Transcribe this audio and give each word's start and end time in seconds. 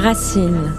Racine. 0.00 0.72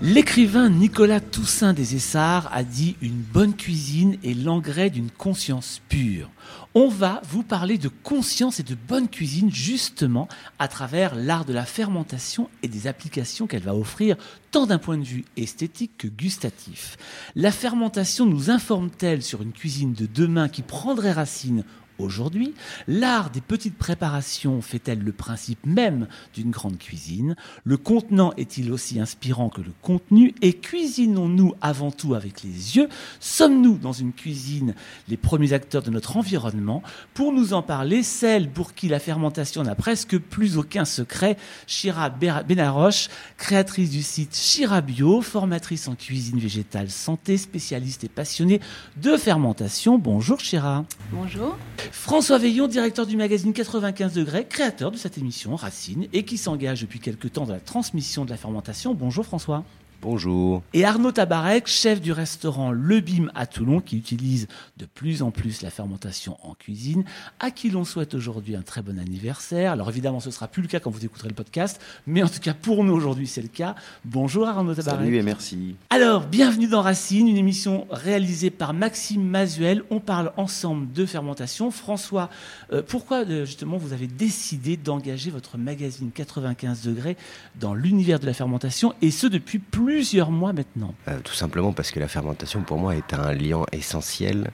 L'écrivain 0.00 0.70
Nicolas 0.70 1.18
Toussaint 1.18 1.72
des 1.72 1.96
Essarts 1.96 2.48
a 2.52 2.62
dit 2.62 2.94
Une 3.02 3.20
bonne 3.20 3.56
cuisine 3.56 4.18
est 4.22 4.34
l'engrais 4.34 4.88
d'une 4.88 5.10
conscience 5.10 5.82
pure. 5.88 6.30
On 6.76 6.86
va 6.86 7.20
vous 7.28 7.42
parler 7.42 7.76
de 7.76 7.88
conscience 7.88 8.60
et 8.60 8.62
de 8.62 8.76
bonne 8.76 9.08
cuisine 9.08 9.50
justement 9.50 10.28
à 10.60 10.68
travers 10.68 11.16
l'art 11.16 11.44
de 11.44 11.52
la 11.52 11.64
fermentation 11.64 12.48
et 12.62 12.68
des 12.68 12.86
applications 12.86 13.48
qu'elle 13.48 13.64
va 13.64 13.74
offrir 13.74 14.16
tant 14.52 14.66
d'un 14.66 14.78
point 14.78 14.98
de 14.98 15.04
vue 15.04 15.24
esthétique 15.36 15.98
que 15.98 16.06
gustatif. 16.06 16.98
La 17.34 17.50
fermentation 17.50 18.26
nous 18.26 18.48
informe-t-elle 18.48 19.24
sur 19.24 19.42
une 19.42 19.52
cuisine 19.52 19.92
de 19.92 20.06
demain 20.06 20.48
qui 20.48 20.62
prendrait 20.62 21.10
racine 21.10 21.64
aujourd'hui 21.98 22.54
L'art 22.86 23.30
des 23.30 23.40
petites 23.40 23.76
préparations 23.76 24.60
fait-elle 24.62 25.00
le 25.00 25.12
principe 25.12 25.64
même 25.66 26.06
d'une 26.34 26.50
grande 26.50 26.78
cuisine? 26.78 27.36
Le 27.64 27.76
contenant 27.76 28.32
est-il 28.36 28.72
aussi 28.72 29.00
inspirant 29.00 29.48
que 29.48 29.60
le 29.60 29.72
contenu? 29.82 30.34
Et 30.42 30.54
cuisinons-nous 30.54 31.54
avant 31.60 31.90
tout 31.90 32.14
avec 32.14 32.42
les 32.42 32.76
yeux? 32.76 32.88
Sommes-nous 33.20 33.78
dans 33.78 33.92
une 33.92 34.12
cuisine 34.12 34.74
les 35.08 35.16
premiers 35.16 35.52
acteurs 35.52 35.82
de 35.82 35.90
notre 35.90 36.16
environnement? 36.16 36.82
Pour 37.14 37.32
nous 37.32 37.52
en 37.52 37.62
parler, 37.62 38.02
celle 38.02 38.50
pour 38.50 38.74
qui 38.74 38.88
la 38.88 38.98
fermentation 38.98 39.62
n'a 39.62 39.74
presque 39.74 40.18
plus 40.18 40.56
aucun 40.56 40.84
secret, 40.84 41.36
Chira 41.66 42.10
Benaroche, 42.10 43.08
créatrice 43.36 43.90
du 43.90 44.02
site 44.02 44.36
Chira 44.36 44.80
Bio, 44.80 45.20
formatrice 45.20 45.88
en 45.88 45.94
cuisine 45.94 46.38
végétale 46.38 46.90
santé, 46.90 47.36
spécialiste 47.36 48.04
et 48.04 48.08
passionnée 48.08 48.60
de 48.96 49.16
fermentation. 49.16 49.98
Bonjour 49.98 50.40
Chira. 50.40 50.84
Bonjour. 51.12 51.56
François 51.92 52.38
Veillon, 52.38 52.66
directeur 52.68 53.06
du 53.06 53.16
magazine 53.16 53.52
95 53.52 54.14
degrés, 54.14 54.46
créateur 54.46 54.90
de 54.90 54.96
cette 54.96 55.18
émission 55.18 55.56
Racine 55.56 56.06
et 56.12 56.24
qui 56.24 56.36
s'engage 56.36 56.82
depuis 56.82 57.00
quelque 57.00 57.28
temps 57.28 57.46
dans 57.46 57.54
la 57.54 57.60
transmission 57.60 58.24
de 58.24 58.30
la 58.30 58.36
fermentation. 58.36 58.94
Bonjour 58.94 59.24
François. 59.24 59.64
Bonjour. 60.00 60.62
Et 60.74 60.84
Arnaud 60.84 61.10
Tabarek, 61.10 61.66
chef 61.66 62.00
du 62.00 62.12
restaurant 62.12 62.70
Le 62.70 63.00
Bim 63.00 63.32
à 63.34 63.46
Toulon, 63.46 63.80
qui 63.80 63.96
utilise 63.96 64.46
de 64.76 64.86
plus 64.86 65.22
en 65.22 65.32
plus 65.32 65.60
la 65.60 65.70
fermentation 65.70 66.36
en 66.44 66.54
cuisine, 66.54 67.02
à 67.40 67.50
qui 67.50 67.68
l'on 67.68 67.84
souhaite 67.84 68.14
aujourd'hui 68.14 68.54
un 68.54 68.62
très 68.62 68.80
bon 68.80 69.00
anniversaire. 69.00 69.72
Alors 69.72 69.88
évidemment, 69.88 70.20
ce 70.20 70.28
ne 70.28 70.32
sera 70.32 70.46
plus 70.46 70.62
le 70.62 70.68
cas 70.68 70.78
quand 70.78 70.90
vous 70.90 71.04
écouterez 71.04 71.28
le 71.28 71.34
podcast, 71.34 71.80
mais 72.06 72.22
en 72.22 72.28
tout 72.28 72.38
cas 72.38 72.54
pour 72.54 72.84
nous 72.84 72.92
aujourd'hui, 72.92 73.26
c'est 73.26 73.42
le 73.42 73.48
cas. 73.48 73.74
Bonjour 74.04 74.46
Arnaud 74.46 74.72
Tabarek. 74.72 75.00
Salut 75.00 75.16
et 75.16 75.22
merci. 75.22 75.74
Alors, 75.90 76.26
bienvenue 76.26 76.68
dans 76.68 76.82
Racine, 76.82 77.26
une 77.26 77.36
émission 77.36 77.88
réalisée 77.90 78.50
par 78.50 78.74
Maxime 78.74 79.24
Mazuel. 79.24 79.82
On 79.90 79.98
parle 79.98 80.32
ensemble 80.36 80.92
de 80.92 81.06
fermentation. 81.06 81.72
François, 81.72 82.30
euh, 82.72 82.82
pourquoi 82.86 83.24
euh, 83.24 83.44
justement 83.44 83.78
vous 83.78 83.92
avez 83.92 84.06
décidé 84.06 84.76
d'engager 84.76 85.32
votre 85.32 85.58
magazine 85.58 86.12
95 86.14 86.82
degrés 86.82 87.16
dans 87.58 87.74
l'univers 87.74 88.20
de 88.20 88.26
la 88.26 88.32
fermentation, 88.32 88.94
et 89.02 89.10
ce 89.10 89.26
depuis 89.26 89.58
plus 89.58 89.87
plusieurs 89.88 90.30
mois 90.30 90.52
maintenant 90.52 90.94
euh, 91.08 91.18
Tout 91.24 91.32
simplement 91.32 91.72
parce 91.72 91.90
que 91.92 91.98
la 91.98 92.08
fermentation, 92.08 92.60
pour 92.60 92.76
moi, 92.76 92.94
est 92.94 93.14
un 93.14 93.32
lien 93.32 93.64
essentiel 93.72 94.50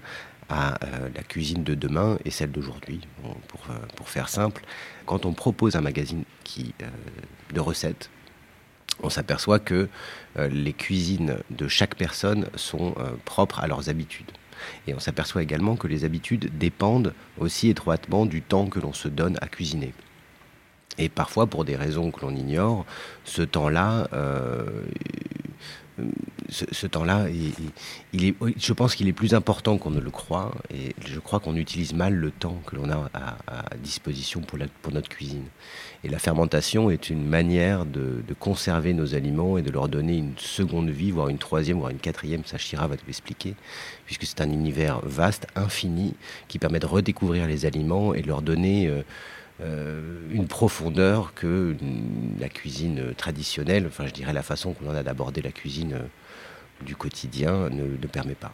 à 0.48 0.74
euh, 0.84 1.08
la 1.12 1.24
cuisine 1.24 1.64
de 1.64 1.74
demain 1.74 2.18
et 2.24 2.30
celle 2.30 2.52
d'aujourd'hui. 2.52 3.00
pour, 3.48 3.62
euh, 3.68 3.74
pour, 3.96 4.08
faire 4.08 4.28
simple, 4.28 4.62
quand 5.06 5.26
on 5.26 5.32
propose 5.32 5.74
un 5.74 5.80
magazine 5.80 6.22
qui, 6.44 6.72
de 7.52 7.58
recettes, 7.58 8.10
on 9.02 9.10
s'aperçoit 9.10 9.58
que 9.58 9.88
les 10.36 10.72
cuisines 10.72 11.38
de 11.50 11.66
chaque 11.66 11.96
personne 11.96 12.46
sont 12.54 12.94
propres 13.24 13.58
à 13.58 13.66
leurs 13.66 13.88
habitudes. 13.88 14.30
Et 14.86 14.94
on 14.94 15.00
s'aperçoit 15.00 15.42
également 15.42 15.74
que 15.74 15.88
les 15.88 16.04
habitudes 16.04 16.56
dépendent 16.56 17.12
aussi 17.38 17.70
étroitement 17.70 18.24
du 18.24 18.40
temps 18.40 18.66
que 18.66 18.78
l'on 18.78 18.92
se 18.92 19.08
donne 19.08 19.36
à 19.40 19.48
cuisiner. 19.48 19.94
Et 20.98 21.08
parfois, 21.08 21.46
pour 21.46 21.64
des 21.64 21.76
raisons 21.76 22.10
que 22.10 22.20
l'on 22.20 22.34
ignore, 22.34 22.84
ce 23.24 23.42
temps-là, 23.42 24.08
euh, 24.12 24.64
ce, 26.48 26.86
temps-là, 26.86 27.26
il, 28.12 28.24
est, 28.24 28.34
je 28.56 28.72
pense 28.72 28.94
qu'il 28.94 29.08
est 29.08 29.12
plus 29.12 29.34
important 29.34 29.78
qu'on 29.78 29.90
ne 29.90 30.00
le 30.00 30.10
croit. 30.10 30.52
Et 30.72 30.94
je 31.04 31.18
crois 31.20 31.40
qu'on 31.40 31.56
utilise 31.56 31.94
mal 31.94 32.14
le 32.14 32.30
temps 32.30 32.60
que 32.66 32.76
l'on 32.76 32.90
a 32.90 33.10
à, 33.14 33.76
disposition 33.76 34.40
pour, 34.40 34.58
notre 34.92 35.08
cuisine. 35.08 35.46
Et 36.02 36.08
la 36.08 36.18
fermentation 36.18 36.90
est 36.90 37.10
une 37.10 37.26
manière 37.26 37.86
de, 37.86 38.22
conserver 38.38 38.92
nos 38.92 39.14
aliments 39.14 39.56
et 39.58 39.62
de 39.62 39.70
leur 39.70 39.88
donner 39.88 40.16
une 40.16 40.36
seconde 40.36 40.90
vie, 40.90 41.10
voire 41.10 41.28
une 41.28 41.38
troisième, 41.38 41.78
voire 41.78 41.90
une 41.90 41.98
quatrième. 41.98 42.42
Ça, 42.44 42.56
va 42.86 42.96
te 42.96 43.06
l'expliquer, 43.06 43.54
puisque 44.06 44.24
c'est 44.24 44.40
un 44.40 44.50
univers 44.50 45.00
vaste, 45.04 45.46
infini, 45.54 46.14
qui 46.48 46.58
permet 46.58 46.80
de 46.80 46.86
redécouvrir 46.86 47.46
les 47.46 47.66
aliments 47.66 48.14
et 48.14 48.22
de 48.22 48.28
leur 48.28 48.42
donner. 48.42 48.88
Euh, 48.88 49.02
une 49.60 50.46
profondeur 50.48 51.32
que 51.34 51.76
la 52.38 52.48
cuisine 52.48 53.14
traditionnelle, 53.16 53.86
enfin 53.86 54.06
je 54.06 54.12
dirais 54.12 54.32
la 54.32 54.42
façon 54.42 54.72
qu'on 54.72 54.90
en 54.90 54.94
a 54.94 55.02
d'aborder 55.02 55.42
la 55.42 55.52
cuisine 55.52 55.94
euh, 55.94 56.84
du 56.84 56.96
quotidien 56.96 57.70
ne, 57.70 57.96
permet 58.06 58.34
pas. 58.34 58.52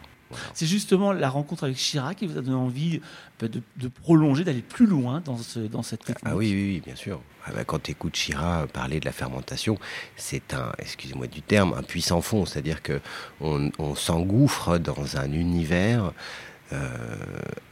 C'est 0.55 0.67
justement 0.67 1.13
la 1.13 1.29
rencontre 1.29 1.65
avec 1.65 1.77
Chirac 1.77 2.19
qui 2.19 2.27
vous 2.27 2.39
a 2.39 2.43
donné 2.43 2.55
envie 2.55 3.01
bah, 3.41 3.49
de, 3.49 3.89
prolonger, 3.89 4.45
d'aller 4.45 4.63
plus 4.63 4.87
loin 4.87 5.21
dans, 5.25 5.37
ce, 5.37 5.59
dans 5.59 5.83
cette 5.83 6.05
technique. 6.05 6.25
Ah 6.25 6.37
oui, 6.37 6.53
oui, 6.53 6.83
bien 6.85 6.95
sûr. 6.95 7.21
Ah 7.47 7.51
bah, 7.53 7.65
quand 7.65 7.83
tu 7.83 7.91
écoutes 7.91 8.13
Chirac 8.13 8.71
parler 8.71 9.01
de 9.01 9.07
la 9.07 9.13
fermentation, 9.13 9.77
c'est 10.17 10.55
un, 10.55 10.71
excusez-moi 10.79 11.27
du 11.27 11.43
terme, 11.43 11.75
un 11.77 11.83
puissant 11.83 12.21
fond. 12.21 12.47
C'est-à-dire 12.47 12.81
qu'on 12.83 13.73
on, 13.79 13.95
s'engouffre 13.97 14.79
dans 14.79 15.17
un 15.17 15.33
univers 15.33 16.05
euh, 16.05 16.11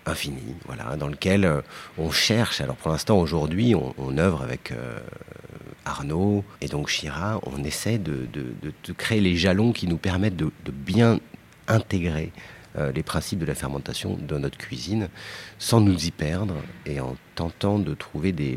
infini, 0.06 0.54
voilà, 0.66 0.96
dans 0.96 1.08
lequel 1.08 1.44
euh, 1.44 1.60
on 1.96 2.10
cherche. 2.10 2.60
Alors 2.60 2.76
pour 2.76 2.90
l'instant, 2.90 3.18
aujourd'hui, 3.18 3.74
on, 3.74 4.18
œuvre 4.18 4.42
avec 4.42 4.72
euh, 4.72 4.98
Arnaud 5.84 6.44
et 6.60 6.68
donc 6.68 6.88
Chira, 6.88 7.40
on 7.44 7.62
essaie 7.64 7.98
de, 7.98 8.26
créer 8.96 9.20
les 9.20 9.36
jalons 9.36 9.72
qui 9.72 9.86
nous 9.86 9.98
permettent 9.98 10.36
de, 10.36 10.50
bien 10.70 11.20
intégrer 11.66 12.32
les 12.94 13.02
principes 13.02 13.40
de 13.40 13.44
la 13.44 13.56
fermentation 13.56 14.16
dans 14.20 14.38
notre 14.38 14.56
cuisine 14.56 15.08
sans 15.58 15.80
nous 15.80 16.06
y 16.06 16.10
perdre 16.12 16.54
et 16.86 17.00
en 17.00 17.16
tentant 17.34 17.78
de 17.78 17.92
trouver 17.92 18.30
des, 18.30 18.56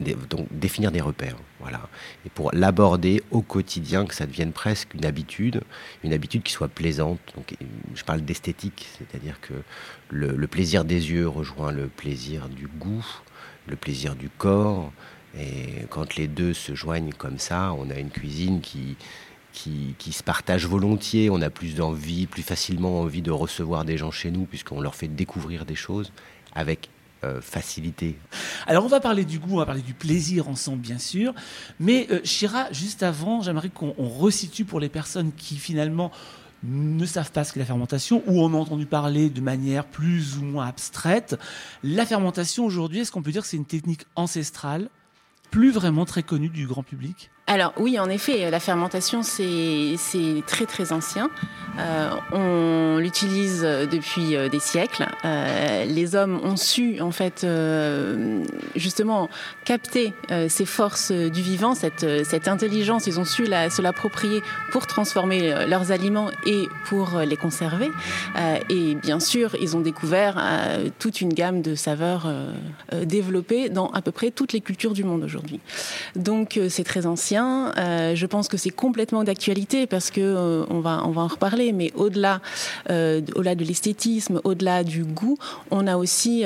donc 0.00 0.46
définir 0.50 0.90
des 0.92 1.00
repères, 1.00 1.36
voilà. 1.60 1.88
Et 2.26 2.30
pour 2.30 2.50
l'aborder 2.52 3.22
au 3.30 3.42
quotidien, 3.42 4.06
que 4.06 4.14
ça 4.14 4.26
devienne 4.26 4.52
presque 4.52 4.94
une 4.94 5.04
habitude, 5.04 5.62
une 6.02 6.12
habitude 6.12 6.42
qui 6.42 6.52
soit 6.52 6.68
plaisante. 6.68 7.20
Donc, 7.36 7.54
je 7.94 8.04
parle 8.04 8.22
d'esthétique, 8.22 8.88
c'est-à-dire 8.98 9.40
que 9.40 9.54
le, 10.10 10.46
plaisir 10.46 10.84
des 10.84 11.10
yeux 11.10 11.28
rejoint 11.28 11.72
le 11.72 11.88
plaisir 11.88 12.48
du 12.48 12.66
goût, 12.66 13.06
le 13.66 13.76
plaisir 13.76 14.16
du 14.16 14.28
corps. 14.28 14.92
Et 15.38 15.86
quand 15.88 16.16
les 16.16 16.26
deux 16.26 16.52
se 16.52 16.74
joignent 16.74 17.12
comme 17.12 17.38
ça, 17.38 17.72
on 17.78 17.88
a 17.90 17.94
une 17.94 18.10
cuisine 18.10 18.60
qui, 18.60 18.96
qui, 19.52 20.12
se 20.12 20.22
partage 20.22 20.66
volontiers. 20.66 21.30
On 21.30 21.40
a 21.40 21.50
plus 21.50 21.74
d'envie, 21.74 22.26
plus 22.26 22.42
facilement 22.42 23.00
envie 23.00 23.22
de 23.22 23.30
recevoir 23.30 23.84
des 23.84 23.96
gens 23.96 24.10
chez 24.10 24.30
nous, 24.30 24.44
puisqu'on 24.44 24.80
leur 24.80 24.94
fait 24.94 25.08
découvrir 25.08 25.64
des 25.64 25.74
choses 25.74 26.12
avec 26.54 26.90
euh. 27.24 27.40
Alors 28.66 28.84
on 28.84 28.88
va 28.88 29.00
parler 29.00 29.24
du 29.24 29.38
goût, 29.38 29.54
on 29.54 29.58
va 29.58 29.66
parler 29.66 29.82
du 29.82 29.94
plaisir 29.94 30.48
ensemble 30.48 30.80
bien 30.80 30.98
sûr, 30.98 31.34
mais 31.80 32.06
euh, 32.10 32.20
Chira, 32.24 32.72
juste 32.72 33.02
avant, 33.02 33.42
j'aimerais 33.42 33.68
qu'on 33.68 33.94
resitue 33.96 34.64
pour 34.64 34.80
les 34.80 34.88
personnes 34.88 35.32
qui 35.32 35.56
finalement 35.56 36.10
ne 36.64 37.06
savent 37.06 37.32
pas 37.32 37.44
ce 37.44 37.52
qu'est 37.52 37.60
la 37.60 37.66
fermentation 37.66 38.22
ou 38.26 38.42
en 38.42 38.54
ont 38.54 38.60
entendu 38.60 38.86
parler 38.86 39.30
de 39.30 39.40
manière 39.40 39.84
plus 39.84 40.38
ou 40.38 40.42
moins 40.42 40.66
abstraite. 40.66 41.36
La 41.82 42.06
fermentation 42.06 42.64
aujourd'hui, 42.64 43.00
est-ce 43.00 43.12
qu'on 43.12 43.22
peut 43.22 43.32
dire 43.32 43.42
que 43.42 43.48
c'est 43.48 43.56
une 43.56 43.64
technique 43.64 44.04
ancestrale, 44.14 44.88
plus 45.50 45.72
vraiment 45.72 46.04
très 46.04 46.22
connue 46.22 46.48
du 46.48 46.66
grand 46.66 46.82
public? 46.82 47.30
Alors 47.48 47.74
oui, 47.76 47.98
en 47.98 48.08
effet, 48.08 48.50
la 48.50 48.60
fermentation, 48.60 49.22
c'est 49.22 49.96
très 50.46 50.64
très 50.64 50.92
ancien. 50.92 51.28
Euh, 51.78 52.10
on 52.32 52.98
l'utilise 52.98 53.62
depuis 53.62 54.36
euh, 54.36 54.48
des 54.48 54.60
siècles. 54.60 55.06
Euh, 55.24 55.84
les 55.86 56.14
hommes 56.14 56.38
ont 56.44 56.56
su 56.56 57.00
en 57.00 57.10
fait 57.10 57.46
justement 58.76 59.28
capter 59.64 60.12
ces 60.48 60.64
forces 60.64 61.12
du 61.12 61.42
vivant, 61.42 61.74
cette, 61.74 62.48
intelligence. 62.48 63.06
Ils 63.06 63.18
ont 63.18 63.24
su 63.24 63.44
la, 63.44 63.70
se 63.70 63.82
l'approprier 63.82 64.42
pour 64.70 64.86
transformer 64.86 65.66
leurs 65.66 65.92
aliments 65.92 66.30
et 66.46 66.66
pour 66.86 67.18
les 67.18 67.36
conserver. 67.36 67.90
et 68.70 68.94
bien 68.94 69.20
sûr, 69.20 69.56
ils 69.60 69.76
ont 69.76 69.80
découvert 69.80 70.42
toute 70.98 71.20
une 71.20 71.32
gamme 71.32 71.62
de 71.62 71.74
saveurs 71.74 72.32
développées 73.02 73.68
dans 73.68 73.88
à 73.90 74.02
peu 74.02 74.12
près 74.12 74.30
toutes 74.30 74.52
les 74.52 74.60
cultures 74.60 74.92
du 74.92 75.04
monde 75.04 75.24
aujourd'hui. 75.24 75.60
Donc 76.16 76.58
c'est 76.68 76.84
très 76.84 77.06
ancien. 77.06 77.31
Euh, 77.40 78.14
je 78.14 78.26
pense 78.26 78.48
que 78.48 78.56
c'est 78.56 78.70
complètement 78.70 79.24
d'actualité 79.24 79.86
parce 79.86 80.10
que 80.10 80.20
euh, 80.20 80.64
on 80.70 80.80
va 80.80 81.02
en 81.02 81.26
reparler. 81.26 81.72
Mais 81.72 81.92
au-delà 81.94 82.40
euh, 82.90 83.20
au-delà 83.34 83.54
de 83.54 83.64
l'esthétisme, 83.64 84.40
au-delà 84.44 84.84
du 84.84 85.04
goût, 85.04 85.38
on 85.70 85.86
a 85.86 85.96
aussi 85.96 86.44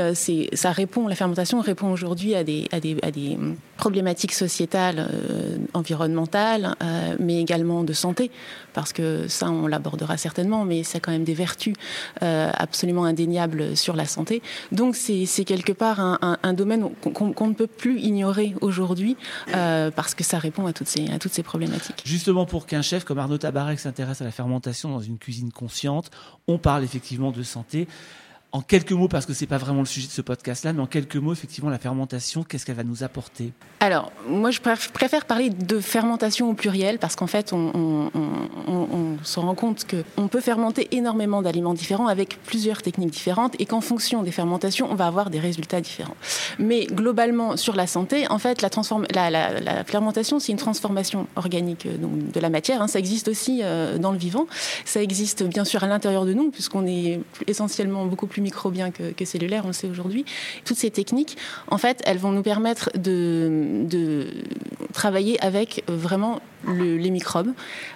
ça 0.53 0.73
répond 0.73 1.09
la 1.09 1.15
fermentation 1.15 1.61
répond 1.61 1.91
aujourd'hui 1.91 2.35
à 2.35 2.44
des 2.44 2.69
à 2.73 2.81
des, 2.81 2.97
à 3.03 3.11
des 3.11 3.38
problématiques 3.76 4.32
sociétales, 4.32 5.08
euh, 5.11 5.58
environnementales, 5.75 6.75
euh, 6.82 7.17
mais 7.19 7.40
également 7.40 7.84
de 7.84 7.93
santé, 7.93 8.31
parce 8.73 8.93
que 8.93 9.28
ça, 9.28 9.50
on 9.50 9.67
l'abordera 9.67 10.17
certainement, 10.17 10.64
mais 10.64 10.82
c'est 10.82 11.00
quand 11.00 11.12
même 11.12 11.25
des 11.25 11.34
vertus 11.34 11.75
euh, 12.23 12.50
absolument 12.55 13.05
indéniables 13.05 13.76
sur 13.76 13.96
la 13.96 14.06
santé. 14.06 14.43
Donc 14.73 14.96
c'est 14.96 15.44
quelque 15.44 15.73
part 15.73 16.00
un, 16.00 16.52
domaine 16.52 16.88
qu'on 17.02 17.49
ne 17.49 17.55
peut 17.55 17.67
plus 17.67 18.00
ignorer 18.00 18.55
aujourd'hui, 18.61 19.17
parce 19.52 20.14
que 20.14 20.25
ça 20.25 20.38
répond 20.38 20.67
à 20.67 20.73
toutes, 20.73 20.88
ces, 20.88 21.11
à 21.11 21.19
toutes 21.19 21.32
ces 21.32 21.43
problématiques. 21.43 22.02
Justement, 22.05 22.46
pour 22.46 22.67
qu'un 22.67 22.82
chef 22.82 23.05
comme 23.05 23.19
Arnaud 23.19 23.38
Tabarek 23.38 23.78
s'intéresse 23.78 24.20
à 24.20 24.25
la 24.25 24.31
fermentation 24.31 24.90
dans 24.90 25.00
une 25.00 25.19
cuisine 25.19 25.52
consciente, 25.52 26.11
on 26.49 26.58
parle 26.58 26.84
effectivement 26.84 27.32
de 27.32 27.43
santé. 27.43 27.87
En 28.56 28.62
quelques 28.62 28.93
mots, 28.93 29.06
parce 29.06 29.26
que 29.26 29.35
c'est 29.35 29.47
pas 29.47 29.58
vraiment 29.58 29.81
le 29.81 29.87
sujet 29.87 30.06
de 30.06 30.12
ce 30.12 30.23
podcast-là, 30.23 30.73
mais 30.73 30.81
en 30.81 30.87
quelques 30.87 31.17
mots, 31.17 31.35
effectivement, 31.35 31.69
la 31.69 31.79
fermentation, 31.79 32.43
qu'est-ce 32.43 32.64
qu'elle 32.64 32.76
va 32.76 32.85
nous 32.85 33.03
apporter? 33.03 33.53
Alors, 33.81 34.11
moi, 34.26 34.50
je 34.50 34.61
préfère 34.61 35.26
parler 35.26 35.50
de 35.50 35.79
fermentation 35.79 36.49
au 36.49 36.55
pluriel, 36.55 36.99
parce 36.99 37.17
qu'en 37.17 37.26
fait, 37.26 37.53
on, 37.53 38.08
se 39.23 39.41
rend 39.41 39.55
compte 39.55 39.85
qu'on 39.87 40.29
peut 40.29 40.41
fermenter 40.41 40.88
énormément 40.93 41.43
d'aliments 41.43 41.75
différents 41.75 42.06
avec 42.06 42.38
plusieurs 42.44 42.81
techniques 42.81 43.11
différentes, 43.11 43.55
et 43.58 43.67
qu'en 43.67 43.82
fonction 43.82 44.23
des 44.23 44.32
fermentations, 44.32 44.88
on 44.91 44.94
va 44.94 45.06
avoir 45.06 45.29
des 45.29 45.38
résultats 45.38 45.82
différents. 45.82 46.17
Mais 46.59 46.87
globalement, 46.87 47.59
sur 47.59 47.76
la 47.76 47.87
santé, 47.87 48.26
en 48.31 48.38
fait, 48.38 48.62
la, 48.62 49.85
fermentation, 49.85 50.41
c'est 50.41 50.52
une 50.52 50.56
transformation 50.56 51.26
organique 51.37 51.85
euh, 51.85 51.99
de 51.99 52.41
la 52.41 52.49
matière. 52.49 52.81
Hein. 52.81 52.88
Ça 52.88 53.00
existe 53.00 53.29
aussi 53.29 53.61
euh, 53.62 53.99
dans 53.99 54.12
le 54.12 54.19
vivant. 54.19 54.47
Ça 54.87 55.02
existe 55.02 55.43
bien 55.43 55.67
sûr 55.67 55.85
à 55.85 55.88
l'intérieur 55.88 56.25
de 56.25 56.32
nous, 56.32 56.50
puisqu'on 56.50 56.87
est 56.87 57.20
essentiellement 57.47 58.06
beaucoup 58.06 58.26
plus 58.26 58.45
microbien 58.46 58.90
que, 58.90 59.12
que 59.12 59.25
cellulaire, 59.25 59.64
on 59.64 59.69
le 59.69 59.72
sait 59.72 59.88
aujourd'hui. 59.88 60.25
Toutes 60.64 60.78
ces 60.78 60.90
techniques, 60.90 61.37
en 61.69 61.78
fait, 61.78 62.02
elles 62.06 62.19
vont 62.19 62.32
nous 62.32 62.43
permettre 62.43 62.90
de 62.96 64.26
travailler 64.93 65.43
avec 65.44 65.84
vraiment 65.88 66.40
les 66.69 67.11
microbes, 67.11 67.53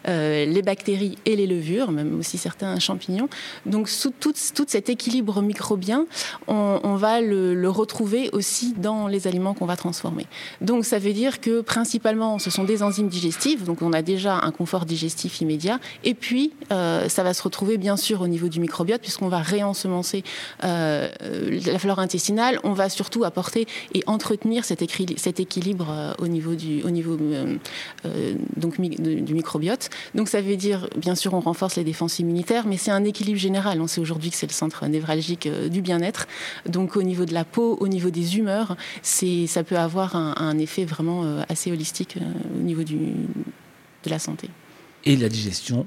euh, 0.09 0.45
les 0.45 0.63
bactéries 0.63 1.19
et 1.27 1.37
les 1.37 1.47
levures, 1.47 1.91
même 1.91 2.19
aussi 2.19 2.39
certains 2.39 2.79
champignons. 2.79 3.29
Donc, 3.67 3.89
sous 3.89 4.11
tout, 4.11 4.33
cet 4.67 4.89
équilibre 4.89 5.43
microbien, 5.43 6.07
on, 6.47 6.97
va 6.97 7.21
le, 7.21 7.69
retrouver 7.71 8.31
aussi 8.33 8.75
dans 8.77 9.07
les 9.07 9.27
aliments 9.27 9.55
qu'on 9.55 9.67
va 9.67 9.77
transformer. 9.77 10.27
Donc, 10.61 10.85
ça 10.85 10.99
veut 10.99 11.13
dire 11.13 11.41
que 11.41 11.61
principalement, 11.61 12.39
ce 12.39 12.51
sont 12.51 12.65
des 12.65 12.83
enzymes 12.83 13.09
digestives, 13.09 13.65
donc 13.65 13.83
on 13.83 13.93
a 13.93 14.03
déjà 14.03 14.41
un 14.43 14.51
confort 14.51 14.87
digestif 14.87 15.41
immédiat. 15.41 15.79
Et 16.05 16.15
puis, 16.15 16.53
euh, 16.73 17.09
ça 17.09 17.23
va 17.23 17.33
se 17.35 17.43
retrouver 17.43 17.79
bien 17.79 17.97
sûr 17.97 18.21
au 18.21 18.29
niveau 18.29 18.49
du 18.49 18.61
microbiote, 18.61 19.01
puisqu'on 19.01 19.29
va 19.29 19.39
réensemencer 19.39 20.25
euh, 20.65 21.09
la 21.67 21.79
flore 21.79 21.99
intestinale. 21.99 22.59
On 22.65 22.73
va 22.73 22.89
surtout 22.89 23.25
apporter 23.25 23.67
et 23.95 24.03
entretenir 24.07 24.65
cet, 24.65 24.85
cet 25.17 25.41
équilibre 25.41 26.15
au 26.19 26.29
niveau 26.29 26.55
du, 26.55 26.83
au 26.83 26.91
niveau, 26.91 27.17
donc 28.57 28.81
du 28.81 29.35
microbiote. 29.35 29.91
Donc 30.15 30.29
ça 30.29 30.41
veut 30.41 30.57
dire, 30.57 30.89
bien 30.97 31.15
sûr, 31.15 31.35
on 31.35 31.41
renforce 31.41 31.77
les 31.77 31.85
défenses 31.85 32.19
immunitaires, 32.19 32.67
mais 32.67 32.77
c'est 32.77 32.91
un 32.91 33.05
équilibre 33.05 33.39
général. 33.39 33.81
On 33.81 33.87
sait 33.87 34.01
aujourd'hui 34.01 34.31
que 34.31 34.37
c'est 34.37 34.47
le 34.47 34.53
centre 34.53 34.87
névralgique 34.87 35.47
euh, 35.47 35.69
du 35.69 35.83
bien-être. 35.83 36.27
Donc 36.67 36.97
au 36.97 37.03
niveau 37.03 37.25
de 37.25 37.35
la 37.35 37.45
peau, 37.45 37.77
au 37.81 37.89
niveau 37.89 38.11
des 38.11 38.39
humeurs, 38.39 38.77
ça 39.03 39.63
peut 39.65 39.79
avoir 39.79 40.17
un, 40.17 40.59
effet 40.59 40.85
vraiment 40.85 41.25
euh, 41.25 41.43
assez 41.49 41.71
holistique 41.73 42.17
euh, 42.17 42.59
au 42.59 42.63
niveau 42.63 42.83
de 42.83 43.15
la 44.07 44.19
santé. 44.19 44.49
Et 45.05 45.17
la 45.17 45.29
digestion 45.29 45.87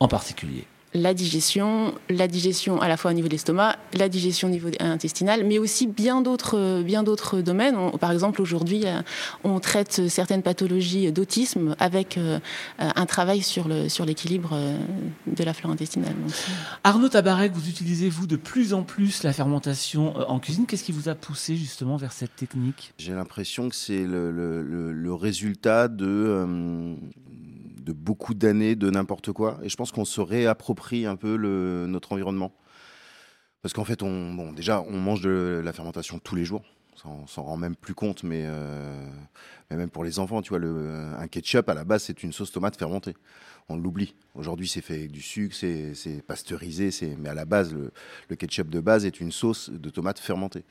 en 0.00 0.08
particulier 0.08 0.64
la 0.96 1.14
digestion, 1.14 1.94
la 2.08 2.28
digestion 2.28 2.80
à 2.80 2.88
la 2.88 2.96
fois 2.96 3.10
au 3.10 3.14
niveau 3.14 3.28
de 3.28 3.32
l'estomac, 3.32 3.76
la 3.94 4.08
digestion 4.08 4.48
au 4.48 4.50
niveau 4.50 4.68
intestinal, 4.80 5.44
mais 5.44 5.58
aussi 5.58 5.86
bien 5.86 6.22
d'autres, 6.22 6.82
bien 6.82 7.02
d'autres 7.02 7.40
domaines. 7.40 7.76
par 8.00 8.12
exemple, 8.12 8.42
aujourd'hui, 8.42 8.82
euh, 8.84 9.00
on 9.44 9.60
traite 9.60 10.08
certaines 10.08 10.42
pathologies 10.42 11.12
d'autisme 11.12 11.76
avec 11.78 12.18
euh, 12.18 12.38
un 12.78 13.06
travail 13.06 13.42
sur, 13.42 13.68
le, 13.68 13.88
sur 13.88 14.04
l'équilibre 14.04 14.50
euh, 14.52 14.78
de 15.26 15.44
la 15.44 15.54
flore 15.54 15.72
intestinale. 15.72 16.14
Arnaud 16.84 17.08
Tabarek, 17.08 17.52
vous 17.52 17.68
utilisez, 17.68 18.08
vous, 18.08 18.26
de 18.26 18.36
plus 18.36 18.74
en 18.74 18.82
plus 18.82 19.22
la 19.22 19.32
fermentation 19.32 20.16
en 20.28 20.38
cuisine. 20.38 20.66
Qu'est-ce 20.66 20.84
qui 20.84 20.92
vous 20.92 21.08
a 21.08 21.14
poussé 21.14 21.56
justement 21.56 21.96
vers 21.96 22.12
cette 22.12 22.36
technique? 22.36 22.92
J'ai 22.98 23.12
l'impression 23.12 23.68
que 23.68 23.74
c'est 23.74 24.04
le, 24.04 24.30
le 24.30 25.14
résultat 25.14 25.88
de 25.88 26.96
de 27.86 27.92
beaucoup 27.92 28.34
d'années 28.34 28.74
de 28.74 28.90
n'importe 28.90 29.32
quoi. 29.32 29.58
Et 29.62 29.68
je 29.68 29.76
pense 29.76 29.92
qu'on 29.92 30.04
se 30.04 30.20
réapproprie 30.20 31.06
un 31.06 31.16
peu 31.16 31.36
notre 31.86 32.12
environnement. 32.12 32.52
Parce 33.62 33.72
qu'en 33.72 33.84
fait, 33.84 34.02
on, 34.02 34.34
bon, 34.34 34.52
déjà, 34.52 34.82
on 34.82 34.98
mange 34.98 35.22
de 35.22 35.62
la 35.64 35.72
fermentation 35.72 36.18
tous 36.18 36.34
les 36.34 36.44
jours. 36.44 36.62
On 37.04 37.26
s'en 37.26 37.44
rend 37.44 37.56
même 37.56 37.76
plus 37.76 37.94
compte, 37.94 38.24
mais, 38.24 38.44
euh, 38.46 39.08
mais, 39.70 39.76
même 39.76 39.90
pour 39.90 40.04
les 40.04 40.18
enfants, 40.18 40.42
tu 40.42 40.50
vois, 40.50 40.58
le, 40.58 41.14
un 41.18 41.28
ketchup 41.28 41.68
à 41.68 41.74
la 41.74 41.84
base, 41.84 42.04
c'est 42.04 42.22
une 42.22 42.32
sauce 42.32 42.52
tomate 42.52 42.76
fermentée 42.76 43.14
on 43.68 43.76
l'oublie. 43.76 44.14
Aujourd'hui, 44.34 44.68
c'est 44.68 44.80
fait 44.80 44.94
avec 44.94 45.10
du 45.10 45.22
sucre, 45.22 45.54
c'est 45.54 46.22
pasteurisé, 46.26 46.90
mais 47.18 47.28
à 47.28 47.34
la 47.34 47.44
base, 47.44 47.74
le, 47.74 48.36
ketchup 48.36 48.68
de 48.68 48.80
base 48.80 49.04
est 49.06 49.18
une 49.18 49.32
sauce 49.32 49.70
de 49.70 49.90
tomate 49.90 50.18
fermentée. 50.18 50.64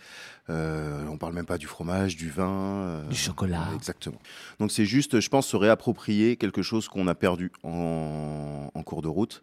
Euh, 0.49 1.05
on 1.09 1.17
parle 1.17 1.33
même 1.33 1.45
pas 1.45 1.57
du 1.57 1.67
fromage, 1.67 2.15
du 2.15 2.29
vin, 2.29 2.47
euh, 2.49 3.07
du 3.07 3.15
chocolat. 3.15 3.67
exactement. 3.75 4.19
Donc 4.59 4.71
c'est 4.71 4.85
juste, 4.85 5.19
je 5.19 5.29
pense, 5.29 5.47
se 5.47 5.57
réapproprier 5.57 6.37
quelque 6.37 6.61
chose 6.61 6.87
qu'on 6.87 7.07
a 7.07 7.15
perdu 7.15 7.51
en, 7.63 8.69
cours 8.85 9.01
de 9.01 9.07
route, 9.07 9.41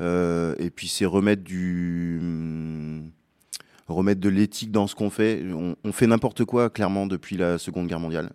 euh, 0.00 0.54
et 0.58 0.68
puis 0.68 0.88
c'est 0.88 1.06
remettre 1.06 1.42
du 1.42 2.20
remettre 3.88 4.20
de 4.20 4.28
l'éthique 4.28 4.70
dans 4.70 4.86
ce 4.86 4.94
qu'on 4.94 5.10
fait. 5.10 5.42
on 5.84 5.92
fait 5.92 6.06
n'importe 6.06 6.44
quoi, 6.44 6.68
clairement, 6.68 7.06
depuis 7.06 7.38
la 7.38 7.58
Seconde 7.58 7.86
Guerre 7.86 8.00
mondiale. 8.00 8.30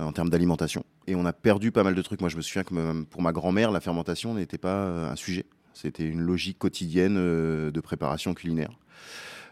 Euh, 0.00 0.04
en 0.04 0.12
termes 0.12 0.30
d'alimentation. 0.30 0.84
Et 1.06 1.14
on 1.14 1.26
a 1.26 1.32
perdu 1.32 1.70
pas 1.70 1.82
mal 1.82 1.94
de 1.94 2.02
trucs. 2.02 2.20
Moi, 2.20 2.30
je 2.30 2.36
me 2.36 2.42
souviens 2.42 2.64
que 2.64 3.02
pour 3.04 3.20
ma 3.20 3.32
grand-mère, 3.32 3.70
la 3.70 3.80
fermentation 3.80 4.34
n'était 4.34 4.58
pas 4.58 4.86
euh, 4.86 5.10
un 5.10 5.16
sujet. 5.16 5.44
C'était 5.74 6.06
une 6.06 6.20
logique 6.20 6.58
quotidienne 6.58 7.16
euh, 7.18 7.70
de 7.70 7.80
préparation 7.80 8.32
culinaire. 8.32 8.70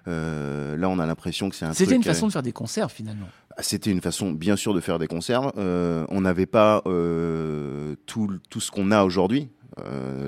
là, 0.06 0.88
on 0.88 0.98
a 0.98 1.06
l'impression 1.06 1.50
que 1.50 1.56
c'est 1.56 1.66
un. 1.66 1.74
C'était 1.74 1.94
une 1.94 2.02
façon 2.02 2.26
de 2.26 2.32
faire 2.32 2.42
des 2.42 2.52
conserves 2.52 2.92
finalement. 2.92 3.28
Ah, 3.56 3.62
c'était 3.62 3.90
une 3.90 4.00
façon, 4.00 4.32
bien 4.32 4.56
sûr, 4.56 4.72
de 4.72 4.80
faire 4.80 4.98
des 4.98 5.08
conserves. 5.08 5.52
on 5.56 6.20
n'avait 6.20 6.46
pas 6.46 6.82
tout, 8.06 8.38
tout, 8.48 8.60
ce 8.60 8.70
qu'on 8.70 8.90
a 8.92 9.04
aujourd'hui. 9.04 9.50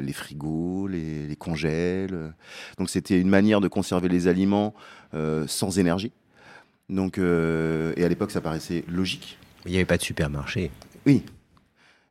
les 0.03 0.13
frigos, 0.13 0.89
les, 0.89 1.27
les 1.27 1.37
congèles. 1.37 2.35
Donc 2.77 2.91
c'était 2.91 3.19
une 3.19 3.31
manière 3.31 3.61
de 3.61 3.69
conserver 3.69 4.09
les 4.09 4.29
aliments 4.29 4.75
sans 5.47 5.79
énergie. 5.79 6.13
Donc, 6.91 7.17
et 7.19 8.05
à 8.05 8.09
l'époque, 8.09 8.31
ça 8.31 8.43
paraissait 8.43 8.85
logique. 8.89 9.39
Il 9.67 9.71
n'y 9.71 9.77
avait 9.77 9.85
pas 9.85 9.97
de 9.97 10.03
supermarché. 10.03 10.71
Oui. 11.07 11.23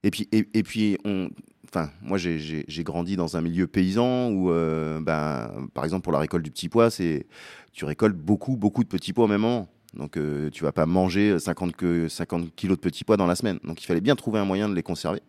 Et 0.03 0.11
puis, 0.11 0.27
et, 0.31 0.63
puis 0.63 0.97
on, 1.05 1.29
enfin, 1.69 1.91
moi 2.01 2.17
j'ai 2.17 2.83
grandi 2.83 3.15
dans 3.15 3.37
un 3.37 3.41
milieu 3.41 3.67
paysan 3.67 4.31
où, 4.31 4.49
ben, 4.49 5.67
par 5.73 5.83
exemple 5.83 6.03
pour 6.03 6.11
la 6.11 6.19
récolte 6.19 6.43
du 6.43 6.49
petit 6.49 6.69
pois, 6.69 6.89
c'est 6.89 7.27
tu 7.71 7.85
récoltes 7.85 8.15
beaucoup, 8.15 8.57
beaucoup 8.57 8.83
de 8.83 8.89
petits 8.89 9.13
pois 9.13 9.25
au 9.25 9.27
même 9.27 9.41
moment. 9.41 9.69
Donc 9.93 10.15
euh, 10.15 10.49
tu 10.49 10.63
vas 10.63 10.71
pas 10.71 10.85
manger 10.85 11.37
50, 11.37 11.75
que 11.75 12.07
50 12.07 12.55
kilos 12.55 12.77
de 12.77 12.81
petits 12.81 13.03
pois 13.03 13.17
dans 13.17 13.27
la 13.27 13.35
semaine. 13.35 13.59
Donc 13.63 13.83
il 13.83 13.85
fallait 13.85 14.01
bien 14.01 14.15
trouver 14.15 14.39
un 14.39 14.45
moyen 14.45 14.69
de 14.69 14.73
les 14.75 14.83
conserver. 14.83 15.21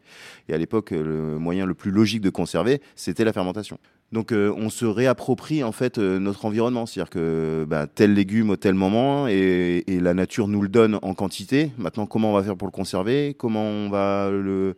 Et 0.48 0.54
à 0.54 0.58
l'époque, 0.58 0.90
le 0.92 1.38
moyen 1.38 1.66
le 1.66 1.74
plus 1.74 1.90
logique 1.90 2.20
de 2.20 2.30
conserver, 2.30 2.80
c'était 2.94 3.24
la 3.24 3.32
fermentation. 3.32 3.78
Donc 4.12 4.30
euh, 4.30 4.52
on 4.56 4.68
se 4.68 4.84
réapproprie 4.84 5.64
en 5.64 5.72
fait 5.72 5.96
euh, 5.98 6.18
notre 6.18 6.44
environnement, 6.44 6.84
c'est-à-dire 6.84 7.10
que 7.10 7.64
bah, 7.66 7.86
tel 7.86 8.12
légume 8.12 8.50
au 8.50 8.56
tel 8.56 8.74
moment 8.74 9.26
et, 9.26 9.84
la 9.88 10.14
nature 10.14 10.48
nous 10.48 10.60
le 10.60 10.68
donne 10.68 10.98
en 11.02 11.14
quantité. 11.14 11.70
Maintenant, 11.78 12.06
comment 12.06 12.30
on 12.30 12.34
va 12.34 12.42
faire 12.42 12.56
pour 12.56 12.66
le 12.66 12.72
conserver? 12.72 13.34
Comment 13.38 13.64
on 13.64 13.88
va 13.88 14.30
le, 14.30 14.74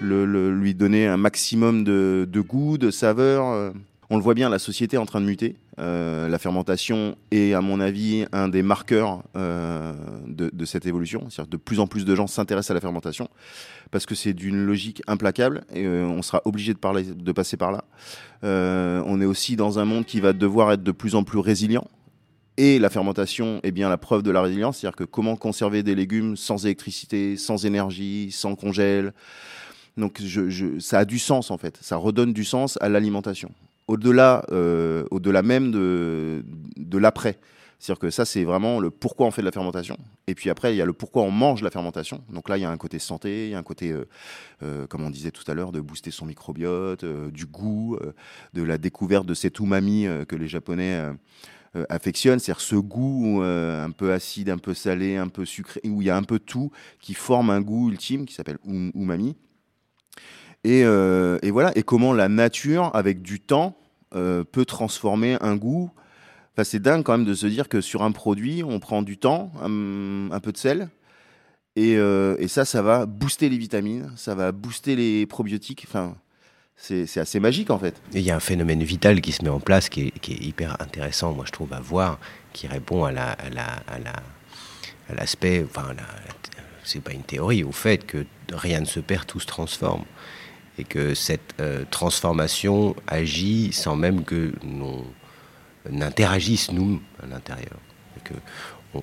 lui 0.00 0.74
donner 0.74 1.06
un 1.06 1.16
maximum 1.16 1.84
de, 1.84 2.28
de 2.30 2.40
goût, 2.40 2.76
de 2.76 2.90
saveur? 2.90 3.46
Euh 3.46 3.70
on 4.10 4.16
le 4.16 4.22
voit 4.22 4.34
bien, 4.34 4.48
la 4.48 4.58
société 4.58 4.96
est 4.96 4.98
en 4.98 5.06
train 5.06 5.20
de 5.20 5.26
muter. 5.26 5.56
Euh, 5.78 6.28
la 6.28 6.38
fermentation 6.38 7.16
est, 7.30 7.52
à 7.52 7.60
mon 7.60 7.80
avis, 7.80 8.26
un 8.32 8.48
des 8.48 8.62
marqueurs 8.62 9.24
euh, 9.36 9.92
de, 10.26 10.64
cette 10.64 10.86
évolution. 10.86 11.28
cest 11.30 11.48
de 11.48 11.56
plus 11.56 11.80
en 11.80 11.86
plus 11.86 12.04
de 12.04 12.14
gens 12.14 12.26
s'intéressent 12.26 12.70
à 12.70 12.74
la 12.74 12.80
fermentation 12.80 13.28
parce 13.90 14.06
que 14.06 14.14
c'est 14.14 14.32
d'une 14.32 14.64
logique 14.64 15.02
implacable 15.06 15.64
et 15.72 15.84
euh, 15.84 16.06
on 16.06 16.22
sera 16.22 16.42
obligé 16.44 16.74
de 16.74 17.32
passer 17.32 17.56
par 17.56 17.72
là. 17.72 17.84
on 18.42 19.20
est 19.20 19.26
aussi 19.26 19.56
dans 19.56 19.78
un 19.78 19.84
monde 19.84 20.04
qui 20.04 20.20
va 20.20 20.32
devoir 20.32 20.72
être 20.72 20.82
de 20.82 20.92
plus 20.92 21.14
en 21.14 21.24
plus 21.24 21.38
résilient. 21.38 21.86
Et 22.56 22.78
la 22.78 22.88
fermentation 22.88 23.58
est 23.64 23.72
bien 23.72 23.88
la 23.88 23.96
preuve 23.96 24.22
de 24.22 24.30
la 24.30 24.40
résilience, 24.40 24.78
c'est-à-dire 24.78 24.94
que 24.94 25.02
comment 25.02 25.34
conserver 25.34 25.82
des 25.82 25.96
légumes 25.96 26.36
sans 26.36 26.64
électricité, 26.64 27.36
sans 27.36 27.66
énergie, 27.66 28.30
sans 28.30 28.54
congèle? 28.54 29.12
Donc 29.96 30.22
ça 30.78 31.00
a 31.00 31.04
du 31.04 31.18
sens 31.18 31.50
en 31.50 31.58
fait, 31.58 31.78
ça 31.80 31.96
redonne 31.96 32.32
du 32.32 32.44
sens 32.44 32.78
à 32.80 32.88
l'alimentation 32.88 33.50
au-delà 33.86 34.44
euh, 34.50 35.04
au-delà 35.10 35.42
même 35.42 35.70
de, 35.70 36.44
de 36.76 36.98
l'après. 36.98 37.38
C'est-à-dire 37.78 38.00
que 38.00 38.10
ça, 38.10 38.24
c'est 38.24 38.44
vraiment 38.44 38.80
le 38.80 38.90
pourquoi 38.90 39.26
on 39.26 39.30
fait 39.30 39.42
de 39.42 39.46
la 39.46 39.52
fermentation. 39.52 39.98
Et 40.26 40.34
puis 40.34 40.48
après, 40.48 40.72
il 40.72 40.78
y 40.78 40.80
a 40.80 40.86
le 40.86 40.94
pourquoi 40.94 41.22
on 41.22 41.30
mange 41.30 41.60
la 41.60 41.70
fermentation. 41.70 42.24
Donc 42.30 42.48
là, 42.48 42.56
il 42.56 42.62
y 42.62 42.64
a 42.64 42.70
un 42.70 42.76
côté 42.78 42.98
santé, 42.98 43.48
il 43.48 43.50
y 43.50 43.54
a 43.54 43.58
un 43.58 43.62
côté, 43.62 43.92
euh, 43.92 44.08
euh, 44.62 44.86
comme 44.86 45.02
on 45.02 45.10
disait 45.10 45.32
tout 45.32 45.44
à 45.50 45.54
l'heure, 45.54 45.70
de 45.70 45.80
booster 45.80 46.10
son 46.10 46.24
microbiote, 46.24 47.04
du 47.04 47.44
goût, 47.44 47.98
de 48.54 48.62
la 48.62 48.78
découverte 48.78 49.26
de 49.26 49.34
cet 49.34 49.58
umami 49.58 50.06
que 50.28 50.36
les 50.36 50.48
Japonais 50.48 50.98
affectionne, 51.90 52.38
c'est-à-dire 52.38 52.62
ce 52.62 52.76
goût 52.76 53.42
un 53.42 53.90
peu 53.90 54.12
acide, 54.12 54.48
un 54.48 54.58
peu 54.58 54.72
salé, 54.72 55.16
un 55.16 55.28
peu 55.28 55.44
sucré, 55.44 55.80
où 55.84 56.00
il 56.00 56.06
y 56.06 56.10
a 56.10 56.16
un 56.16 56.22
peu 56.22 56.38
tout 56.38 56.70
qui 57.00 57.12
forme 57.12 57.50
un 57.50 57.60
goût 57.60 57.90
ultime 57.90 58.24
qui 58.24 58.32
s'appelle 58.32 58.58
umami. 58.64 59.36
Et, 60.64 60.80
et, 60.80 61.50
voilà, 61.50 61.72
et 61.76 61.82
comment 61.82 62.12
la 62.12 62.28
nature, 62.28 62.90
avec 62.94 63.22
du 63.22 63.40
temps, 63.40 63.76
peut 64.10 64.64
transformer 64.66 65.36
un 65.40 65.56
goût. 65.56 65.90
Enfin, 66.54 66.64
c'est 66.64 66.80
dingue 66.80 67.02
quand 67.02 67.18
même 67.18 67.26
de 67.26 67.34
se 67.34 67.46
dire 67.46 67.68
que 67.68 67.80
sur 67.80 68.02
un 68.02 68.12
produit, 68.12 68.62
on 68.64 68.80
prend 68.80 69.02
du 69.02 69.18
temps, 69.18 69.52
un 69.62 70.40
peu 70.40 70.52
de 70.52 70.56
sel, 70.56 70.88
euh, 71.78 72.36
et, 72.38 72.48
ça, 72.48 72.64
ça 72.64 72.82
va 72.82 73.06
booster 73.06 73.48
les 73.48 73.58
vitamines, 73.58 74.12
ça 74.16 74.34
va 74.34 74.52
booster 74.52 74.94
les 74.96 75.26
probiotiques. 75.26 75.84
Enfin, 75.88 76.14
c'est 76.76 77.18
assez 77.18 77.40
magique 77.40 77.70
en 77.70 77.78
fait. 77.78 78.00
Il 78.12 78.20
y 78.20 78.30
a 78.30 78.36
un 78.36 78.40
phénomène 78.40 78.82
vital 78.82 79.20
qui 79.20 79.32
se 79.32 79.42
met 79.42 79.48
en 79.48 79.60
place 79.60 79.88
qui 79.88 80.12
est, 80.28 80.28
hyper 80.28 80.80
intéressant, 80.80 81.32
moi 81.32 81.44
je 81.46 81.52
trouve, 81.52 81.72
à 81.72 81.80
voir, 81.80 82.18
qui 82.52 82.66
répond 82.66 83.04
à 83.04 83.12
l'aspect, 85.10 85.60
la, 85.60 85.64
enfin, 85.64 85.94
c'est 86.84 87.00
pas 87.00 87.12
une 87.12 87.22
théorie, 87.22 87.64
au 87.64 87.72
fait 87.72 88.04
que 88.06 88.26
rien 88.52 88.80
ne 88.80 88.86
se 88.86 89.00
perd, 89.00 89.26
tout 89.26 89.40
se 89.40 89.46
transforme. 89.46 90.04
Et 90.78 90.84
que 90.84 91.14
cette 91.14 91.54
euh, 91.60 91.84
transformation 91.90 92.96
agit 93.06 93.72
sans 93.72 93.96
même 93.96 94.24
que 94.24 94.52
nous 94.64 95.04
n'interagisse 95.88 96.72
nous 96.72 97.00
à 97.22 97.26
l'intérieur. 97.26 97.78
Que 98.24 98.34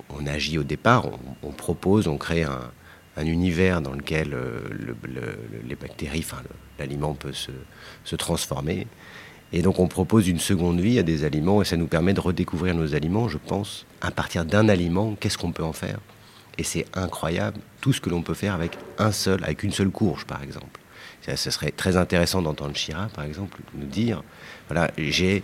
on, 0.09 0.25
agit 0.25 0.57
au 0.57 0.63
départ, 0.63 1.07
on, 1.43 1.51
propose, 1.51 2.07
on 2.07 2.17
crée 2.17 2.43
un, 2.43 2.71
univers 3.25 3.81
dans 3.81 3.91
lequel 3.91 4.33
euh, 4.33 4.61
les 5.67 5.75
bactéries, 5.75 6.23
enfin 6.25 6.41
l'aliment 6.79 7.13
peut 7.13 7.33
se, 7.33 8.15
transformer. 8.15 8.87
Et 9.53 9.61
donc 9.61 9.79
on 9.79 9.87
propose 9.87 10.27
une 10.27 10.39
seconde 10.39 10.79
vie 10.79 10.97
à 10.97 11.03
des 11.03 11.23
aliments 11.23 11.61
et 11.61 11.65
ça 11.65 11.77
nous 11.77 11.87
permet 11.87 12.13
de 12.13 12.19
redécouvrir 12.19 12.73
nos 12.73 12.95
aliments, 12.95 13.27
je 13.27 13.37
pense, 13.37 13.85
à 14.01 14.09
partir 14.09 14.45
d'un 14.45 14.69
aliment, 14.69 15.15
qu'est-ce 15.19 15.37
qu'on 15.37 15.51
peut 15.51 15.63
en 15.63 15.73
faire? 15.73 15.99
Et 16.57 16.63
c'est 16.63 16.85
incroyable, 16.95 17.59
tout 17.79 17.93
ce 17.93 18.01
que 18.01 18.09
l'on 18.09 18.23
peut 18.23 18.33
faire 18.33 18.55
avec 18.55 18.77
un 18.97 19.11
seul, 19.11 19.43
avec 19.43 19.63
une 19.63 19.71
seule 19.71 19.89
courge 19.89 20.25
par 20.25 20.41
exemple. 20.41 20.80
Ça, 21.21 21.35
serait 21.37 21.71
très 21.71 21.97
intéressant 21.97 22.41
d'entendre 22.41 22.75
Chira, 22.75 23.07
par 23.13 23.23
exemple, 23.25 23.59
nous 23.75 23.87
dire, 23.87 24.23
voilà, 24.67 24.91
j'ai 24.97 25.43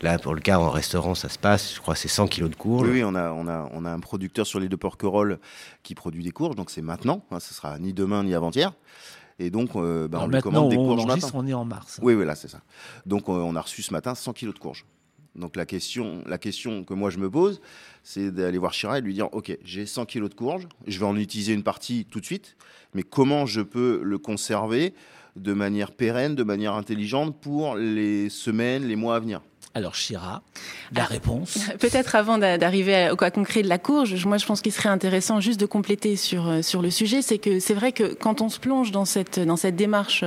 Là, 0.00 0.16
pour 0.18 0.34
le 0.34 0.40
cas 0.40 0.58
en 0.58 0.70
restaurant, 0.70 1.16
ça 1.16 1.28
se 1.28 1.38
passe, 1.38 1.74
je 1.74 1.80
crois 1.80 1.96
c'est 1.96 2.08
100 2.08 2.28
kilos 2.28 2.50
de 2.50 2.54
courges. 2.54 2.88
Oui, 2.88 3.02
on, 3.02 3.14
a, 3.16 3.32
on, 3.32 3.48
a, 3.48 3.68
on 3.72 3.84
a 3.84 3.90
un 3.90 3.98
producteur 3.98 4.46
sur 4.46 4.60
les 4.60 4.68
deux 4.68 4.76
porquerolles 4.76 5.38
qui 5.82 5.96
produit 5.96 6.22
des 6.22 6.30
courges, 6.30 6.54
donc 6.54 6.70
c'est 6.70 6.82
maintenant, 6.82 7.24
hein, 7.30 7.40
ce 7.40 7.52
sera 7.52 7.78
ni 7.78 7.92
demain 7.92 8.22
ni 8.22 8.34
avant-hier. 8.34 8.72
Et 9.40 9.50
donc, 9.50 9.70
euh, 9.76 10.08
bah, 10.08 10.20
on 10.22 10.28
lui 10.28 10.40
commande 10.40 10.70
des 10.70 10.76
courges 10.76 11.06
maintenant. 11.06 11.30
On 11.34 11.46
est 11.46 11.54
en 11.54 11.64
mars. 11.64 12.00
Oui, 12.02 12.14
voilà, 12.14 12.34
c'est 12.34 12.48
ça. 12.48 12.60
Donc, 13.06 13.28
euh, 13.28 13.32
on 13.32 13.54
a 13.54 13.60
reçu 13.60 13.82
ce 13.82 13.92
matin 13.92 14.14
100 14.14 14.32
kilos 14.32 14.54
de 14.54 14.58
courges. 14.58 14.84
Donc, 15.38 15.56
la 15.56 15.66
question, 15.66 16.22
la 16.26 16.36
question 16.36 16.84
que 16.84 16.94
moi 16.94 17.10
je 17.10 17.18
me 17.18 17.30
pose, 17.30 17.60
c'est 18.02 18.30
d'aller 18.30 18.58
voir 18.58 18.72
Chira 18.72 18.98
et 18.98 19.00
lui 19.00 19.14
dire 19.14 19.28
Ok, 19.32 19.56
j'ai 19.64 19.86
100 19.86 20.06
kilos 20.06 20.30
de 20.30 20.34
courges, 20.34 20.68
je 20.86 20.98
vais 20.98 21.06
en 21.06 21.16
utiliser 21.16 21.52
une 21.52 21.62
partie 21.62 22.04
tout 22.10 22.20
de 22.20 22.26
suite, 22.26 22.56
mais 22.94 23.02
comment 23.02 23.46
je 23.46 23.60
peux 23.60 24.00
le 24.02 24.18
conserver 24.18 24.94
de 25.36 25.52
manière 25.52 25.92
pérenne, 25.92 26.34
de 26.34 26.42
manière 26.42 26.74
intelligente 26.74 27.40
pour 27.40 27.76
les 27.76 28.28
semaines, 28.28 28.86
les 28.86 28.96
mois 28.96 29.16
à 29.16 29.20
venir? 29.20 29.40
Alors, 29.74 29.94
Chira, 29.94 30.42
la 30.92 31.04
réponse 31.04 31.58
Peut-être 31.78 32.16
avant 32.16 32.38
d'arriver 32.38 33.10
au 33.12 33.16
cas 33.16 33.30
concret 33.30 33.62
de 33.62 33.68
la 33.68 33.78
courge, 33.78 34.24
moi 34.24 34.38
je 34.38 34.46
pense 34.46 34.62
qu'il 34.62 34.72
serait 34.72 34.88
intéressant 34.88 35.40
juste 35.40 35.60
de 35.60 35.66
compléter 35.66 36.16
sur, 36.16 36.48
euh, 36.48 36.62
sur 36.62 36.80
le 36.80 36.90
sujet, 36.90 37.20
c'est 37.22 37.38
que 37.38 37.60
c'est 37.60 37.74
vrai 37.74 37.92
que 37.92 38.14
quand 38.14 38.40
on 38.40 38.48
se 38.48 38.58
plonge 38.58 38.90
dans 38.92 39.04
cette, 39.04 39.38
dans 39.38 39.56
cette 39.56 39.76
démarche, 39.76 40.24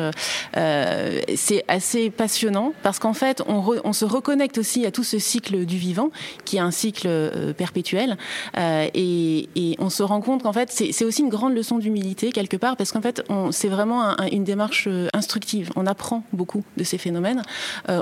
euh, 0.58 1.22
c'est 1.36 1.66
assez 1.68 2.12
passionnant 2.12 2.74
parce 2.84 3.00
qu'en 3.00 3.14
fait 3.14 3.42
on, 3.48 3.64
on, 3.84 3.94
se 3.94 4.06
reconnecte 4.06 4.58
aussi 4.58 4.86
à 4.86 4.92
tout 4.92 5.04
ce 5.04 5.18
cycle 5.20 5.66
du 5.66 5.78
vivant 5.78 6.12
qui 6.46 6.58
est 6.58 6.62
un 6.62 6.72
cycle 6.72 7.08
euh, 7.08 7.54
perpétuel 7.54 8.18
et, 8.58 9.50
et, 9.56 9.76
on 9.80 9.90
se 9.90 10.04
rend 10.04 10.22
compte 10.22 10.44
qu'en 10.44 10.54
fait 10.54 10.72
c'est 10.72 11.04
aussi 11.04 11.22
une 11.24 11.30
grande 11.30 11.56
leçon 11.56 11.80
d'humilité 11.80 12.32
quelque 12.32 12.58
part 12.58 12.78
parce 12.78 12.92
qu'en 12.92 13.02
fait 13.02 13.24
c'est 13.52 13.68
vraiment 13.68 14.16
une 14.32 14.44
démarche 14.44 14.88
instructive, 15.14 15.72
on 15.76 15.88
apprend 15.88 16.24
beaucoup 16.32 16.64
de 16.78 16.84
ces 16.84 16.98
phénomènes, 16.98 17.42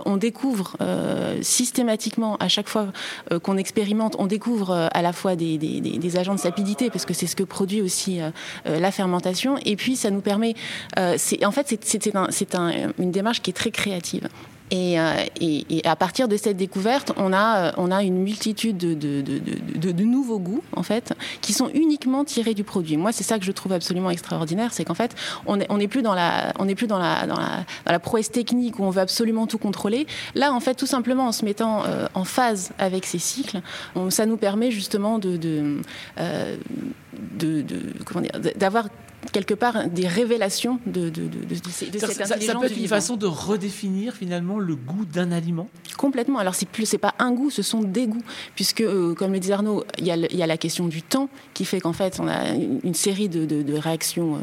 on 0.06 0.18
découvre 0.18 0.76
systématiquement, 1.42 2.38
à 2.38 2.48
chaque 2.48 2.68
fois 2.68 2.88
euh, 3.32 3.40
qu'on 3.40 3.58
expérimente, 3.58 4.16
on 4.20 4.28
découvre 4.28 4.72
euh, 4.72 4.88
à 4.92 5.02
la 5.02 5.14
fois 5.14 5.36
des, 5.36 6.18
agents 6.18 6.36
de 6.36 6.40
sapidité, 6.40 6.90
parce 6.90 7.06
que 7.06 7.14
c'est 7.14 7.28
ce 7.28 7.36
que 7.36 7.44
produit 7.44 7.82
aussi 7.82 8.22
euh, 8.22 8.32
la 8.66 8.92
fermentation, 8.92 9.58
et 9.66 9.76
puis 9.76 9.96
ça 9.96 10.10
nous 10.10 10.22
permet, 10.22 10.56
en 10.98 11.52
fait, 11.52 11.78
c'est 11.82 12.10
une 12.98 13.12
démarche 13.12 13.42
qui 13.42 13.52
est 13.52 13.54
très 13.54 13.72
créative. 13.72 14.28
Euh, 14.74 15.26
et, 15.40 15.82
à 15.86 15.96
partir 15.96 16.28
de 16.28 16.38
cette 16.38 16.58
découverte, 16.58 17.12
on 17.18 17.34
a, 17.34 17.70
euh, 17.70 17.72
on 17.78 17.92
a 17.92 18.04
une 18.04 18.20
multitude 18.20 18.78
de, 18.78 18.94
de, 18.94 20.04
nouveaux 20.04 20.40
goûts, 20.40 20.64
en 20.76 20.84
fait, 20.84 21.14
qui 21.42 21.54
sont 21.54 21.70
uniquement 21.74 22.24
tirés 22.24 22.54
du 22.54 22.64
produit. 22.64 22.98
Moi, 22.98 23.12
c'est 23.12 23.24
ça 23.24 23.40
que 23.40 23.46
je 23.46 23.52
trouve 23.52 23.74
absolument 23.74 24.10
extraordinaire, 24.10 24.74
c'est 24.74 24.86
qu'en 24.86 24.94
fait, 24.94 25.16
on 25.46 25.58
n'est 25.58 25.68
on 25.70 25.80
plus, 25.88 26.02
dans 26.02 26.14
la, 26.14 26.54
on 26.60 26.68
est 26.68 26.76
plus 26.76 26.88
dans, 26.88 27.00
la, 27.00 27.26
dans, 27.26 27.40
la, 27.86 28.00
prouesse 28.00 28.32
technique 28.32 28.80
où 28.80 28.84
on 28.84 28.90
veut 28.90 29.02
absolument 29.02 29.48
tout 29.48 29.58
contrôler. 29.58 30.08
Là, 30.36 30.54
en 30.54 30.60
fait, 30.60 30.76
tout 30.76 30.86
simplement 30.86 31.28
en 31.28 31.32
se 31.32 31.46
mettant 31.46 31.84
euh, 31.86 32.08
en 32.14 32.24
phase 32.24 32.72
avec 32.78 33.06
ces 33.06 33.20
cycles, 33.20 33.62
ça 34.10 34.26
nous 34.26 34.38
permet 34.38 34.72
justement 34.72 35.20
de, 35.20 35.38
de, 35.38 35.82
d'avoir 38.56 38.88
quelque 39.32 39.54
part 39.54 39.88
des 39.88 40.08
révélations 40.08 40.80
de, 40.86 41.10
de, 41.10 41.24
de, 41.28 41.46
de, 41.46 41.56
cette 41.70 42.00
ça, 42.00 42.26
ça, 42.26 42.36
peut 42.56 42.66
être 42.66 42.78
une 42.78 42.88
façon 42.88 43.18
de 43.18 43.26
redéfinir 43.26 44.16
finalement 44.16 44.60
le 44.60 44.76
goût 44.76 45.06
d'un 45.06 45.32
aliment? 45.32 45.68
Complètement. 45.98 46.40
Alors 46.40 46.56
c'est 46.56 46.68
plus 46.68 46.86
c'est 46.86 46.98
pas 46.98 47.14
un 47.20 47.32
goût, 47.32 47.50
ce 47.50 47.62
sont 47.62 47.82
des 47.82 48.08
goûts, 48.08 48.24
puisque 48.56 48.82
euh, 48.82 49.14
comme 49.14 49.34
le 49.34 49.40
dit 49.40 49.52
Arnaud, 49.52 49.84
il 49.98 50.06
y, 50.06 50.12
a, 50.12 50.16
il 50.16 50.36
y, 50.36 50.44
a, 50.44 50.48
la 50.48 50.58
question 50.58 50.88
du 50.88 51.02
temps 51.02 51.30
qui 51.54 51.66
fait 51.66 51.80
qu'en 51.82 51.94
fait 51.94 52.20
on 52.20 52.28
a 52.28 52.50
une, 52.50 52.94
série 52.94 53.30
de, 53.30 53.74
réactions 53.78 54.36
euh, 54.36 54.40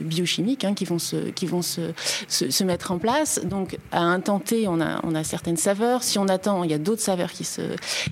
biochimiques 0.00 0.64
hein, 0.64 0.74
qui 0.74 0.84
vont 0.84 0.98
se 0.98 1.30
qui 1.30 1.46
vont 1.46 1.62
se, 1.62 1.92
se, 2.28 2.64
mettre 2.64 2.92
en 2.92 2.98
place. 2.98 3.40
Donc 3.44 3.78
à 3.92 4.02
un 4.02 4.20
temps 4.20 4.38
T, 4.38 4.68
on 4.68 4.80
a 4.80 5.00
on 5.02 5.14
a 5.14 5.24
certaines 5.24 5.56
saveurs. 5.56 6.02
Si 6.02 6.18
on 6.18 6.28
attend, 6.28 6.64
il 6.64 6.70
y 6.70 6.74
a 6.74 6.78
d'autres 6.78 7.02
saveurs 7.02 7.32
qui 7.32 7.44
se 7.44 7.62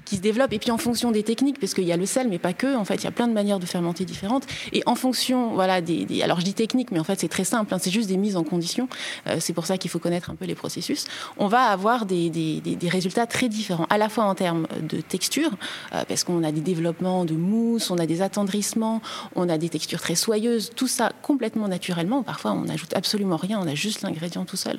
qui 0.05 0.17
se 0.17 0.21
développent. 0.21 0.53
Et 0.53 0.59
puis 0.59 0.71
en 0.71 0.79
fonction 0.79 1.11
des 1.11 1.23
techniques, 1.23 1.61
parce 1.61 1.75
qu'il 1.75 1.85
y 1.85 1.93
a 1.93 1.97
le 1.97 2.07
sel, 2.07 2.29
mais 2.29 2.39
pas 2.39 2.53
que. 2.53 2.77
En 2.77 2.85
fait, 2.85 2.97
il 2.97 3.05
y 3.05 3.09
a 3.09 3.13
plein 3.13 3.29
de 3.29 3.35
manières 3.35 3.59
de 3.59 3.67
fermenter 3.67 4.05
différentes. 4.05 4.47
Et 4.73 4.83
en 4.87 4.95
fonction 4.95 5.55
voilà 5.55 5.81
des 5.81 5.98
alors 6.23 6.41
je 6.41 6.45
dis 6.45 6.55
technique, 6.55 6.91
mais 6.91 6.99
en 6.99 7.05
fait 7.05 7.21
c'est 7.21 7.29
très 7.29 7.45
simple, 7.45 7.73
hein, 7.73 7.79
c'est 7.81 7.91
juste 7.91 8.09
des 8.09 8.17
mises 8.17 8.37
en 8.37 8.45
condition. 8.45 8.89
Euh, 9.27 9.37
c'est 9.41 9.53
pour 9.53 9.67
ça 9.67 9.79
qu'il 9.79 9.91
faut 9.91 9.99
connaître 9.99 10.31
un 10.31 10.35
peu 10.35 10.45
les 10.45 10.55
processus. 10.55 11.07
On 11.37 11.47
va 11.47 11.63
avoir 11.63 12.07
des, 12.07 12.31
résultats 12.89 13.27
très 13.27 13.49
différents, 13.49 13.87
à 13.91 13.99
la 13.99 14.09
fois 14.09 14.25
en 14.25 14.35
termes 14.35 14.67
de 14.83 15.01
texture, 15.01 15.51
euh, 15.95 16.05
parce 16.09 16.25
qu'on 16.25 16.43
a 16.45 16.53
des 16.53 16.61
développements 16.61 17.25
de 17.25 17.35
mousse, 17.35 17.91
on 17.91 17.99
a 17.99 18.07
des 18.07 18.23
attendrissements, 18.23 19.01
on 19.35 19.49
a 19.49 19.59
des 19.59 19.69
textures 19.69 20.01
très 20.01 20.15
soyeuses, 20.15 20.71
tout 20.75 20.89
ça 20.89 21.13
complètement 21.23 21.69
naturellement. 21.69 22.23
Parfois 22.23 22.53
on 22.53 22.63
n'ajoute 22.63 22.95
absolument 22.95 23.37
rien, 23.37 23.61
on 23.63 23.67
a 23.67 23.75
juste 23.75 24.03
l'ingrédient 24.03 24.45
tout 24.45 24.57
seul. 24.57 24.79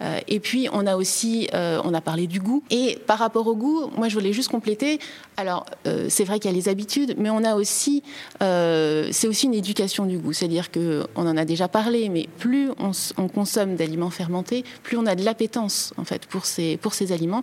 Euh, 0.00 0.18
et 0.28 0.40
puis 0.40 0.68
on 0.72 0.86
a 0.86 0.96
aussi, 0.96 1.48
on 1.52 1.94
a 1.94 2.00
parlé 2.00 2.26
du 2.26 2.40
goût. 2.40 2.62
Et 2.70 2.98
par 3.06 3.18
rapport 3.18 3.46
au 3.46 3.56
goût, 3.56 3.90
moi 3.96 4.08
je 4.08 4.14
voulais 4.14 4.32
juste 4.32 4.50
compléter. 4.50 4.98
Alors 5.36 5.66
c'est 6.08 6.24
vrai 6.24 6.38
qu'il 6.38 6.50
y 6.50 6.54
a 6.54 6.56
les 6.56 6.68
habitudes, 6.68 7.14
mais 7.18 7.30
on 7.30 7.44
a 7.44 7.54
aussi, 7.54 8.02
c'est 8.40 9.28
aussi 9.28 9.46
une 9.46 9.54
éducation 9.54 10.06
du 10.06 10.18
goût, 10.18 10.32
c'est-à-dire 10.32 10.55
que 10.70 11.06
on 11.14 11.26
en 11.26 11.36
a 11.36 11.44
déjà 11.44 11.68
parlé, 11.68 12.08
mais 12.08 12.28
plus 12.38 12.70
on, 12.78 13.28
consomme 13.28 13.76
d'aliments 13.76 14.10
fermentés, 14.10 14.64
plus 14.82 14.96
on 14.96 15.06
a 15.06 15.14
de 15.14 15.24
l'appétence 15.24 15.92
en 15.96 16.04
fait 16.04 16.26
pour 16.26 16.46
ces 16.46 16.76
pour 16.76 16.94
ces 16.94 17.12
aliments, 17.12 17.42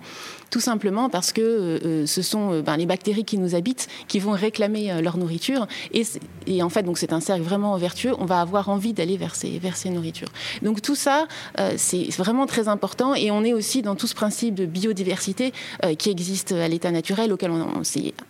tout 0.50 0.60
simplement 0.60 1.10
parce 1.10 1.32
que 1.32 1.42
euh, 1.42 1.80
euh, 1.86 2.06
ce 2.06 2.22
sont 2.22 2.54
euh, 2.54 2.62
ben, 2.62 2.78
les 2.78 2.86
bactéries 2.86 3.26
qui 3.26 3.38
nous 3.38 3.56
habitent 3.56 3.88
qui 4.08 4.20
vont 4.20 4.32
réclamer 4.32 5.02
leur 5.02 5.18
nourriture 5.18 5.68
et, 5.94 6.04
et 6.48 6.64
en 6.64 6.70
fait 6.70 6.84
donc 6.84 6.98
c'est 6.98 7.14
un 7.14 7.20
cercle 7.20 7.44
vraiment 7.44 7.76
vertueux. 7.78 8.14
On 8.20 8.26
va 8.26 8.42
avoir 8.42 8.70
envie 8.70 8.94
d'aller 8.94 9.18
vers 9.18 9.36
ces 9.36 9.60
vers 9.60 9.76
ces 9.76 9.90
nourritures. 9.90 10.30
Donc 10.62 10.82
tout 10.82 10.96
ça 10.96 11.28
c'est 11.78 12.10
vraiment 12.18 12.46
très 12.46 12.68
important 12.68 13.16
et 13.16 13.32
on 13.32 13.44
est 13.44 13.54
aussi 13.54 13.82
dans 13.82 13.96
tout 13.96 14.08
ce 14.08 14.16
principe 14.16 14.56
de 14.56 14.66
biodiversité 14.66 15.54
qui 15.98 16.10
existe 16.10 16.52
à 16.52 16.68
l'état 16.68 16.92
naturel 16.92 17.32
auquel 17.32 17.52
on, 17.52 17.82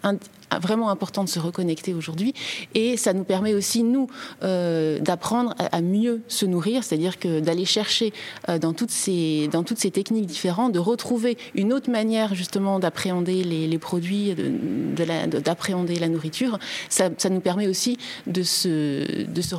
on 0.04 0.20
vraiment 0.60 0.90
important 0.90 1.24
de 1.24 1.30
se 1.30 1.40
reconnecter 1.40 1.94
aujourd'hui. 1.94 2.34
Et 2.74 2.98
ça 2.98 3.14
nous 3.14 3.24
permet 3.24 3.54
aussi, 3.54 3.84
nous, 3.84 4.08
euh, 4.44 5.00
d'apprendre 5.00 5.56
à, 5.60 5.82
mieux 5.82 6.22
se 6.28 6.46
nourrir, 6.46 6.84
c'est-à-dire 6.84 7.20
que 7.20 7.40
d'aller 7.40 7.66
chercher 7.66 8.14
euh, 8.50 8.60
dans, 8.60 8.74
toutes 8.74 8.92
ces, 8.92 9.50
dans 9.52 9.64
toutes 9.64 9.80
ces 9.80 9.92
techniques 9.92 10.26
différentes, 10.26 10.74
de 10.74 10.80
retrouver 10.80 11.38
une 11.56 11.74
autre 11.74 11.90
manière 11.90 12.36
justement 12.36 12.80
d'appréhender 12.80 13.44
les, 13.44 13.78
produits, 13.78 14.34
d'appréhender 14.36 15.96
de, 15.96 16.02
la 16.02 16.10
nourriture. 16.10 16.60
Ça, 16.90 17.10
nous 17.30 17.40
permet 17.40 17.68
aussi 17.68 17.98
de 18.28 18.44
se, 18.44 19.26
de 19.26 19.42
se, 19.42 19.56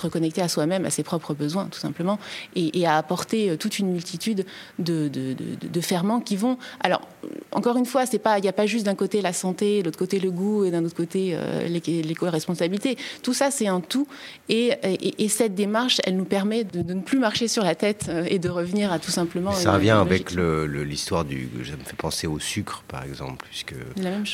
reconnecter 0.00 0.42
à 0.42 0.48
soi-même, 0.48 0.84
à 0.84 0.90
ses 0.90 1.02
propres 1.02 1.34
besoins, 1.34 1.66
tout 1.66 1.78
simplement, 1.78 2.18
et, 2.54 2.86
à 2.86 2.96
apporter 2.96 3.50
euh, 3.50 3.56
toute 3.56 3.78
une 3.78 3.90
multitude 3.90 4.46
de, 4.78 5.08
de, 5.08 5.80
ferments 5.80 6.20
qui 6.20 6.36
vont. 6.36 6.58
Alors, 6.80 7.02
encore 7.52 7.76
une 7.76 7.86
fois, 7.86 8.04
il 8.12 8.42
n'y 8.42 8.48
a 8.48 8.52
pas 8.52 8.66
juste 8.66 8.86
d'un 8.86 8.94
côté 8.94 9.20
la 9.22 9.32
santé, 9.32 9.80
de 9.80 9.86
l'autre 9.86 9.98
côté 9.98 10.18
le 10.18 10.30
goût 10.38 10.64
et 10.64 10.70
d'un 10.70 10.84
autre 10.84 10.94
côté 10.94 11.36
l'éco-responsabilité. 11.68 12.96
Tout 13.22 13.34
ça, 13.34 13.50
c'est 13.50 13.66
un 13.66 13.80
tout. 13.80 14.06
Et, 14.48 14.72
et, 15.18 15.28
cette 15.28 15.54
démarche, 15.54 16.00
elle 16.04 16.16
nous 16.16 16.24
permet 16.24 16.64
de, 16.64 16.82
ne 16.82 17.00
plus 17.00 17.18
marcher 17.18 17.48
sur 17.48 17.62
la 17.64 17.74
tête 17.74 18.10
et 18.26 18.38
de 18.38 18.48
revenir 18.48 18.92
à 18.92 18.98
tout 18.98 19.10
simplement. 19.10 19.52
Ça 19.52 19.74
revient 19.74 19.90
avec 19.90 20.30
l'histoire 20.32 21.24
du. 21.24 21.48
Ça 21.64 21.76
me 21.76 21.84
fait 21.84 21.96
penser 21.96 22.26
au 22.26 22.38
sucre, 22.38 22.82
par 22.88 23.04
exemple, 23.04 23.46
puisque 23.50 23.74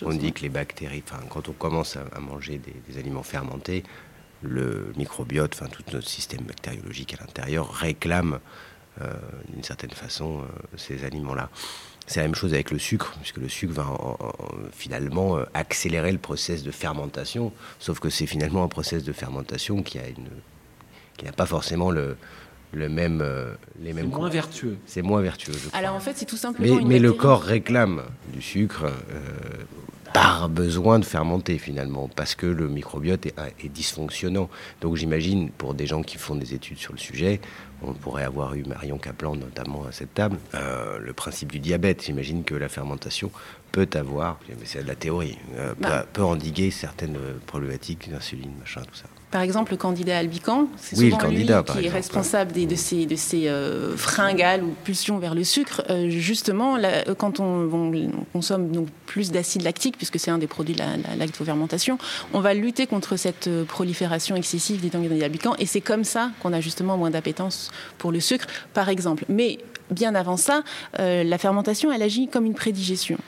on 0.05 0.15
dit 0.15 0.33
que 0.33 0.43
les 0.43 0.49
bactéries, 0.49 1.03
enfin, 1.07 1.23
quand 1.29 1.49
on 1.49 1.53
commence 1.53 1.97
à, 1.97 2.21
manger 2.21 2.61
des, 2.89 2.99
aliments 2.99 3.23
fermentés, 3.23 3.83
le 4.43 4.93
microbiote, 4.97 5.55
enfin 5.55 5.67
tout 5.71 5.83
notre 5.93 6.09
système 6.09 6.43
bactériologique 6.43 7.15
à 7.15 7.25
l'intérieur 7.25 7.73
réclame 7.73 8.39
euh, 9.01 9.13
d'une 9.49 9.63
certaine 9.63 9.91
façon 9.91 10.41
euh, 10.41 10.77
ces 10.77 11.05
aliments-là. 11.05 11.49
C'est 12.07 12.21
la 12.21 12.27
même 12.27 12.35
chose 12.35 12.53
avec 12.53 12.71
le 12.71 12.79
sucre, 12.79 13.15
puisque 13.21 13.39
le 13.39 13.49
sucre 13.49 13.73
va 13.73 13.89
finalement 14.73 15.39
euh, 15.39 15.45
accélérer 15.55 16.13
le 16.13 16.19
process 16.19 16.63
de 16.63 16.71
fermentation, 16.71 17.53
sauf 17.79 17.99
que 17.99 18.11
c'est 18.11 18.27
finalement 18.27 18.63
un 18.63 18.69
process 18.69 19.05
de 19.05 19.13
fermentation 19.13 19.83
qui 19.83 19.99
a 19.99 20.07
une 20.07 20.29
qui 21.17 21.25
n'a 21.25 21.33
pas 21.33 21.47
forcément 21.47 21.93
le, 21.93 22.17
le 22.73 22.89
même, 22.89 23.25
les 23.81 23.93
mêmes. 23.93 24.11
C'est 24.11 24.17
moins 24.19 24.29
vertueux. 24.29 24.77
C'est 24.85 25.03
moins 25.03 25.23
vertueux. 25.23 25.53
Je 25.53 25.77
Alors 25.77 25.95
en 25.95 26.01
fait, 26.01 26.15
c'est 26.17 26.25
tout 26.25 26.37
simplement. 26.37 26.77
Mais, 26.77 26.85
mais 26.85 26.99
le 26.99 27.13
corps 27.13 27.43
réclame 27.43 28.03
du 28.33 28.43
sucre 28.43 28.87
par 30.14 30.49
besoin 30.49 31.00
de 31.00 31.04
fermenter 31.04 31.59
finalement, 31.59 32.09
parce 32.09 32.37
que 32.37 32.47
le 32.47 32.68
microbiote 32.68 33.26
est, 33.26 33.35
est 33.62 33.68
dysfonctionnant. 33.68 34.49
Donc 34.80 34.94
j'imagine, 34.94 35.50
pour 35.50 35.75
des 35.75 35.87
gens 35.87 36.02
qui 36.02 36.18
font 36.18 36.37
des 36.37 36.54
études 36.54 36.78
sur 36.78 36.92
le 36.92 37.00
sujet, 37.00 37.40
on 37.83 37.92
pourrait 37.92 38.23
avoir 38.23 38.54
eu 38.54 38.62
Marion 38.62 38.97
Kaplan 38.97 39.35
notamment 39.35 39.85
à 39.85 39.92
cette 39.92 40.14
table, 40.14 40.38
euh, 40.54 40.99
le 41.00 41.12
principe 41.12 41.50
du 41.50 41.59
diabète. 41.59 42.04
J'imagine 42.04 42.44
que 42.44 42.54
la 42.54 42.68
fermentation 42.68 43.33
peut 43.73 43.88
avoir, 43.94 44.38
mais 44.49 44.54
c'est 44.64 44.85
de 44.85 44.88
la 44.88 44.94
théorie, 44.94 45.37
euh, 45.56 45.75
bah. 45.80 46.06
peut, 46.12 46.23
endiguer 46.23 46.71
certaines 46.71 47.18
problématiques 47.47 48.09
d'insuline, 48.09 48.52
machin, 48.61 48.83
tout 48.83 48.94
ça. 48.94 49.09
Par 49.35 49.43
exemple, 49.43 49.73
le 49.73 49.79
candidat 49.79 50.19
Albican, 50.19 50.69
c'est 50.76 50.95
souvent 50.95 51.26
lui 51.26 51.45
qui 51.45 51.87
est 51.87 51.91
responsable 51.91 52.53
des, 52.53 52.67
de 52.67 52.76
ces, 52.76 53.05
de 53.05 53.17
ces 53.17 53.49
euh, 53.49 53.97
fringales 53.97 54.62
ou 54.62 54.76
pulsions 54.85 55.19
vers 55.19 55.35
le 55.35 55.43
sucre. 55.43 55.83
Euh, 55.91 56.09
justement, 56.09 56.79
quand 57.19 57.41
on, 57.41 57.91
consomme 58.33 58.71
donc 58.71 58.87
plus 59.07 59.33
d'acide 59.33 59.62
lactique, 59.62 59.97
puisque 59.97 60.21
c'est 60.21 60.31
un 60.31 60.38
des 60.38 60.47
produits 60.47 60.75
de 60.75 60.79
la, 60.79 61.17
lactofermentation, 61.19 61.99
on 62.33 62.38
va 62.38 62.55
lutter 62.55 62.87
contre 62.87 63.17
cette 63.17 63.49
euh, 63.49 63.64
prolifération 63.64 64.37
excessive 64.37 64.81
des 64.81 64.91
candidats 64.91 65.25
Albican. 65.25 65.57
Et 65.59 65.67
c'est 65.67 65.81
comme 65.81 66.05
ça 66.05 66.31
qu'on 66.41 66.53
a 66.53 66.61
justement 66.61 66.97
moins 66.97 67.11
d'appétence 67.11 67.73
pour 67.99 68.12
le 68.12 68.21
sucre, 68.21 68.47
par 68.73 68.88
exemple. 68.88 69.25
Mais 69.29 69.59
bien 69.91 70.14
avant 70.14 70.37
ça, 70.37 70.62
euh, 70.99 71.25
la 71.25 71.38
fermentation, 71.38 71.93
elle 71.93 72.03
agit 72.03 72.29
comme 72.29 72.47
une 72.47 72.55
prédigestion. 72.55 73.19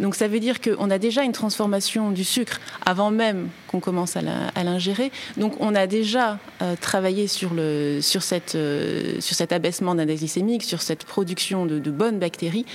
Donc 0.00 0.14
ça 0.14 0.28
veut 0.28 0.40
dire 0.40 0.60
qu'on 0.60 0.90
a 0.90 0.98
déjà 0.98 1.22
une 1.22 1.32
transformation 1.32 2.10
du 2.10 2.24
sucre 2.24 2.60
avant 2.84 3.10
même 3.10 3.48
qu'on 3.68 3.80
commence 3.80 4.16
à 4.16 4.64
l'ingérer. 4.64 5.10
Donc 5.36 5.54
on 5.60 5.74
a 5.74 5.86
déjà 5.86 6.38
euh, 6.62 6.74
travaillé 6.80 7.26
sur, 7.26 7.50
cette, 8.20 8.54
euh, 8.54 9.20
cet 9.20 9.52
abaissement 9.52 9.94
d'index 9.94 10.20
glycémique, 10.20 10.64
sur 10.64 10.82
cette 10.82 11.04
production 11.04 11.66
de, 11.66 11.90
bonnes 11.90 12.18
bactéries. 12.18 12.66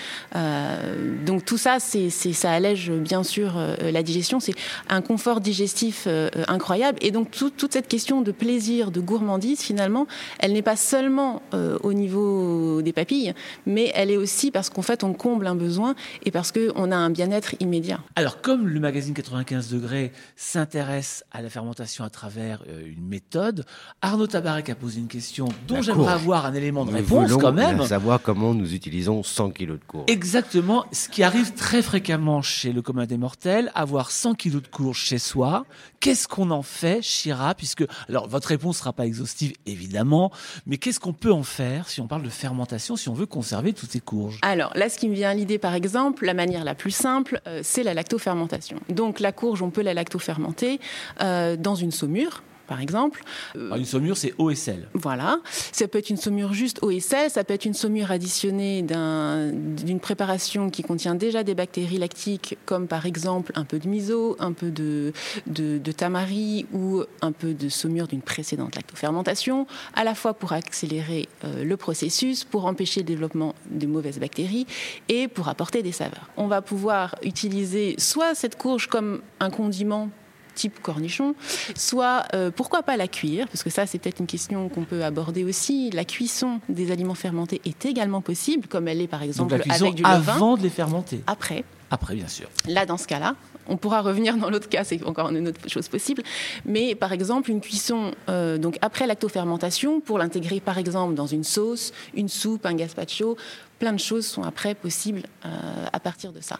donc 1.26 1.46
tout 1.46 1.58
ça, 1.58 1.78
ça 1.80 2.52
allège 2.52 2.92
bien 2.92 3.24
sûr 3.24 3.54
la 3.82 4.04
digestion. 4.04 4.40
C'est 4.40 4.54
un 4.90 5.02
confort 5.02 5.42
digestif 5.42 6.08
incroyable. 6.48 6.98
Et 7.02 7.12
donc 7.12 7.32
toute 7.32 7.72
cette 7.74 7.88
question 7.88 8.22
de 8.22 8.32
plaisir, 8.32 8.92
de 8.92 9.00
gourmandise, 9.00 9.62
finalement, 9.62 10.08
elle 10.40 10.54
n'est 10.54 10.62
pas 10.62 10.76
seulement 10.76 11.42
au 11.54 11.94
niveau 11.94 12.82
des 12.82 12.94
papilles, 12.94 13.31
mais 13.66 13.92
elle 13.96 14.12
est 14.12 14.18
aussi 14.18 14.52
parce 14.52 14.70
qu'en 14.70 14.82
fait, 14.82 15.04
on 15.04 15.14
comble 15.14 15.48
un 15.48 15.56
besoin 15.56 15.96
et 16.24 16.32
parce 16.32 16.52
qu'on 16.52 16.92
a 16.92 16.96
un 16.96 17.10
bien-être 17.10 17.56
immédiat. 17.60 18.00
Alors, 18.16 18.42
comme 18.42 18.68
le 18.68 18.80
magazine 18.80 19.14
95 19.14 19.70
degrés 19.70 20.12
s'intéresse 20.36 21.24
à 21.32 21.42
la 21.42 21.50
fermentation 21.50 22.04
à 22.04 22.10
travers 22.10 22.64
euh, 22.68 22.86
une 22.86 23.06
méthode, 23.08 23.66
Arnaud 24.02 24.28
Tabarek 24.28 24.70
a 24.70 24.76
posé 24.76 25.00
une 25.00 25.08
question 25.08 25.48
dont 25.68 25.82
j'aimerais 25.82 26.14
avoir 26.14 26.46
un 26.46 26.54
élément 26.54 26.86
de 26.86 26.92
réponse 26.92 27.32
quand 27.34 27.54
même. 27.54 27.86
savoir 27.86 28.22
comment 28.22 28.54
nous 28.54 28.74
utilisons 28.74 29.24
100 29.24 29.52
kg 29.52 29.68
de 29.68 29.80
courge. 29.88 30.06
Exactement, 30.08 30.86
ce 30.92 31.10
qui 31.10 31.24
arrive 31.24 31.54
très 31.54 31.82
fréquemment 31.82 32.42
chez 32.42 32.72
le 32.72 32.82
commun 32.82 33.06
des 33.06 33.18
mortels, 33.18 33.72
avoir 33.76 34.12
100 34.12 34.36
kg 34.36 34.62
de 34.62 34.68
courge 34.68 35.00
chez 35.00 35.20
soi. 35.20 35.66
Qu'est-ce 36.00 36.28
qu'on 36.28 36.52
en 36.52 36.64
fait, 36.64 37.02
Chira? 37.02 37.54
Puisque, 37.56 37.86
alors, 38.10 38.28
votre 38.28 38.48
réponse 38.48 38.80
sera 38.80 38.94
pas 38.94 39.06
exhaustive, 39.06 39.54
évidemment, 39.66 40.32
mais 40.66 40.78
qu'est-ce 40.78 41.00
qu'on 41.00 41.14
peut 41.14 41.32
en 41.32 41.44
faire 41.44 41.90
si 41.90 42.02
on 42.02 42.08
parle 42.08 42.24
de 42.24 42.30
fermentation, 42.30 42.96
si 42.96 43.10
on 43.10 43.14
veut 43.14 43.21
conserver 43.26 43.74
toutes 43.74 43.92
ces 43.92 44.00
courges 44.00 44.40
Alors 44.42 44.72
là, 44.76 44.90
ce 44.90 44.98
qui 44.98 45.10
me 45.10 45.14
vient 45.14 45.30
à 45.30 45.34
l'idée, 45.34 45.58
par 45.58 45.74
exemple, 45.74 46.26
la 46.26 46.34
manière 46.34 46.64
la 46.64 46.76
plus 46.76 46.92
simple, 46.92 47.42
euh, 47.48 47.62
c'est 47.64 47.84
la 47.84 47.94
lactofermentation. 47.94 48.78
Donc 48.90 49.20
la 49.20 49.32
courge, 49.32 49.62
on 49.62 49.70
peut 49.70 49.82
la 49.82 49.94
lactofermenter 49.94 50.80
euh, 51.22 51.56
dans 51.56 51.76
une 51.76 51.92
saumure 51.92 52.44
par 52.72 52.80
exemple. 52.80 53.22
Euh, 53.58 53.76
une 53.76 53.84
saumure, 53.84 54.16
c'est 54.16 54.34
eau 54.38 54.50
et 54.50 54.56
sel. 54.56 54.88
Voilà. 54.94 55.42
Ça 55.74 55.90
peut 55.90 55.98
être 55.98 56.10
une 56.10 56.16
saumure 56.16 56.54
juste 56.54 56.82
eau 56.82 56.90
et 56.90 57.02
sel, 57.02 57.30
ça 57.30 57.44
peut 57.44 57.54
être 57.54 57.66
une 57.66 57.74
saumure 57.74 58.12
additionnée 58.12 58.82
d'une 58.82 60.00
préparation 60.00 60.70
qui 60.70 60.82
contient 60.82 61.14
déjà 61.14 61.44
des 61.44 61.54
bactéries 61.54 61.98
lactiques, 61.98 62.58
comme 62.66 62.88
par 62.88 63.06
exemple 63.06 63.52
un 63.56 63.66
peu 63.66 63.78
de 63.78 63.90
miso, 63.90 64.38
un 64.40 64.54
peu 64.54 64.72
de, 64.72 65.12
de, 65.48 65.92
tamari 65.92 66.66
ou 66.72 67.04
un 67.22 67.34
peu 67.34 67.54
de 67.54 67.68
saumure 67.68 68.08
d'une 68.08 68.22
précédente 68.22 68.78
lactofermentation, 68.78 69.68
à 69.94 70.06
la 70.06 70.16
fois 70.16 70.34
pour 70.34 70.54
accélérer 70.54 71.28
euh, 71.44 71.66
le 71.66 71.76
processus, 71.76 72.46
pour 72.46 72.68
empêcher 72.68 73.02
le 73.02 73.06
développement 73.06 73.54
de 73.70 73.86
mauvaises 73.86 74.20
bactéries 74.20 74.66
et 75.10 75.28
pour 75.28 75.50
apporter 75.50 75.84
des 75.84 75.92
saveurs. 75.92 76.30
On 76.38 76.48
va 76.48 76.62
pouvoir 76.62 77.16
utiliser 77.22 77.96
soit 77.98 78.34
cette 78.34 78.58
courge 78.58 78.88
comme 78.88 79.22
un 79.42 79.50
condiment 79.50 80.10
type 80.56 80.82
cornichon, 80.82 81.36
soit 81.76 82.24
euh, 82.34 82.52
pourquoi 82.54 82.84
pas 82.84 82.98
la 82.98 83.08
cuire, 83.08 83.48
parce 83.48 83.64
que 83.64 83.70
ça 83.70 83.86
c'est 83.86 83.98
peut-être 84.00 84.20
une 84.20 84.28
question 84.28 84.70
qu'on 84.70 84.84
peut 84.84 85.04
aborder 85.04 85.44
aussi. 85.44 85.90
La 85.92 86.06
cuisson 86.06 86.60
des 86.70 86.92
aliments 86.92 87.16
fermentés 87.16 87.62
est 87.66 87.86
également 87.86 88.22
possible, 88.22 88.68
comme 88.68 88.88
elle 88.88 89.02
est 89.02 89.08
par 89.08 89.24
exemple 89.24 89.58
Donc 89.58 89.68
avec 89.68 89.96
du 89.96 90.04
levain. 90.04 90.16
Avant 90.16 90.58
de 90.58 90.64
les 90.64 90.70
fermenter. 90.70 91.22
Après. 91.28 91.64
Après, 91.94 92.16
bien 92.16 92.30
sûr. 92.30 92.48
Là, 92.70 92.86
dans 92.86 92.98
ce 92.98 93.06
cas-là, 93.06 93.36
on 93.68 93.76
pourra 93.76 94.02
revenir 94.02 94.38
dans 94.38 94.50
l'autre 94.50 94.70
cas, 94.70 94.84
c'est 94.86 95.04
encore 95.04 95.30
une 95.30 95.50
autre 95.50 95.68
chose 95.68 95.90
possible. 95.90 96.24
Mais 96.66 96.96
par 96.96 97.12
exemple, 97.12 97.52
une 97.52 97.62
cuisson 97.62 98.14
euh, 98.30 98.58
donc 98.58 98.78
après 98.82 99.08
lactofermentation, 99.08 100.00
pour 100.00 100.18
l'intégrer 100.18 100.60
par 100.60 100.78
exemple 100.78 101.16
dans 101.16 101.28
une 101.28 101.44
sauce, 101.44 101.92
une 102.16 102.30
soupe, 102.30 102.66
un 102.66 102.74
gazpacho, 102.74 103.38
plein 103.80 103.94
de 103.94 104.00
choses 104.00 104.26
sont 104.26 104.44
après 104.44 104.74
possibles 104.74 105.24
euh, 105.46 105.86
à 105.92 106.00
partir 106.00 106.32
de 106.32 106.40
ça 106.40 106.60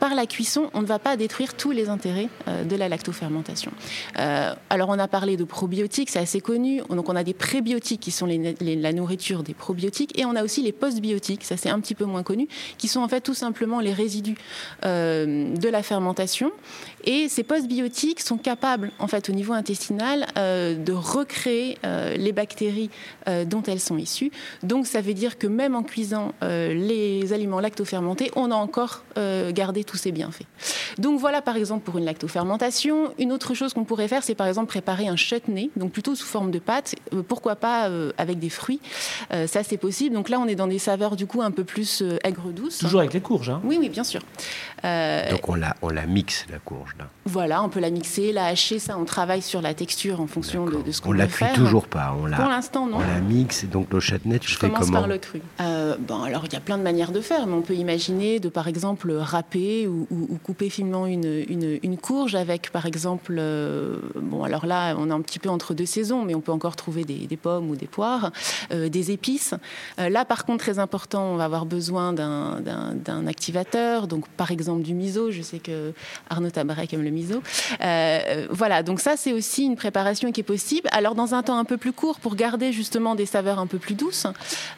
par 0.00 0.14
la 0.14 0.26
cuisson, 0.26 0.70
on 0.72 0.80
ne 0.80 0.86
va 0.86 0.98
pas 0.98 1.16
détruire 1.16 1.54
tous 1.54 1.70
les 1.70 1.88
intérêts 1.88 2.28
euh, 2.48 2.64
de 2.64 2.74
la 2.74 2.88
lactofermentation. 2.88 3.70
Euh, 4.18 4.54
alors, 4.70 4.88
on 4.88 4.98
a 4.98 5.06
parlé 5.06 5.36
de 5.36 5.44
probiotiques, 5.44 6.10
c'est 6.10 6.18
assez 6.18 6.40
connu. 6.40 6.80
Donc, 6.88 7.08
on 7.08 7.16
a 7.16 7.22
des 7.22 7.34
prébiotiques 7.34 8.00
qui 8.00 8.10
sont 8.10 8.26
la 8.26 8.92
nourriture 8.92 9.42
des 9.42 9.54
probiotiques, 9.54 10.18
et 10.18 10.24
on 10.24 10.34
a 10.34 10.42
aussi 10.42 10.62
les 10.62 10.72
postbiotiques, 10.72 11.44
ça 11.44 11.56
c'est 11.56 11.68
un 11.68 11.78
petit 11.80 11.94
peu 11.94 12.06
moins 12.06 12.22
connu, 12.22 12.48
qui 12.78 12.88
sont 12.88 13.00
en 13.00 13.08
fait 13.08 13.20
tout 13.20 13.34
simplement 13.34 13.78
les 13.80 13.92
résidus 13.92 14.36
euh, 14.84 15.54
de 15.54 15.68
la 15.68 15.82
fermentation. 15.82 16.50
Et 17.04 17.28
ces 17.28 17.42
postbiotiques 17.42 18.20
sont 18.20 18.38
capables, 18.38 18.90
en 18.98 19.06
fait, 19.06 19.28
au 19.28 19.32
niveau 19.32 19.52
intestinal, 19.52 20.26
de 20.36 20.92
recréer 20.92 21.78
les 22.16 22.32
bactéries 22.32 22.90
dont 23.46 23.62
elles 23.62 23.80
sont 23.80 23.96
issues. 23.96 24.30
Donc, 24.62 24.86
ça 24.86 25.00
veut 25.00 25.14
dire 25.14 25.38
que 25.38 25.46
même 25.46 25.74
en 25.74 25.82
cuisant 25.82 26.32
les 26.42 27.32
aliments 27.32 27.60
lactofermentés, 27.60 28.30
on 28.36 28.50
a 28.50 28.54
encore 28.54 29.04
gardé 29.16 29.84
tous 29.84 29.96
ces 29.96 30.12
bienfaits. 30.12 30.46
Donc 30.98 31.18
voilà 31.20 31.42
par 31.42 31.56
exemple 31.56 31.84
pour 31.84 31.98
une 31.98 32.04
lactofermentation. 32.04 33.12
Une 33.18 33.32
autre 33.32 33.54
chose 33.54 33.74
qu'on 33.74 33.84
pourrait 33.84 34.08
faire, 34.08 34.22
c'est 34.22 34.34
par 34.34 34.46
exemple 34.46 34.68
préparer 34.68 35.08
un 35.08 35.16
chutney, 35.16 35.70
donc 35.76 35.92
plutôt 35.92 36.14
sous 36.14 36.26
forme 36.26 36.50
de 36.50 36.58
pâte, 36.58 36.94
euh, 37.14 37.22
pourquoi 37.22 37.56
pas 37.56 37.88
euh, 37.88 38.12
avec 38.18 38.38
des 38.38 38.50
fruits. 38.50 38.80
Euh, 39.32 39.46
ça 39.46 39.62
c'est 39.62 39.76
possible. 39.76 40.14
Donc 40.14 40.28
là 40.28 40.38
on 40.40 40.46
est 40.46 40.54
dans 40.54 40.66
des 40.66 40.78
saveurs 40.78 41.16
du 41.16 41.26
coup 41.26 41.42
un 41.42 41.50
peu 41.50 41.64
plus 41.64 42.02
aigre 42.24 42.50
douces. 42.52 42.78
Toujours 42.78 43.00
avec 43.00 43.14
les 43.14 43.20
courges. 43.20 43.50
Hein. 43.50 43.60
Oui 43.64 43.76
oui 43.80 43.88
bien 43.88 44.04
sûr. 44.04 44.20
donc 44.82 45.48
on 45.48 45.54
la, 45.54 45.76
on 45.82 45.88
la 45.88 46.06
mixe 46.06 46.46
la 46.50 46.58
courge 46.58 46.89
là. 46.98 47.19
Voilà, 47.30 47.62
on 47.62 47.68
peut 47.68 47.80
la 47.80 47.90
mixer, 47.90 48.32
la 48.32 48.46
hacher, 48.46 48.78
ça 48.78 48.96
on 48.98 49.04
travaille 49.04 49.42
sur 49.42 49.62
la 49.62 49.74
texture 49.74 50.20
en 50.20 50.26
fonction 50.26 50.66
de, 50.66 50.90
ce 50.90 51.00
qu'on 51.00 51.10
On 51.10 51.12
la 51.12 51.26
cuit 51.26 51.46
toujours 51.54 51.86
pas. 51.86 52.16
On 52.20 52.26
la, 52.26 52.36
Pour 52.36 52.48
l'instant 52.48 52.86
non. 52.86 52.98
On 52.98 53.00
la 53.00 53.20
mixe 53.20 53.64
donc 53.64 53.92
le 53.92 54.00
chutney 54.00 54.38
tu 54.38 54.50
Je 54.50 54.58
fais 54.58 54.68
commence 54.68 54.86
comment 54.86 55.00
par 55.00 55.08
le 55.08 55.18
cru. 55.18 55.40
bon 55.58 56.22
alors 56.22 56.44
il 56.46 56.52
y 56.52 56.56
a 56.56 56.60
plein 56.60 56.78
de 56.78 56.82
manières 56.82 57.12
de 57.12 57.20
faire, 57.20 57.46
mais 57.46 57.54
on 57.54 57.62
peut 57.62 57.74
imaginer 57.74 58.40
de 58.40 58.48
par 58.48 58.68
exemple 58.68 59.12
râper 59.12 59.86
ou, 59.86 60.06
couper 60.42 60.70
finement 60.70 61.06
une, 61.06 61.44
une, 61.82 61.98
courge 61.98 62.34
avec, 62.34 62.70
par 62.70 62.86
exemple, 62.86 63.36
euh, 63.38 63.98
bon, 64.16 64.42
alors 64.42 64.66
là, 64.66 64.94
on 64.98 65.10
est 65.10 65.12
un 65.12 65.20
petit 65.20 65.38
peu 65.38 65.48
entre 65.48 65.74
deux 65.74 65.86
saisons, 65.86 66.24
mais 66.24 66.34
on 66.34 66.40
peut 66.40 66.52
encore 66.52 66.76
trouver 66.76 67.04
des, 67.04 67.36
pommes 67.36 67.70
ou 67.70 67.76
des 67.76 67.86
poires, 67.86 68.32
euh, 68.72 68.88
des 68.88 69.10
épices. 69.10 69.54
Euh, 69.98 70.08
là, 70.08 70.24
par 70.24 70.44
contre, 70.44 70.64
très 70.64 70.78
important, 70.78 71.32
on 71.32 71.36
va 71.36 71.44
avoir 71.44 71.66
besoin 71.66 72.12
d'un 72.12 73.26
activateur, 73.26 74.06
donc 74.06 74.28
par 74.28 74.50
exemple 74.50 74.82
du 74.82 74.94
miso. 74.94 75.30
Je 75.30 75.42
sais 75.42 75.58
que 75.58 75.92
Arnaud 76.28 76.50
Tabarek 76.50 76.92
aime 76.94 77.02
le 77.02 77.10
miso. 77.10 77.19
Voilà, 78.50 78.82
donc 78.82 79.00
ça, 79.00 79.16
c'est 79.16 79.32
aussi 79.32 79.64
une 79.64 79.76
préparation 79.76 80.32
qui 80.32 80.40
est 80.40 80.44
possible. 80.44 80.88
Alors, 80.92 81.14
dans 81.14 81.34
un 81.34 81.42
temps 81.42 81.58
un 81.58 81.64
peu 81.64 81.76
plus 81.76 81.92
court, 81.92 82.20
pour 82.20 82.34
garder 82.34 82.72
justement 82.72 83.14
des 83.14 83.26
saveurs 83.26 83.58
un 83.58 83.66
peu 83.66 83.78
plus 83.78 83.94
douces, 83.94 84.26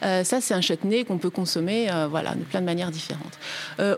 ça, 0.01 0.41
c'est 0.41 0.53
un 0.53 0.61
chutney 0.61 1.03
qu'on 1.05 1.17
peut 1.17 1.29
consommer 1.29 1.89
voilà, 2.09 2.35
de 2.35 2.43
plein 2.43 2.61
de 2.61 2.65
manières 2.65 2.91
différentes. 2.91 3.37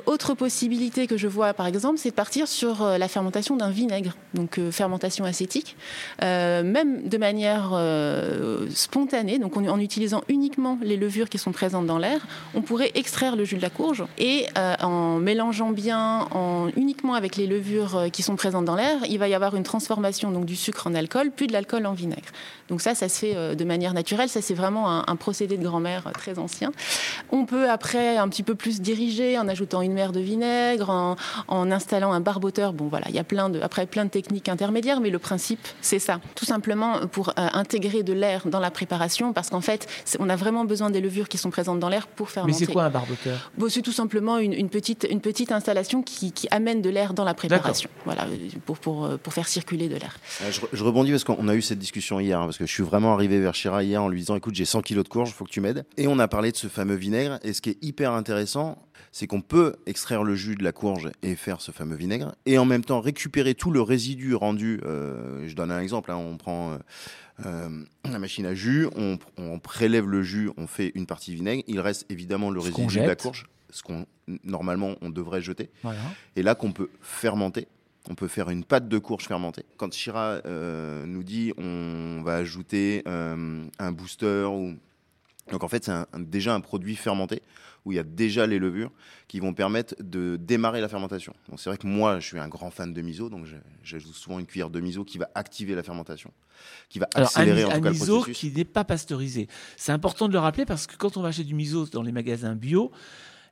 autre 0.05 0.33
possibilité, 0.33 1.07
que 1.07 1.17
je 1.17 1.27
vois, 1.27 1.53
par 1.53 1.67
exemple, 1.67 1.97
c'est 1.97 2.09
de 2.09 2.15
partir 2.15 2.47
sur 2.47 2.81
euh, 2.81 2.97
la 2.97 3.07
fermentation 3.07 3.55
d'un 3.55 3.69
vinaigre, 3.69 4.15
donc 4.33 4.57
euh, 4.57 4.71
fermentation 4.71 5.25
acétique, 5.25 5.75
euh, 6.23 6.63
même 6.63 7.07
de 7.07 7.17
manière 7.17 7.71
euh, 7.73 8.67
spontanée, 8.69 9.39
donc 9.39 9.57
en, 9.57 9.79
utilisant 9.79 10.23
uniquement 10.29 10.77
les 10.81 10.97
levures 10.97 11.29
qui 11.29 11.37
sont 11.37 11.51
présentes 11.51 11.85
dans 11.85 11.97
l'air, 11.97 12.25
on 12.53 12.61
pourrait 12.61 12.91
extraire 12.95 13.35
le 13.35 13.43
jus 13.43 13.57
de 13.57 13.61
la 13.61 13.69
courge 13.69 14.03
et 14.17 14.47
euh, 14.57 14.75
en 14.81 15.17
mélangeant 15.17 15.71
bien, 15.71 16.27
en, 16.31 16.69
uniquement 16.75 17.13
avec 17.13 17.35
les 17.35 17.47
levures 17.47 17.97
euh, 17.97 18.09
qui 18.09 18.23
sont 18.25 18.35
présentes 18.35 18.65
dans 18.65 18.75
l'air, 18.75 18.97
il 19.07 19.19
va 19.19 19.27
y 19.27 19.33
avoir 19.33 19.55
une 19.55 19.63
transformation 19.63 20.31
donc 20.31 20.45
du 20.45 20.55
sucre 20.55 20.87
en 20.87 20.93
alcool, 20.95 21.31
puis 21.35 21.47
de 21.47 21.53
l'alcool 21.53 21.85
en 21.85 21.93
vinaigre. 21.93 22.29
Donc 22.69 22.81
ça, 22.81 22.95
ça 22.95 23.07
se 23.09 23.19
fait 23.19 23.33
euh, 23.35 23.55
de 23.55 23.63
manière 23.63 23.93
naturelle. 23.93 24.29
Ça, 24.29 24.41
c'est 24.41 24.53
vraiment 24.53 24.89
un, 24.91 25.03
un 25.07 25.15
procédé 25.15 25.57
de 25.57 25.63
grand-mère 25.63 26.07
euh, 26.07 26.11
très 26.11 26.39
ancien. 26.39 26.71
On 27.31 27.45
peut 27.45 27.69
après 27.69 28.17
un 28.17 28.27
petit 28.27 28.43
peu 28.43 28.55
plus 28.55 28.81
diriger 28.81 29.37
en 29.37 29.47
ajoutant 29.47 29.81
une 29.81 29.93
mer 29.93 30.11
de 30.11 30.19
vinaigre, 30.19 30.89
en, 30.89 31.15
en 31.47 31.71
installant 31.71 32.11
un 32.11 32.19
barboteur. 32.21 32.73
Bon, 32.73 32.87
voilà, 32.87 33.05
il 33.09 33.15
y 33.15 33.19
a 33.19 33.23
plein 33.23 33.49
de, 33.49 33.61
après 33.61 33.85
plein 33.85 34.05
de 34.05 34.09
techniques 34.09 34.49
intermédiaires, 34.49 34.99
mais 34.99 35.11
le 35.11 35.19
principe, 35.19 35.59
c'est 35.81 35.99
ça. 35.99 36.19
Tout 36.35 36.45
simplement 36.45 37.07
pour 37.11 37.29
euh, 37.29 37.33
intégrer 37.53 38.01
de 38.03 38.13
l'air 38.13 38.47
dans 38.47 38.59
la 38.59 38.71
préparation, 38.71 39.33
parce 39.33 39.49
qu'en 39.49 39.61
fait, 39.61 39.87
on 40.19 40.29
a 40.29 40.35
vraiment 40.35 40.65
besoin 40.65 40.89
des 40.89 41.01
levures 41.01 41.29
qui 41.29 41.37
sont 41.37 41.51
présentes 41.51 41.79
dans 41.79 41.89
l'air 41.89 42.07
pour 42.07 42.27
Mais 42.27 42.33
fermenter. 42.33 42.65
c'est 42.65 42.71
quoi 42.71 42.85
un 42.85 42.89
barboteur? 42.89 43.51
Bon, 43.57 43.69
c'est 43.69 43.81
tout 43.83 43.91
simplement 43.91 44.39
une, 44.39 44.53
une 44.53 44.69
petite, 44.69 45.07
une 45.09 45.21
petite 45.21 45.51
installation 45.51 46.01
qui, 46.01 46.31
qui 46.31 46.47
amène 46.49 46.81
de 46.81 46.89
l'air 46.89 47.13
dans 47.13 47.23
la 47.23 47.33
préparation. 47.35 47.89
Voilà, 48.05 48.14
euh, 48.19 48.49
pour, 48.65 48.77
pour, 48.79 49.17
pour 49.19 49.33
faire 49.33 49.47
circuler 49.47 49.89
de 49.89 49.95
l'air. 49.95 50.17
Euh, 50.41 50.51
Je, 50.51 50.61
je 50.71 50.83
rebondis 50.83 51.11
parce 51.11 51.23
qu'on 51.23 51.47
a 51.47 51.55
eu 51.55 51.61
cette 51.61 51.79
discussion 51.79 52.19
hier, 52.19 52.39
hein, 52.39 52.45
parce 52.45 52.57
que 52.57 52.65
je 52.65 52.71
suis 52.71 52.83
vraiment 52.83 53.13
arrivé 53.13 53.39
vers 53.39 53.53
Chira 53.55 53.83
hier 53.83 54.01
en 54.01 54.09
lui 54.09 54.19
disant 54.19 54.35
écoute, 54.35 54.55
j'ai 54.55 54.65
100 54.65 54.81
kilos 54.81 55.03
de 55.03 55.09
courge, 55.09 55.31
faut 55.31 55.45
que 55.45 55.49
tu 55.51 55.61
m'aides. 55.61 55.85
Et 55.97 56.07
on 56.07 56.19
a 56.19 56.27
parlé 56.27 56.51
de 56.51 56.57
ce 56.57 56.67
fameux 56.67 56.95
vinaigre. 56.95 57.39
Et 57.43 57.53
ce 57.53 57.61
qui 57.61 57.71
est 57.71 57.77
hyper 57.83 58.11
intéressant, 58.13 58.77
c'est 59.11 59.27
qu'on 59.27 59.41
peut 59.41 59.75
extraire 59.85 60.23
le 60.23 60.35
jus 60.35 60.55
de 60.55 60.63
la 60.63 60.71
courge 60.71 61.09
et 61.23 61.35
faire 61.35 61.61
ce 61.61 61.71
fameux 61.71 61.95
vinaigre, 61.95 62.35
et 62.45 62.57
en 62.57 62.65
même 62.65 62.83
temps 62.83 62.99
récupérer 63.01 63.55
tout 63.55 63.71
le 63.71 63.81
résidu 63.81 64.35
rendu. 64.35 64.81
euh, 64.85 65.47
je 65.47 65.55
donne 65.55 65.71
un 65.71 65.79
exemple 65.79 66.11
hein, 66.11 66.17
on 66.17 66.37
prend. 66.37 66.73
euh, 66.73 66.77
euh, 67.45 67.69
la 68.09 68.19
machine 68.19 68.45
à 68.45 68.53
jus, 68.53 68.87
on, 68.95 69.17
on 69.37 69.59
prélève 69.59 70.07
le 70.07 70.21
jus, 70.23 70.49
on 70.57 70.67
fait 70.67 70.91
une 70.95 71.05
partie 71.05 71.35
vinaigre, 71.35 71.63
il 71.67 71.79
reste 71.81 72.05
évidemment 72.09 72.49
le 72.49 72.61
Ce 72.61 72.67
résidu 72.67 72.99
de 72.99 73.05
la 73.07 73.15
courge, 73.15 73.45
ce 73.71 73.83
qu'on 73.83 74.05
normalement 74.43 74.95
on 75.01 75.09
devrait 75.09 75.41
jeter 75.41 75.69
Voilà. 75.83 75.99
et 76.35 76.43
là 76.43 76.55
qu'on 76.55 76.71
peut 76.71 76.89
fermenter. 77.01 77.67
On 78.09 78.15
peut 78.15 78.27
faire 78.27 78.49
une 78.49 78.63
pâte 78.63 78.87
de 78.87 78.97
courge 78.99 79.25
fermentée. 79.25 79.63
Quand 79.77 79.91
Shira 79.93 80.39
euh, 80.45 81.05
nous 81.05 81.23
dit 81.23 81.53
on 81.57 82.21
va 82.23 82.35
ajouter 82.35 83.01
euh, 83.07 83.65
un 83.79 83.91
booster 83.91 84.45
ou 84.45 84.75
donc 85.51 85.63
en 85.63 85.67
fait 85.67 85.85
c'est 85.85 85.91
un- 85.91 86.07
un- 86.13 86.19
déjà 86.19 86.53
un 86.53 86.61
produit 86.61 86.95
fermenté 86.95 87.41
où 87.83 87.91
il 87.91 87.95
y 87.95 87.99
a 87.99 88.03
déjà 88.03 88.47
les 88.47 88.57
levures 88.57 88.91
qui 89.27 89.39
vont 89.39 89.53
permettre 89.53 89.95
de 89.99 90.37
démarrer 90.37 90.81
la 90.81 90.87
fermentation. 90.89 91.33
Donc 91.49 91.59
c'est 91.59 91.69
vrai 91.69 91.77
que 91.77 91.85
moi 91.87 92.19
je 92.19 92.25
suis 92.27 92.39
un 92.39 92.47
grand 92.47 92.71
fan 92.71 92.93
de 92.93 93.01
miso 93.01 93.29
donc 93.29 93.45
j'ajoute 93.83 94.13
souvent 94.13 94.39
une 94.39 94.45
cuillère 94.47 94.69
de 94.71 94.79
miso 94.79 95.03
qui 95.03 95.17
va 95.19 95.29
activer 95.35 95.75
la 95.75 95.83
fermentation, 95.83 96.31
qui 96.89 96.97
va 96.99 97.07
Alors, 97.15 97.29
un, 97.35 97.41
accélérer 97.41 97.65
en 97.65 97.69
un 97.69 97.75
tout 97.75 97.81
cas 97.81 97.89
le 97.89 97.93
miso 97.93 98.15
processus. 98.21 98.37
qui 98.51 98.55
n'est 98.57 98.65
pas 98.65 98.83
pasteurisé. 98.85 99.47
C'est 99.77 99.91
important 99.91 100.27
de 100.27 100.33
le 100.33 100.39
rappeler 100.39 100.65
parce 100.65 100.87
que 100.87 100.95
quand 100.95 101.17
on 101.17 101.21
va 101.21 101.27
acheter 101.29 101.43
du 101.43 101.53
miso 101.55 101.85
dans 101.87 102.01
les 102.01 102.11
magasins 102.11 102.55
bio, 102.55 102.91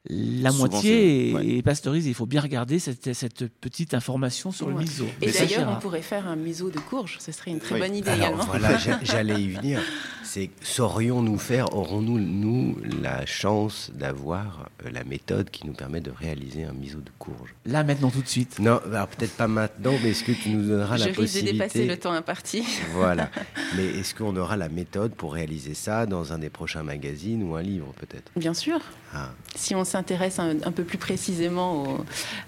la 0.09 0.51
Souvent, 0.51 0.67
moitié 0.69 1.33
ouais. 1.33 1.47
est, 1.57 1.61
pasteurisée. 1.61 2.09
Il 2.09 2.13
faut 2.13 2.25
bien 2.25 2.41
regarder 2.41 2.77
cette, 2.79 3.13
cette 3.13 3.47
petite 3.47 3.93
information 3.93 4.51
sur 4.51 4.67
le 4.67 4.75
miso. 4.75 5.05
Et 5.21 5.31
d'ailleurs, 5.31 5.69
on 5.77 5.79
pourrait 5.79 6.01
faire 6.01 6.27
un 6.27 6.35
miso 6.35 6.69
de 6.69 6.79
courge. 6.79 7.17
Ce 7.21 7.31
serait 7.31 7.51
une 7.51 7.59
très 7.59 7.75
Oui. 7.75 7.81
bonne 7.81 7.95
idée 7.95 8.09
Alors 8.09 8.27
également. 8.27 8.43
voilà, 8.45 8.77
j'a- 8.77 8.99
j'allais 9.03 9.41
y 9.41 9.47
venir. 9.49 9.79
C'est 10.23 10.49
saurions-nous 10.61 11.37
faire, 11.37 11.73
aurons-nous 11.75 12.19
nous 12.19 12.77
la 13.01 13.25
chance 13.25 13.91
d'avoir 13.93 14.69
euh, 14.85 14.89
la 14.91 15.03
méthode 15.03 15.49
qui 15.51 15.65
nous 15.67 15.73
permet 15.73 16.01
de 16.01 16.11
réaliser 16.11 16.63
un 16.65 16.73
miso 16.73 16.99
de 16.99 17.11
courge? 17.19 17.53
Là, 17.65 17.83
maintenant, 17.83 18.09
tout 18.09 18.21
de 18.21 18.27
suite. 18.27 18.59
Non, 18.59 18.81
alors 18.85 19.07
peut-être 19.07 19.33
pas 19.37 19.47
maintenant, 19.47 19.93
mais 20.03 20.09
est-ce 20.09 20.23
que 20.23 20.31
tu 20.33 20.49
nous 20.49 20.67
donneras 20.67 20.95
Je 20.97 21.01
la 21.01 21.05
risque 21.07 21.17
de 21.19 21.23
possibilité? 21.23 21.53
dépasser 21.53 21.85
le 21.85 21.97
temps 21.97 22.11
imparti. 22.13 22.63
Voilà. 22.93 23.29
Mais 23.77 23.85
est-ce 23.85 24.13
qu'on 24.15 24.35
aura 24.35 24.57
la 24.57 24.69
méthode 24.69 25.13
pour 25.15 25.33
réaliser 25.33 25.73
ça 25.73 26.05
dans 26.05 26.33
un 26.33 26.37
des 26.39 26.49
prochains 26.49 26.83
magazines 26.83 27.41
ou 27.43 27.55
un 27.55 27.61
livre 27.61 27.91
peut-être? 27.99 28.31
Bien 28.35 28.53
sûr. 28.53 28.79
Ah. 29.13 29.29
Si 29.55 29.73
on 29.75 29.83
s'intéresse 29.97 30.39
un, 30.39 30.55
un 30.63 30.71
peu 30.71 30.83
plus 30.83 30.97
précisément 30.97 31.83
au- 31.83 32.05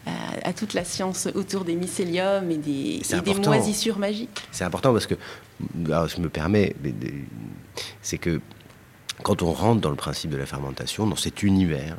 à, 0.08 0.50
à 0.50 0.54
toute 0.54 0.74
la 0.74 0.84
science 0.84 1.28
autour 1.36 1.64
des 1.64 1.76
mycéliums 1.76 2.50
et 2.52 2.58
des, 2.58 3.02
et 3.14 3.22
moisissures 3.50 4.00
magiques. 4.00 4.42
C'est 4.52 4.64
important 4.64 4.92
parce 4.94 5.06
que, 5.08 5.16
alors, 5.88 6.08
je 6.08 6.20
me 6.20 6.30
permets, 6.30 6.76
c'est 8.02 8.18
que 8.18 8.42
quand 9.24 9.42
on 9.44 9.52
rentre 9.54 9.82
dans 9.82 9.92
le 9.92 9.96
principe 9.96 10.32
de 10.32 10.38
la 10.38 10.46
fermentation, 10.46 11.06
dans 11.08 11.16
cet 11.16 11.44
univers, 11.44 11.96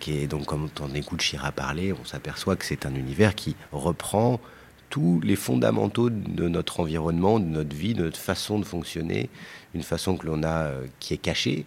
qui 0.00 0.18
est 0.18 0.26
donc, 0.26 0.44
comme 0.46 0.68
on 0.80 0.94
écoute 0.94 1.20
Chira 1.20 1.52
parler, 1.52 1.92
on 1.92 2.04
s'aperçoit 2.04 2.56
que 2.56 2.64
c'est 2.64 2.84
un 2.84 2.94
univers 2.94 3.34
qui 3.34 3.54
reprend 3.72 4.40
tous 4.88 5.20
les 5.22 5.36
fondamentaux 5.36 6.10
de 6.10 6.48
notre 6.48 6.80
environnement, 6.80 7.38
de 7.38 7.44
notre 7.44 7.76
vie, 7.76 7.94
de 7.94 8.02
notre 8.02 8.18
façon 8.18 8.58
de 8.58 8.64
fonctionner, 8.64 9.30
une 9.74 9.84
façon 9.84 10.16
que 10.16 10.26
l'on 10.26 10.42
a 10.42 10.64
euh, 10.64 10.86
qui 10.98 11.14
est 11.14 11.18
cachée. 11.18 11.64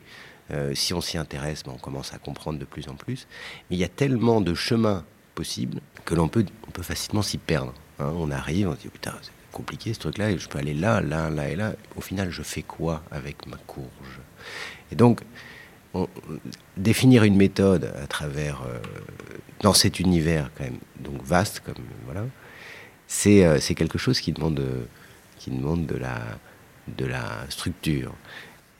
Euh, 0.51 0.75
si 0.75 0.93
on 0.93 1.01
s'y 1.01 1.17
intéresse, 1.17 1.63
ben, 1.63 1.71
on 1.73 1.77
commence 1.77 2.13
à 2.13 2.17
comprendre 2.17 2.60
de 2.60 2.65
plus 2.65 2.88
en 2.89 2.95
plus. 2.95 3.27
Mais 3.69 3.77
il 3.77 3.79
y 3.79 3.84
a 3.84 3.88
tellement 3.89 4.41
de 4.41 4.53
chemins 4.53 5.06
possibles 5.36 5.79
que 6.06 6.15
l'on 6.15 6.27
peut, 6.27 6.45
on 6.67 6.71
peut 6.71 6.84
facilement 6.84 7.21
s'y 7.21 7.38
perdre. 7.38 7.73
hein. 7.99 8.12
on 8.15 8.29
arrive, 8.32 8.67
on 8.69 8.75
se 8.75 8.82
dit 8.82 8.88
putain, 8.89 9.13
c'est 9.21 9.32
compliqué 9.51 9.93
ce 9.93 9.99
truc-là, 9.99 10.36
je 10.36 10.47
peux 10.47 10.58
aller 10.60 10.73
là, 10.73 10.99
là, 11.01 11.29
là 11.29 11.49
et 11.49 11.56
là. 11.56 11.73
Au 11.95 12.01
final, 12.01 12.29
je 12.29 12.41
fais 12.43 12.62
quoi 12.63 13.03
avec 13.12 13.45
ma 13.47 13.58
courge? 13.58 14.19
Et 14.91 14.95
donc, 14.95 15.21
on- 15.93 16.08
définir 16.75 17.23
une 17.23 17.36
méthode 17.38 17.93
à 18.01 18.08
travers 18.08 18.63
euh, 18.67 18.79
dans 19.62 19.73
cet 19.73 19.99
univers 19.99 20.49
quand 20.58 20.63
même 20.63 20.79
donc 20.99 21.21
vaste 21.23 21.62
comme 21.62 21.75
voilà, 22.06 22.25
c'est 23.08 23.45
euh, 23.45 23.60
quelque 23.60 23.97
chose 23.99 24.19
qui 24.19 24.32
demande 24.34 24.60
euh, 24.60 24.86
qui 25.38 25.51
demande 25.51 25.86
de 25.86 25.95
la 25.95 26.19
de 26.97 27.06
la 27.06 27.45
structure. 27.49 28.13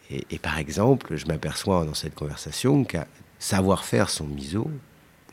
Et, 0.10 0.38
par 0.38 0.58
exemple, 0.58 1.16
je 1.16 1.26
m'aperçois 1.26 1.86
dans 1.86 1.94
cette 1.94 2.14
conversation 2.14 2.84
qu'à 2.84 3.08
savoir 3.40 3.84
faire 3.86 4.10
son 4.10 4.26
miso 4.26 4.70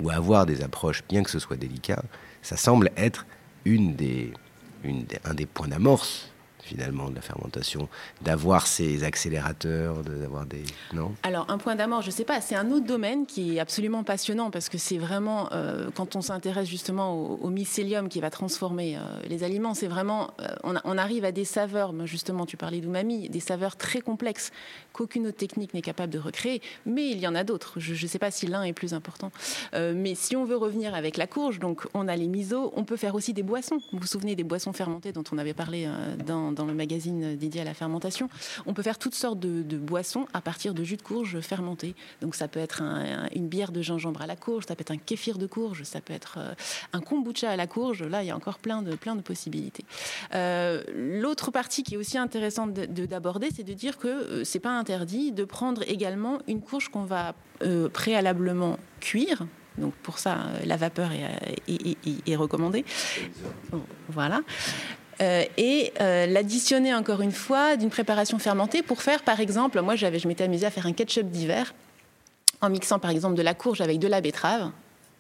ou 0.01 0.11
avoir 0.11 0.47
des 0.47 0.63
approches, 0.63 1.03
bien 1.09 1.23
que 1.23 1.31
ce 1.31 1.39
soit 1.39 1.57
délicat, 1.57 2.03
ça 2.41 2.57
semble 2.57 2.91
être 2.97 3.27
un 3.67 5.35
des 5.35 5.47
points 5.47 5.69
d'amorce 5.69 6.33
finalement 6.71 7.11
de 7.11 7.17
la 7.17 7.21
fermentation, 7.21 7.89
d'avoir 8.23 8.69
ces 8.69 9.03
accélérateurs, 9.03 10.05
d'avoir 10.05 10.47
des 10.47 10.63
non? 10.93 11.13
Alors, 11.25 11.47
un 11.51 11.59
point 11.59 11.75
d'amour, 11.75 12.03
je 12.03 12.07
ne 12.07 12.13
sais 12.13 12.25
pas, 12.25 12.41
c'est 12.41 12.55
un 12.55 12.71
autre 12.71 12.87
domaine 12.87 13.27
qui 13.27 13.57
est 13.57 13.61
absolument 13.61 14.05
passionnant 14.05 14.51
parce 14.53 14.69
que 14.69 14.79
c'est 14.79 14.99
vraiment, 14.99 15.49
euh, 15.53 15.91
quand 15.95 16.15
on 16.15 16.21
s'intéresse 16.21 16.69
justement 16.69 17.15
au, 17.15 17.51
mycélium 17.51 18.09
qui 18.09 18.21
va 18.21 18.31
transformer 18.31 18.97
euh, 18.97 19.01
les 19.29 19.43
aliments, 19.43 19.75
c'est 19.75 19.89
vraiment, 19.89 20.31
euh, 20.41 20.47
on, 20.63 20.75
on 20.85 20.97
arrive 20.97 21.25
à 21.25 21.33
des 21.33 21.45
saveurs, 21.45 21.93
moi, 21.93 22.07
justement, 22.07 22.47
tu 22.47 22.57
parlais 22.57 22.81
d'umami, 22.81 23.29
des 23.29 23.41
saveurs 23.41 23.75
très 23.77 24.01
complexes 24.01 24.53
qu'aucune 25.01 25.27
autre 25.29 25.39
technique 25.39 25.73
n'est 25.73 25.81
capable 25.81 26.13
de 26.13 26.19
recréer, 26.19 26.61
mais 26.85 27.09
il 27.11 27.19
y 27.21 27.27
en 27.27 27.35
a 27.35 27.43
d'autres. 27.43 27.81
Je 27.81 27.93
ne 28.01 28.09
sais 28.09 28.19
pas 28.19 28.31
si 28.31 28.47
l'un 28.47 28.65
est 28.65 28.75
plus 28.75 28.93
important. 28.93 29.33
Euh, 29.73 29.95
mais 29.97 30.15
si 30.15 30.37
on 30.37 30.45
veut 30.45 30.57
revenir 30.59 30.95
avec 30.95 31.17
la 31.17 31.27
courge, 31.27 31.59
donc 31.59 31.87
on 31.95 32.07
a 32.07 32.17
les 32.17 32.29
misos, 32.29 32.71
on 32.77 32.85
peut 32.85 32.99
faire 32.99 33.15
aussi 33.15 33.33
des 33.33 33.43
boissons. 33.43 33.79
Vous 33.93 33.99
vous 33.99 34.07
souvenez 34.07 34.37
des 34.37 34.45
boissons 34.45 34.75
fermentées 34.75 35.13
dont 35.13 35.25
on 35.33 35.39
avait 35.39 35.55
parlé 35.55 35.87
euh, 35.87 36.17
dans, 36.17 36.67
le 36.67 36.75
magazine 36.75 37.35
dédié 37.37 37.63
à 37.63 37.65
la 37.65 37.73
fermentation 37.73 38.29
On 38.67 38.75
peut 38.75 38.83
faire 38.83 38.99
toutes 38.99 39.15
sortes 39.15 39.41
de, 39.41 39.63
boissons 39.79 40.27
à 40.35 40.43
partir 40.43 40.75
de 40.75 40.85
jus 40.85 40.99
de 40.99 41.03
courge 41.03 41.41
fermenté. 41.41 41.95
Donc 42.21 42.35
ça 42.35 42.47
peut 42.47 42.61
être 42.61 42.83
un- 42.83 43.25
un- 43.25 43.29
une 43.35 43.49
bière 43.49 43.73
de 43.73 43.81
gingembre 43.81 44.21
à 44.21 44.27
la 44.27 44.37
courge, 44.37 44.67
ça 44.69 44.77
peut 44.77 44.83
être 44.83 44.91
un 44.91 44.99
kéfir 44.99 45.39
de 45.39 45.47
courge, 45.47 45.85
ça 45.85 46.03
peut 46.03 46.13
être 46.13 46.35
euh, 46.39 46.53
un 46.93 47.01
kombucha 47.01 47.49
à 47.51 47.57
la 47.57 47.67
courge. 47.67 48.03
Là, 48.03 48.23
il 48.23 48.27
y 48.27 48.31
a 48.31 48.37
encore 48.37 48.59
plein 48.59 48.83
de, 48.83 48.95
plein 48.97 49.17
de 49.17 49.23
possibilités. 49.23 49.85
L'autre 50.95 51.51
partie 51.51 51.83
qui 51.85 51.95
est 51.95 51.97
aussi 51.97 52.19
intéressante 52.19 52.75
de- 52.75 52.85
de- 52.87 53.07
d'aborder, 53.07 53.49
c'est 53.55 53.63
de 53.65 53.73
dire 53.73 53.97
que 53.97 54.45
c'est 54.45 54.61
pas 54.61 54.71
interdit 54.91 55.31
de 55.31 55.45
prendre 55.45 55.83
également 55.89 56.39
une 56.49 56.61
courge 56.61 56.89
qu'on 56.89 57.05
va 57.05 57.35
euh, 57.63 57.89
préalablement 57.89 58.77
cuire. 58.99 59.47
Donc 59.79 59.95
pour 60.03 60.19
ça, 60.19 60.33
euh, 60.33 60.65
la 60.65 60.77
vapeur 60.77 61.11
est, 61.13 61.97
euh, 62.29 62.37
recommandée. 62.37 62.85
Voilà. 64.09 64.41
Et 65.21 65.93
l'additionner 65.99 66.95
encore 66.95 67.21
une 67.21 67.31
fois 67.31 67.77
d'une 67.77 67.91
préparation 67.91 68.39
fermentée 68.39 68.83
pour 68.83 69.03
faire, 69.03 69.23
par 69.23 69.39
exemple, 69.39 69.81
moi 69.83 69.95
j'avais, 69.95 70.19
je 70.19 70.27
m'étais 70.27 70.45
amusée 70.45 70.67
à 70.67 70.71
faire 70.71 70.87
un 70.87 70.95
ketchup 70.95 71.27
d'hiver 71.27 71.75
en 72.63 72.71
mixant 72.71 72.99
par 72.99 73.11
exemple 73.11 73.35
de 73.35 73.43
la 73.43 73.53
courge 73.53 73.83
avec 73.83 73.99
de 73.99 74.09
la 74.09 74.23
betterave. 74.23 74.71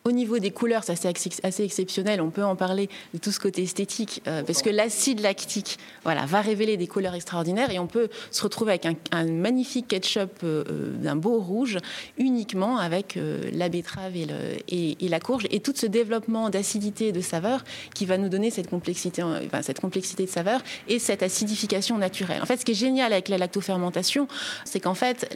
Au 0.04 0.12
niveau 0.12 0.38
des 0.38 0.50
couleurs, 0.50 0.82
ça 0.82 0.96
c'est 0.96 1.08
assez, 1.42 1.62
exceptionnel. 1.62 2.22
On 2.22 2.30
peut 2.30 2.42
en 2.42 2.56
parler 2.56 2.88
de 3.12 3.18
tout 3.18 3.30
ce 3.32 3.38
côté 3.38 3.62
esthétique, 3.62 4.22
euh, 4.26 4.42
parce 4.42 4.62
que 4.62 4.70
l'acide 4.70 5.20
lactique, 5.20 5.78
voilà, 6.04 6.24
va 6.24 6.40
révéler 6.40 6.78
des 6.78 6.86
couleurs 6.86 7.14
extraordinaires, 7.14 7.70
et 7.70 7.78
on 7.78 7.86
peut 7.86 8.08
se 8.30 8.42
retrouver 8.42 8.72
avec 8.72 8.86
un, 8.86 8.94
un 9.12 9.30
magnifique 9.30 9.88
ketchup 9.88 10.40
euh, 10.42 10.64
euh, 10.70 10.96
d'un 10.96 11.16
beau 11.16 11.38
rouge, 11.38 11.76
uniquement 12.16 12.78
avec 12.78 13.18
euh, 13.18 13.50
la 13.52 13.68
betterave 13.68 14.16
et, 14.16 14.24
le, 14.24 14.34
et, 14.68 15.04
et 15.04 15.08
la 15.08 15.20
courge, 15.20 15.46
et 15.50 15.60
tout 15.60 15.74
ce 15.76 15.84
développement 15.84 16.48
d'acidité 16.48 17.08
et 17.08 17.12
de 17.12 17.20
saveur 17.20 17.62
qui 17.94 18.06
va 18.06 18.16
nous 18.16 18.30
donner 18.30 18.48
cette 18.50 18.70
complexité, 18.70 19.22
enfin, 19.22 19.60
cette 19.60 19.80
complexité 19.80 20.24
de 20.24 20.30
saveur 20.30 20.62
et 20.88 20.98
cette 20.98 21.22
acidification 21.22 21.98
naturelle. 21.98 22.40
En 22.40 22.46
fait, 22.46 22.56
ce 22.56 22.64
qui 22.64 22.72
est 22.72 22.74
génial 22.74 23.12
avec 23.12 23.28
la 23.28 23.36
lactofermentation, 23.36 24.28
c'est 24.64 24.80
qu'en 24.80 24.94
fait, 24.94 25.28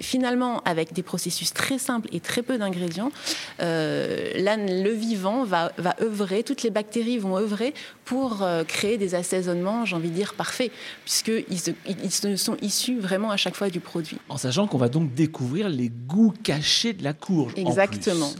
finalement, 0.00 0.60
avec 0.64 0.92
des 0.92 1.04
processus 1.04 1.52
très 1.52 1.78
simples 1.78 2.08
et 2.10 2.18
très 2.18 2.42
peu 2.42 2.58
d'ingrédients, 2.58 3.12
euh, 3.60 3.91
là, 4.36 4.56
le 4.56 4.90
vivant 4.90 5.44
va, 5.44 5.72
va 5.78 5.94
œuvrer, 6.00 6.42
toutes 6.42 6.62
les 6.62 6.70
bactéries 6.70 7.18
vont 7.18 7.36
œuvrer 7.36 7.74
pour 8.04 8.46
créer 8.68 8.98
des 8.98 9.14
assaisonnements, 9.14 9.84
j'ai 9.84 9.96
envie 9.96 10.10
de 10.10 10.14
dire, 10.14 10.34
parfaits, 10.34 10.70
puisqu'ils 11.04 11.74
ils 11.86 12.38
sont 12.38 12.56
issus 12.60 12.98
vraiment 12.98 13.30
à 13.30 13.36
chaque 13.36 13.54
fois 13.54 13.70
du 13.70 13.80
produit. 13.80 14.18
En 14.28 14.36
sachant 14.36 14.66
qu'on 14.66 14.78
va 14.78 14.88
donc 14.88 15.14
découvrir 15.14 15.68
les 15.68 15.88
goûts 15.88 16.34
cachés 16.42 16.92
de 16.92 17.04
la 17.04 17.12
courge. 17.12 17.52
Exactement. 17.56 18.30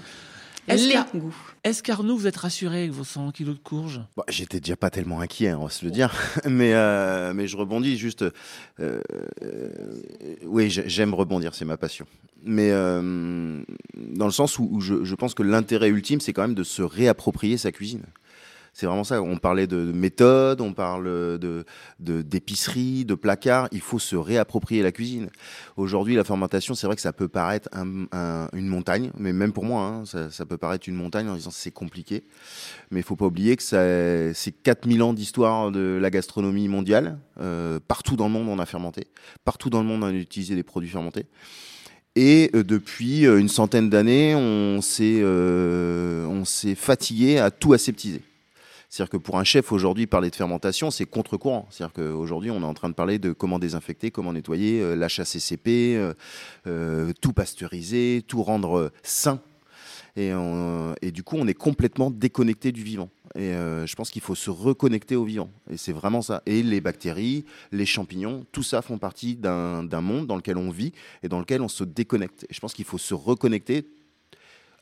Est-ce 0.69 1.17
goûts. 1.17 1.35
Est-ce 1.65 1.85
qu'Arnaud, 1.85 2.17
vous 2.17 2.27
êtes 2.27 2.39
rassuré 2.39 2.79
avec 2.79 2.91
vos 2.91 3.05
100 3.05 3.31
kilos 3.31 3.55
de 3.55 3.61
courge? 3.61 4.01
Bah, 4.17 4.25
J'étais 4.29 4.59
déjà 4.59 4.75
pas 4.75 4.91
tellement 4.91 5.21
inquiet, 5.21 5.51
hein, 5.51 5.59
on 5.61 5.67
va 5.67 5.71
se 5.71 5.85
le 5.85 5.93
dire. 5.93 6.13
mais, 6.45 6.75
euh, 6.75 7.33
mais 7.35 7.47
je 7.47 7.57
rebondis 7.57 7.97
juste. 7.97 8.23
Euh, 8.81 9.01
euh, 9.43 9.71
oui, 10.45 10.71
j'aime 10.71 11.15
rebondir, 11.15 11.55
c'est 11.55 11.65
ma 11.65 11.77
passion. 11.77 12.05
Mais 12.45 12.71
dans 12.73 14.27
le 14.27 14.33
sens 14.33 14.59
où, 14.59 14.81
je, 14.81 15.15
pense 15.15 15.35
que 15.35 15.45
l'intérêt 15.45 15.89
ultime, 15.89 16.21
c'est 16.21 16.33
quand 16.33 16.43
même 16.43 16.57
de 16.57 16.65
se 16.65 16.83
réapproprier 16.83 17.57
sa 17.57 17.71
cuisine. 17.71 18.03
C'est 18.73 18.87
vraiment 18.87 19.05
ça. 19.05 19.23
On 19.23 19.37
parlait 19.37 19.67
de, 19.67 19.93
méthode, 19.93 20.61
on 20.63 20.73
parle 20.73 21.05
de 21.39 21.65
d'épicerie, 21.99 23.05
de, 23.05 23.15
placard. 23.15 23.69
Il 23.71 23.81
faut 23.81 23.99
se 23.99 24.17
réapproprier 24.17 24.83
la 24.83 24.93
cuisine. 24.93 25.29
Aujourd'hui, 25.77 26.15
la 26.15 26.25
fermentation, 26.25 26.75
c'est 26.75 26.87
vrai 26.87 26.97
que 26.97 27.03
ça 27.03 27.13
peut 27.13 27.29
paraître 27.29 27.69
une 27.75 28.67
montagne, 28.67 29.11
mais 29.19 29.33
même 29.33 29.53
pour 29.53 29.65
moi, 29.65 29.83
hein, 29.83 30.05
ça, 30.31 30.47
peut 30.47 30.57
paraître 30.57 30.89
une 30.89 30.95
montagne 30.95 31.29
en 31.29 31.37
disant 31.37 31.51
c'est 31.51 31.71
compliqué. 31.71 32.25
Mais 32.91 33.01
il 33.01 33.03
faut 33.03 33.17
pas 33.17 33.27
oublier 33.27 33.57
que 33.57 33.63
c'est 33.63 34.53
4000 34.63 35.03
ans 35.03 35.13
d'histoire 35.13 35.71
de 35.71 35.99
la 36.01 36.11
gastronomie 36.11 36.69
mondiale. 36.69 37.19
Euh, 37.41 37.79
partout 37.87 38.17
dans 38.17 38.27
le 38.27 38.33
monde, 38.33 38.49
on 38.49 38.59
a 38.59 38.67
fermenté. 38.67 39.07
Partout 39.45 39.71
dans 39.71 39.81
le 39.81 39.87
monde, 39.87 40.03
on 40.03 40.07
a 40.07 40.13
utilisé 40.13 40.55
des 40.55 40.63
produits 40.63 40.91
fermentés. 40.91 41.27
Et 42.15 42.51
euh, 42.55 42.63
depuis 42.63 43.27
euh, 43.27 43.39
une 43.39 43.49
centaine 43.49 43.89
d'années, 43.89 44.35
on 44.35 44.81
s'est 44.83 45.23
on 45.25 46.45
s'est 46.45 46.75
fatigué 46.75 47.39
à 47.39 47.51
tout 47.51 47.73
aseptiser. 47.73 48.23
C'est-à-dire 48.93 49.09
que 49.09 49.17
pour 49.17 49.39
un 49.39 49.45
chef 49.45 49.73
aujourd'hui, 49.73 50.07
parler 50.07 50.29
de 50.29 50.37
fermentation, 50.37 50.91
c'est 50.91 51.07
contre-courant. 51.07 51.67
C'est-à-dire 51.71 51.95
qu'aujourd'hui, 51.95 52.51
on 52.51 52.61
est 52.61 52.67
en 52.67 52.75
train 52.75 52.91
de 52.91 52.95
parler 52.95 53.19
de 53.19 53.33
comment 53.33 53.59
désinfecter, 53.59 54.11
comment 54.11 54.35
nettoyer, 54.35 54.83
euh, 54.83 54.95
l'HACCP, 54.95 55.97
euh, 55.97 56.13
euh, 56.67 57.15
tout 57.23 57.33
pasteuriser, 57.33 58.23
tout 58.29 58.43
rendre 58.43 58.93
sain. 59.03 59.41
Et, 60.15 60.31
et, 61.01 61.11
du 61.11 61.23
coup, 61.23 61.37
on 61.39 61.47
est 61.47 61.55
complètement 61.55 62.11
déconnecté 62.11 62.71
du 62.71 62.83
vivant. 62.83 63.09
Et 63.35 63.53
je 63.53 63.95
pense 63.95 64.11
qu'il 64.11 64.21
faut 64.21 64.35
se 64.35 64.51
reconnecter 64.51 65.17
au 65.17 65.25
vivant. 65.25 65.49
Et 65.71 65.79
c'est 65.79 65.95
vraiment 65.95 66.21
ça. 66.21 66.43
Et 66.45 66.63
les 66.63 66.83
bactéries, 66.83 67.47
les 67.71 67.87
champignons, 67.87 68.45
tout 68.53 68.63
ça 68.63 68.83
font 68.83 68.99
partie 68.99 69.37
d'un 69.37 70.01
monde 70.03 70.27
dans 70.27 70.37
lequel 70.37 70.59
on 70.59 70.71
vit 70.71 70.93
et 71.23 71.31
dans 71.31 71.39
lequel 71.39 71.63
on 71.63 71.69
se 71.69 71.83
déconnecte. 71.83 72.45
Et 72.45 72.53
je 72.53 72.61
pense 72.61 72.75
qu'il 72.75 72.85
faut 72.85 72.99
se 72.99 73.15
reconnecter 73.15 73.89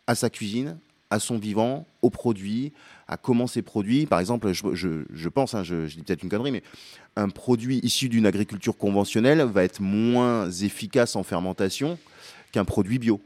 à 0.09 0.17
sa 0.17 0.31
cuisine, 0.31 0.81
à 1.11 1.19
son 1.19 1.39
vivant, 1.39 1.87
aux 2.03 2.11
produits, 2.11 2.73
à 3.09 3.17
comment 3.17 3.47
c'est 3.47 3.63
produit. 3.63 4.07
Par 4.07 4.21
exemple, 4.21 4.53
je, 4.53 5.29
pense, 5.29 5.55
hein, 5.55 5.65
je, 5.65 5.87
dis 5.87 6.03
peut-être 6.03 6.23
une 6.23 6.29
connerie, 6.29 6.53
mais 6.53 6.63
un 7.17 7.29
produit 7.29 7.81
issu 7.83 8.09
d'une 8.09 8.27
agriculture 8.27 8.77
conventionnelle 8.77 9.43
va 9.43 9.65
être 9.65 9.81
moins 9.81 10.51
efficace 10.51 11.17
en 11.17 11.23
fermentation 11.23 11.99
qu'un 12.53 12.65
produit 12.65 12.99
bio. 12.99 13.21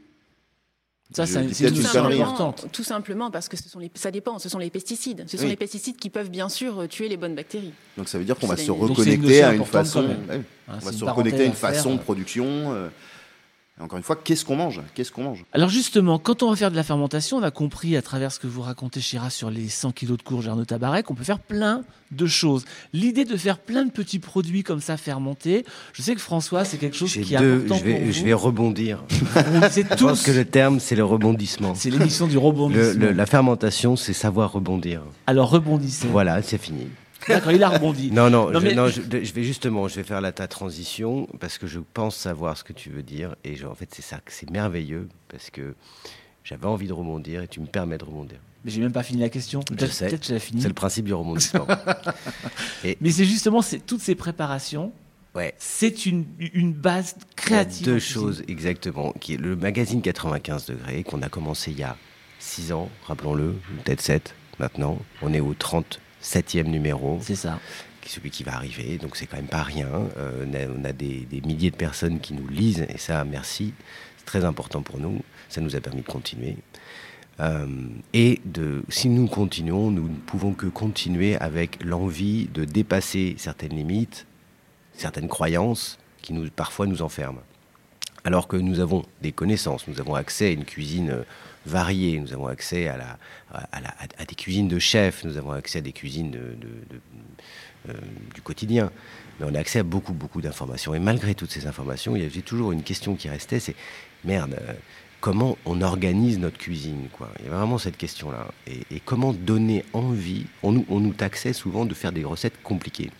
Ça, 1.11 1.27
c'est 1.27 1.43
une 1.43 1.83
connerie 1.83 2.21
importante. 2.21 2.67
Tout 2.71 2.83
simplement 2.83 3.29
parce 3.29 3.47
que 3.47 3.55
ce 3.55 3.69
sont 3.69 3.77
les, 3.77 3.91
ça 3.93 4.09
dépend, 4.09 4.39
ce 4.39 4.49
sont 4.49 4.57
les 4.57 4.71
pesticides. 4.71 5.25
Ce 5.27 5.37
sont 5.37 5.47
les 5.47 5.55
pesticides 5.55 5.97
qui 5.97 6.09
peuvent 6.09 6.31
bien 6.31 6.49
sûr 6.49 6.87
tuer 6.89 7.07
les 7.07 7.17
bonnes 7.17 7.35
bactéries. 7.35 7.73
Donc 7.95 8.09
ça 8.09 8.17
veut 8.17 8.25
dire 8.25 8.35
qu'on 8.37 8.47
va 8.47 8.57
se 8.57 8.71
reconnecter 8.71 9.43
à 9.43 9.53
une 9.53 9.65
façon, 9.65 10.09
on 10.67 10.77
va 10.79 10.91
se 10.91 11.05
reconnecter 11.05 11.43
à 11.43 11.45
une 11.45 11.53
façon 11.53 11.95
de 11.95 11.99
production. 11.99 12.45
Euh, 12.73 12.89
encore 13.81 13.97
une 13.97 14.03
fois, 14.03 14.15
qu'est-ce 14.15 14.45
qu'on 14.45 14.55
mange? 14.55 14.81
Qu'est-ce 14.93 15.11
qu'on 15.11 15.23
mange? 15.23 15.43
Alors 15.51 15.67
justement, 15.67 16.17
quand 16.17 16.43
on 16.43 16.49
va 16.49 16.55
faire 16.55 16.71
de 16.71 16.77
la 16.77 16.83
fermentation, 16.83 17.37
on 17.37 17.43
a 17.43 17.51
compris 17.51 17.97
à 17.97 18.01
travers 18.01 18.31
ce 18.31 18.39
que 18.39 18.47
vous 18.47 18.61
racontez, 18.61 19.01
Chira, 19.01 19.29
sur 19.29 19.49
les 19.49 19.67
100 19.67 19.91
kilos 19.91 20.17
de 20.17 20.23
courge 20.23 20.47
Arnaud 20.47 20.63
Tabaret, 20.63 21.03
qu'on 21.03 21.13
peut 21.13 21.25
faire 21.25 21.39
plein 21.39 21.83
de 22.11 22.25
choses. 22.25 22.63
L'idée 22.93 23.25
de 23.25 23.35
faire 23.35 23.57
plein 23.57 23.83
de 23.83 23.91
petits 23.91 24.19
produits 24.19 24.63
comme 24.63 24.79
ça 24.79 24.95
fermentés, 24.95 25.65
je 25.91 26.01
sais 26.01 26.15
que 26.15 26.21
François, 26.21 26.63
c'est 26.63 26.77
quelque 26.77 26.95
chose 26.95 27.11
qui 27.11 27.33
est 27.33 27.35
important 27.35 27.75
je 27.75 27.83
vais, 27.83 27.99
pour 27.99 28.11
Je 28.13 28.23
vais 28.23 28.33
rebondir. 28.33 29.03
je 29.09 30.03
pense 30.03 30.23
que 30.23 30.31
le 30.31 30.45
terme, 30.45 30.79
c'est 30.79 30.95
le 30.95 31.03
rebondissement. 31.03 31.75
C'est 31.75 31.89
l'émission 31.89 32.27
du 32.27 32.37
rebondissement. 32.37 33.11
la 33.13 33.25
fermentation, 33.25 33.97
c'est 33.97 34.13
savoir 34.13 34.53
rebondir. 34.53 35.01
Alors 35.27 35.49
rebondissez. 35.49 36.07
Voilà, 36.07 36.41
c'est 36.41 36.57
fini. 36.57 36.87
D'accord, 37.27 37.51
il 37.51 37.63
a 37.63 37.69
rebondi. 37.69 38.11
Non, 38.11 38.29
non, 38.29 38.51
je, 38.51 39.01
vais 39.01 39.43
justement, 39.43 39.87
je 39.87 39.95
vais 39.95 40.03
faire 40.03 40.21
la 40.21 40.31
ta 40.31 40.47
transition 40.47 41.27
parce 41.39 41.57
que 41.57 41.67
je 41.67 41.79
pense 41.93 42.15
savoir 42.15 42.57
ce 42.57 42.63
que 42.63 42.73
tu 42.73 42.89
veux 42.89 43.03
dire 43.03 43.35
et 43.43 43.63
en 43.65 43.75
fait 43.75 43.89
c'est 43.93 44.01
ça, 44.01 44.19
c'est 44.27 44.49
merveilleux 44.49 45.07
parce 45.27 45.49
que 45.49 45.75
j'avais 46.43 46.67
envie 46.67 46.87
de 46.87 46.93
rebondir 46.93 47.41
et 47.41 47.47
tu 47.47 47.59
me 47.59 47.65
permets 47.65 47.97
de 47.97 48.05
rebondir. 48.05 48.37
Mais 48.63 48.71
j'ai 48.71 48.81
même 48.81 48.91
pas 48.91 49.03
fini 49.03 49.21
la 49.21 49.29
question. 49.29 49.61
Je 49.77 49.85
sais. 49.85 50.17
C'est 50.21 50.67
le 50.67 50.73
principe 50.73 51.05
du 51.05 51.13
rebondissement. 51.13 51.67
Mais 52.83 53.11
c'est 53.11 53.25
justement 53.25 53.61
toutes 53.85 54.01
ces 54.01 54.15
préparations. 54.15 54.91
Ouais. 55.35 55.53
C'est 55.57 56.05
une, 56.05 56.25
une, 56.39 56.73
base 56.73 57.15
créative. 57.35 57.85
Deux 57.85 57.99
choses 57.99 58.43
exactement. 58.47 59.13
Qui 59.19 59.33
est 59.33 59.37
le 59.37 59.55
magazine 59.55 60.01
95 60.01 60.67
degrés 60.67 61.03
qu'on 61.03 61.21
a 61.21 61.29
commencé 61.29 61.71
il 61.71 61.79
y 61.79 61.83
a 61.83 61.97
6 62.39 62.71
ans, 62.71 62.89
rappelons-le, 63.05 63.55
peut-être 63.83 64.01
7 64.01 64.33
maintenant. 64.59 64.97
On 65.21 65.33
est 65.33 65.41
au 65.41 65.53
30 65.53 65.99
septième 66.25 66.67
numéro. 66.67 67.19
C'est 67.21 67.35
ça. 67.35 67.59
Celui 68.05 68.29
qui 68.29 68.43
va 68.43 68.55
arriver, 68.55 68.97
donc 68.97 69.15
c'est 69.15 69.25
quand 69.25 69.37
même 69.37 69.47
pas 69.47 69.63
rien. 69.63 69.89
Euh, 70.17 70.67
on 70.77 70.83
a, 70.83 70.91
des, 70.91 71.27
milliers 71.45 71.71
de 71.71 71.75
personnes 71.75 72.19
qui 72.19 72.33
nous 72.33 72.47
lisent, 72.47 72.85
et 72.87 72.97
ça, 72.97 73.23
merci. 73.23 73.73
C'est 74.17 74.25
très 74.25 74.45
important 74.45 74.81
pour 74.81 74.99
nous. 74.99 75.21
Ça 75.49 75.61
nous 75.61 75.75
a 75.75 75.79
permis 75.79 76.01
de 76.01 76.07
continuer. 76.07 76.57
Euh, 77.39 77.67
et 78.13 78.41
de, 78.45 78.83
si 78.89 79.09
nous 79.09 79.27
continuons, 79.27 79.89
nous 79.89 80.07
ne 80.07 80.15
pouvons 80.15 80.53
que 80.53 80.67
continuer 80.67 81.35
avec 81.37 81.83
l'envie 81.83 82.47
de 82.53 82.63
dépasser 82.63 83.35
certaines 83.37 83.75
limites, 83.75 84.25
certaines 84.93 85.27
croyances 85.27 85.97
qui 86.21 86.33
nous, 86.33 86.47
parfois 86.49 86.85
nous 86.85 87.01
enferment. 87.01 87.41
Alors 88.23 88.47
que 88.47 88.57
nous 88.57 88.79
avons 88.79 89.03
des 89.21 89.31
connaissances, 89.31 89.87
nous 89.87 89.99
avons 89.99 90.15
accès 90.15 90.47
à 90.47 90.51
une 90.51 90.65
cuisine 90.65 91.25
variés. 91.65 92.19
Nous 92.19 92.33
avons 92.33 92.47
accès 92.47 92.87
à, 92.87 93.17
des 94.27 94.35
cuisines 94.35 94.67
de 94.67 94.79
chefs, 94.79 95.23
nous 95.23 95.37
avons 95.37 95.51
accès 95.51 95.79
à 95.79 95.81
des 95.81 95.91
cuisines 95.91 96.35
euh, 96.35 97.93
du 98.33 98.41
quotidien. 98.41 98.91
Mais 99.39 99.47
on 99.49 99.55
a 99.55 99.59
accès 99.59 99.79
à 99.79 99.83
beaucoup, 99.83 100.13
beaucoup 100.13 100.41
d'informations. 100.41 100.93
Et 100.95 100.99
malgré 100.99 101.35
toutes 101.35 101.51
ces 101.51 101.67
informations, 101.67 102.15
il 102.15 102.23
y 102.23 102.25
avait 102.25 102.41
toujours 102.41 102.71
une 102.71 102.83
question 102.83 103.15
qui 103.15 103.29
restait, 103.29 103.59
c'est 103.59 103.75
merde, 104.23 104.57
euh, 104.61 104.73
comment 105.19 105.57
on 105.65 105.81
organise 105.81 106.39
notre 106.39 106.57
cuisine. 106.57 107.09
Il 107.39 107.45
y 107.45 107.49
a 107.49 107.51
vraiment 107.51 107.77
cette 107.77 107.97
question-là. 107.97 108.47
Et, 108.67 108.99
comment 109.03 109.33
donner 109.33 109.83
envie? 109.93 110.45
On 110.63 110.71
nous, 110.71 110.85
on 110.89 110.99
nous 110.99 111.13
taxait 111.13 111.53
souvent 111.53 111.85
de 111.85 111.93
faire 111.93 112.11
des 112.11 112.23
recettes 112.23 112.61
compliquées. 112.63 113.11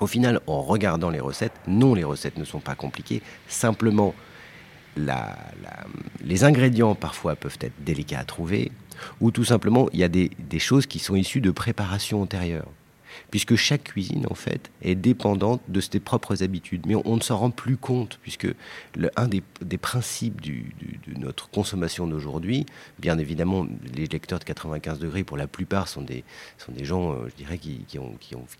Au 0.00 0.06
final, 0.06 0.40
en 0.46 0.62
regardant 0.62 1.10
les 1.10 1.20
recettes, 1.20 1.52
non, 1.68 1.94
les 1.94 2.02
recettes 2.02 2.36
ne 2.36 2.44
sont 2.44 2.60
pas 2.60 2.74
compliquées. 2.74 3.22
Simplement, 3.46 4.14
les 4.96 6.44
ingrédients 6.44 6.94
parfois 6.94 7.36
peuvent 7.36 7.58
être 7.60 7.84
délicats 7.84 8.20
à 8.20 8.24
trouver, 8.24 8.70
ou 9.20 9.30
tout 9.30 9.44
simplement 9.44 9.88
il 9.92 10.00
y 10.00 10.04
a 10.04 10.08
des, 10.08 10.30
choses 10.58 10.86
qui 10.86 10.98
sont 10.98 11.16
issues 11.16 11.40
de 11.40 11.50
préparation 11.50 12.22
antérieure 12.22 12.68
puisque 13.34 13.56
chaque 13.56 13.82
cuisine, 13.82 14.28
en 14.30 14.36
fait, 14.36 14.70
est 14.80 14.94
dépendante 14.94 15.60
de 15.66 15.80
ses 15.80 15.98
propres 15.98 16.44
habitudes. 16.44 16.86
Mais 16.86 16.94
on, 16.94 17.16
ne 17.16 17.20
s'en 17.20 17.36
rend 17.36 17.50
plus 17.50 17.76
compte, 17.76 18.20
puisque 18.22 18.46
le, 18.94 19.10
un 19.16 19.26
des, 19.26 19.42
principes 19.76 20.40
de 20.40 20.52
notre 21.18 21.50
consommation 21.50 22.06
d'aujourd'hui, 22.06 22.64
bien 23.00 23.18
évidemment, 23.18 23.66
les 23.92 24.06
lecteurs 24.06 24.38
de 24.38 24.44
95 24.44 25.00
degrés, 25.00 25.24
pour 25.24 25.36
la 25.36 25.48
plupart, 25.48 25.88
sont 25.88 26.02
des, 26.02 26.22
gens, 26.82 27.10
euh, 27.10 27.28
je 27.28 27.34
dirais, 27.34 27.58
qui, 27.58 27.84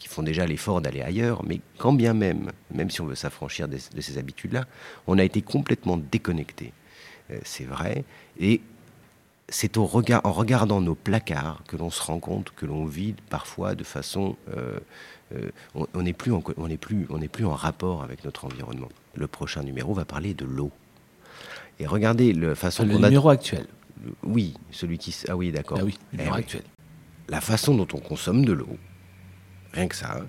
font 0.08 0.24
déjà 0.24 0.44
l'effort 0.44 0.80
d'aller 0.80 1.02
ailleurs, 1.02 1.44
mais 1.44 1.60
quand 1.78 1.92
bien 1.92 2.12
même, 2.12 2.50
même 2.72 2.90
si 2.90 3.00
on 3.00 3.06
veut 3.06 3.14
s'affranchir 3.14 3.68
de, 3.68 3.76
de 3.76 4.00
ces 4.00 4.18
habitudes-là, 4.18 4.64
on 5.06 5.18
a 5.18 5.22
été 5.22 5.40
complètement 5.40 5.98
déconnecté. 5.98 6.72
Euh, 7.30 7.38
c'est 7.44 7.64
vrai. 7.64 8.04
Et 8.40 8.60
c'est 9.48 9.76
au 9.76 9.86
regard, 9.86 10.20
en 10.24 10.32
regardant 10.32 10.80
nos 10.80 10.94
placards 10.94 11.62
que 11.68 11.76
l'on 11.76 11.90
se 11.90 12.02
rend 12.02 12.18
compte 12.18 12.50
que 12.56 12.66
l'on 12.66 12.84
vit 12.84 13.14
parfois 13.30 13.74
de 13.74 13.84
façon... 13.84 14.36
Euh, 14.56 14.78
euh, 15.34 15.50
on 15.74 16.02
n'est 16.02 16.12
plus, 16.12 16.32
en, 16.32 16.40
plus, 16.40 17.06
plus 17.32 17.44
en 17.44 17.54
rapport 17.54 18.02
avec 18.02 18.24
notre 18.24 18.44
environnement. 18.44 18.88
Le 19.14 19.26
prochain 19.26 19.62
numéro 19.62 19.94
va 19.94 20.04
parler 20.04 20.34
de 20.34 20.44
l'eau. 20.44 20.70
Et 21.78 21.86
regardez 21.86 22.32
la 22.32 22.54
façon 22.54 22.84
le 22.84 22.94
numéro 22.98 23.30
actuel. 23.30 23.66
Oui, 24.22 24.54
celui 24.70 24.98
qui... 24.98 25.16
Ah 25.28 25.36
oui, 25.36 25.50
d'accord. 25.50 25.78
Ah 25.80 25.84
oui, 25.84 25.98
le 26.12 26.18
numéro 26.18 26.36
eh 26.36 26.40
actuel. 26.40 26.62
La 27.28 27.40
façon 27.40 27.74
dont 27.74 27.88
on 27.94 27.98
consomme 27.98 28.44
de 28.44 28.52
l'eau, 28.52 28.76
rien 29.72 29.88
que 29.88 29.96
ça, 29.96 30.20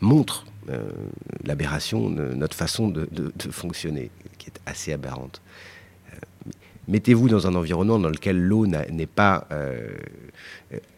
montre 0.00 0.44
euh, 0.68 0.82
l'aberration 1.44 2.10
de 2.10 2.34
notre 2.34 2.56
façon 2.56 2.88
de, 2.88 3.08
de, 3.10 3.50
fonctionner, 3.50 4.10
qui 4.38 4.48
est 4.48 4.60
assez 4.66 4.92
aberrante 4.92 5.40
mettez-vous 6.88 7.28
dans 7.28 7.46
un 7.46 7.54
environnement 7.54 7.98
dans 7.98 8.08
lequel 8.08 8.40
l'eau 8.40 8.66
n'est 8.66 9.06
pas 9.06 9.46
euh, 9.52 9.96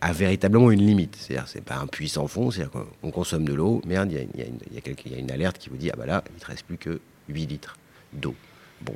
a 0.00 0.12
véritablement 0.12 0.70
une 0.70 0.84
limite. 0.84 1.16
C'est-à-dire, 1.16 1.48
c'est 1.48 1.64
pas 1.64 1.76
un 1.76 1.86
puits 1.86 2.08
sans 2.08 2.26
fond. 2.26 2.50
C'est-à-dire 2.50 2.72
qu'on 3.00 3.10
consomme 3.10 3.44
de 3.44 3.54
l'eau, 3.54 3.80
merde, 3.86 4.12
il 4.12 4.40
y, 4.40 5.14
a 5.14 5.18
une 5.18 5.30
alerte 5.30 5.58
qui 5.58 5.70
vous 5.70 5.76
dit 5.76 5.90
ah 5.92 5.96
bah 5.96 6.06
là, 6.06 6.24
il 6.34 6.40
te 6.40 6.46
reste 6.46 6.64
plus 6.64 6.78
que 6.78 7.00
8 7.28 7.46
litres 7.46 7.76
d'eau. 8.12 8.34
Bon, 8.82 8.94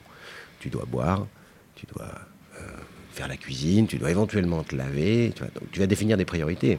tu 0.61 0.69
dois 0.69 0.85
boire, 0.85 1.27
tu 1.75 1.87
dois 1.87 2.13
euh, 2.61 2.67
faire 3.13 3.29
la 3.29 3.37
cuisine, 3.37 3.87
tu 3.87 3.99
dois 3.99 4.11
éventuellement 4.11 4.63
te 4.63 4.77
laver, 4.77 5.33
tu, 5.35 5.43
donc 5.43 5.71
tu 5.73 5.81
vas 5.81 5.87
définir 5.87 6.17
des 6.17 6.25
priorités. 6.25 6.79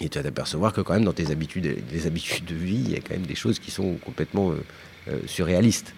Et 0.00 0.08
tu 0.08 0.18
vas 0.18 0.24
t'apercevoir 0.24 0.72
que 0.72 0.80
quand 0.80 0.94
même 0.94 1.04
dans 1.04 1.12
tes 1.12 1.30
habitudes, 1.30 1.84
des 1.88 2.06
habitudes 2.06 2.46
de 2.46 2.54
vie, 2.54 2.76
il 2.76 2.90
y 2.90 2.96
a 2.96 3.00
quand 3.00 3.12
même 3.14 3.26
des 3.26 3.34
choses 3.34 3.58
qui 3.58 3.70
sont 3.70 3.96
complètement 3.96 4.52
euh, 5.08 5.20
surréalistes. 5.26 5.94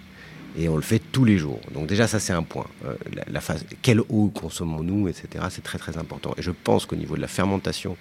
Et 0.57 0.69
on 0.69 0.77
le 0.77 0.83
fait 0.83 1.01
tous 1.01 1.25
les 1.25 1.37
jours. 1.39 1.61
Donc 1.73 1.87
déjà, 1.87 2.07
ça 2.07 2.21
c'est 2.21 2.33
un 2.33 2.43
point. 2.43 2.67
Euh, 2.85 2.95
la, 3.27 3.41
phase, 3.41 3.65
quelle 3.83 4.01
eau 4.01 4.31
consommons-nous, 4.33 5.09
etc. 5.09 5.47
C'est 5.51 5.65
très 5.65 5.79
très 5.79 5.97
important. 5.99 6.35
Et 6.37 6.43
je 6.43 6.53
pense 6.53 6.87
qu'au 6.87 6.97
niveau 6.97 7.17
de 7.17 7.21
la 7.21 7.29
fermentation, 7.29 7.97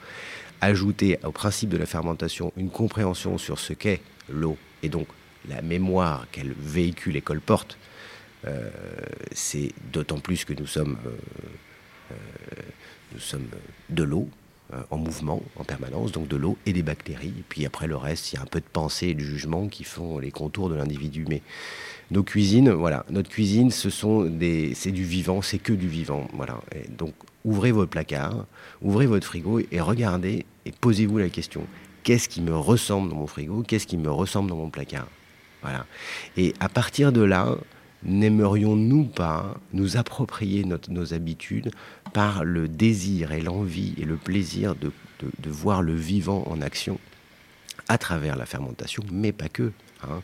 ajouter 0.61 1.19
au 1.23 1.31
principe 1.31 1.69
de 1.69 1.77
la 1.77 1.85
fermentation 1.85 2.53
une 2.57 2.69
compréhension 2.69 3.37
sur 3.37 3.59
ce 3.59 3.73
qu'est 3.73 4.01
l'eau 4.29 4.57
et 4.81 4.89
donc 4.89 5.07
la 5.49 5.61
mémoire 5.61 6.27
qu'elle 6.31 6.53
véhicule 6.53 7.17
et 7.17 7.21
qu'elle 7.21 7.41
porte, 7.41 7.77
c'est 9.31 9.71
d'autant 9.91 10.19
plus 10.19 10.45
que 10.45 10.53
nous 10.53 10.67
sommes, 10.67 10.97
nous 13.13 13.19
sommes 13.19 13.47
de 13.89 14.03
l'eau, 14.03 14.29
euh, 14.29 14.42
en 14.89 14.97
mouvement 14.97 15.41
en 15.55 15.63
permanence, 15.63 16.11
donc 16.11 16.27
de 16.27 16.35
l'eau 16.35 16.57
et 16.65 16.73
des 16.73 16.83
bactéries. 16.83 17.33
Et 17.37 17.43
puis 17.47 17.65
après 17.65 17.87
le 17.87 17.95
reste, 17.95 18.31
il 18.31 18.37
y 18.37 18.39
a 18.39 18.41
un 18.41 18.47
peu 18.47 18.59
de 18.59 18.65
pensée 18.65 19.07
et 19.07 19.13
de 19.13 19.19
jugement 19.19 19.67
qui 19.67 19.83
font 19.83 20.17
les 20.17 20.31
contours 20.31 20.69
de 20.69 20.75
l'individu. 20.75 21.25
Mais 21.29 21.41
nos 22.11 22.23
cuisines, 22.23 22.71
voilà, 22.71 23.05
notre 23.09 23.29
cuisine, 23.29 23.71
ce 23.71 23.89
sont 23.89 24.25
des, 24.25 24.73
c'est 24.73 24.91
du 24.91 25.03
vivant, 25.03 25.41
c'est 25.41 25.59
que 25.59 25.73
du 25.73 25.87
vivant, 25.87 26.27
voilà. 26.33 26.59
donc 26.97 27.13
ouvrez 27.45 27.71
votre 27.71 27.89
placard, 27.89 28.45
ouvrez 28.81 29.05
votre 29.05 29.27
frigo 29.27 29.59
et 29.59 29.81
regardez 29.81 30.45
et 30.65 30.71
posez-vous 30.71 31.17
la 31.17 31.29
question 31.29 31.65
qu'est-ce 32.03 32.29
qui 32.29 32.41
me 32.41 32.55
ressemble 32.55 33.09
dans 33.09 33.15
mon 33.15 33.27
frigo, 33.27 33.63
qu'est-ce 33.63 33.87
qui 33.87 33.97
me 33.97 34.11
ressemble 34.11 34.49
dans 34.49 34.57
mon 34.57 34.69
placard, 34.69 35.07
voilà. 35.61 35.85
Et 36.37 36.53
à 36.59 36.69
partir 36.69 37.11
de 37.11 37.21
là, 37.21 37.55
n'aimerions-nous 38.05 39.05
pas 39.05 39.55
nous 39.73 39.97
approprier 39.97 40.65
nos 40.89 41.13
habitudes 41.13 41.71
par 42.13 42.43
le 42.43 42.67
désir 42.67 43.31
et 43.31 43.41
l'envie 43.41 43.93
et 43.97 44.05
le 44.05 44.15
plaisir 44.15 44.75
de, 44.75 44.91
voir 45.45 45.81
le 45.81 45.95
vivant 45.95 46.43
en 46.47 46.61
action 46.61 46.99
à 47.87 47.97
travers 47.97 48.35
la 48.35 48.45
fermentation, 48.45 49.03
mais 49.11 49.31
pas 49.31 49.49
que. 49.49 49.71
Hein. 50.03 50.21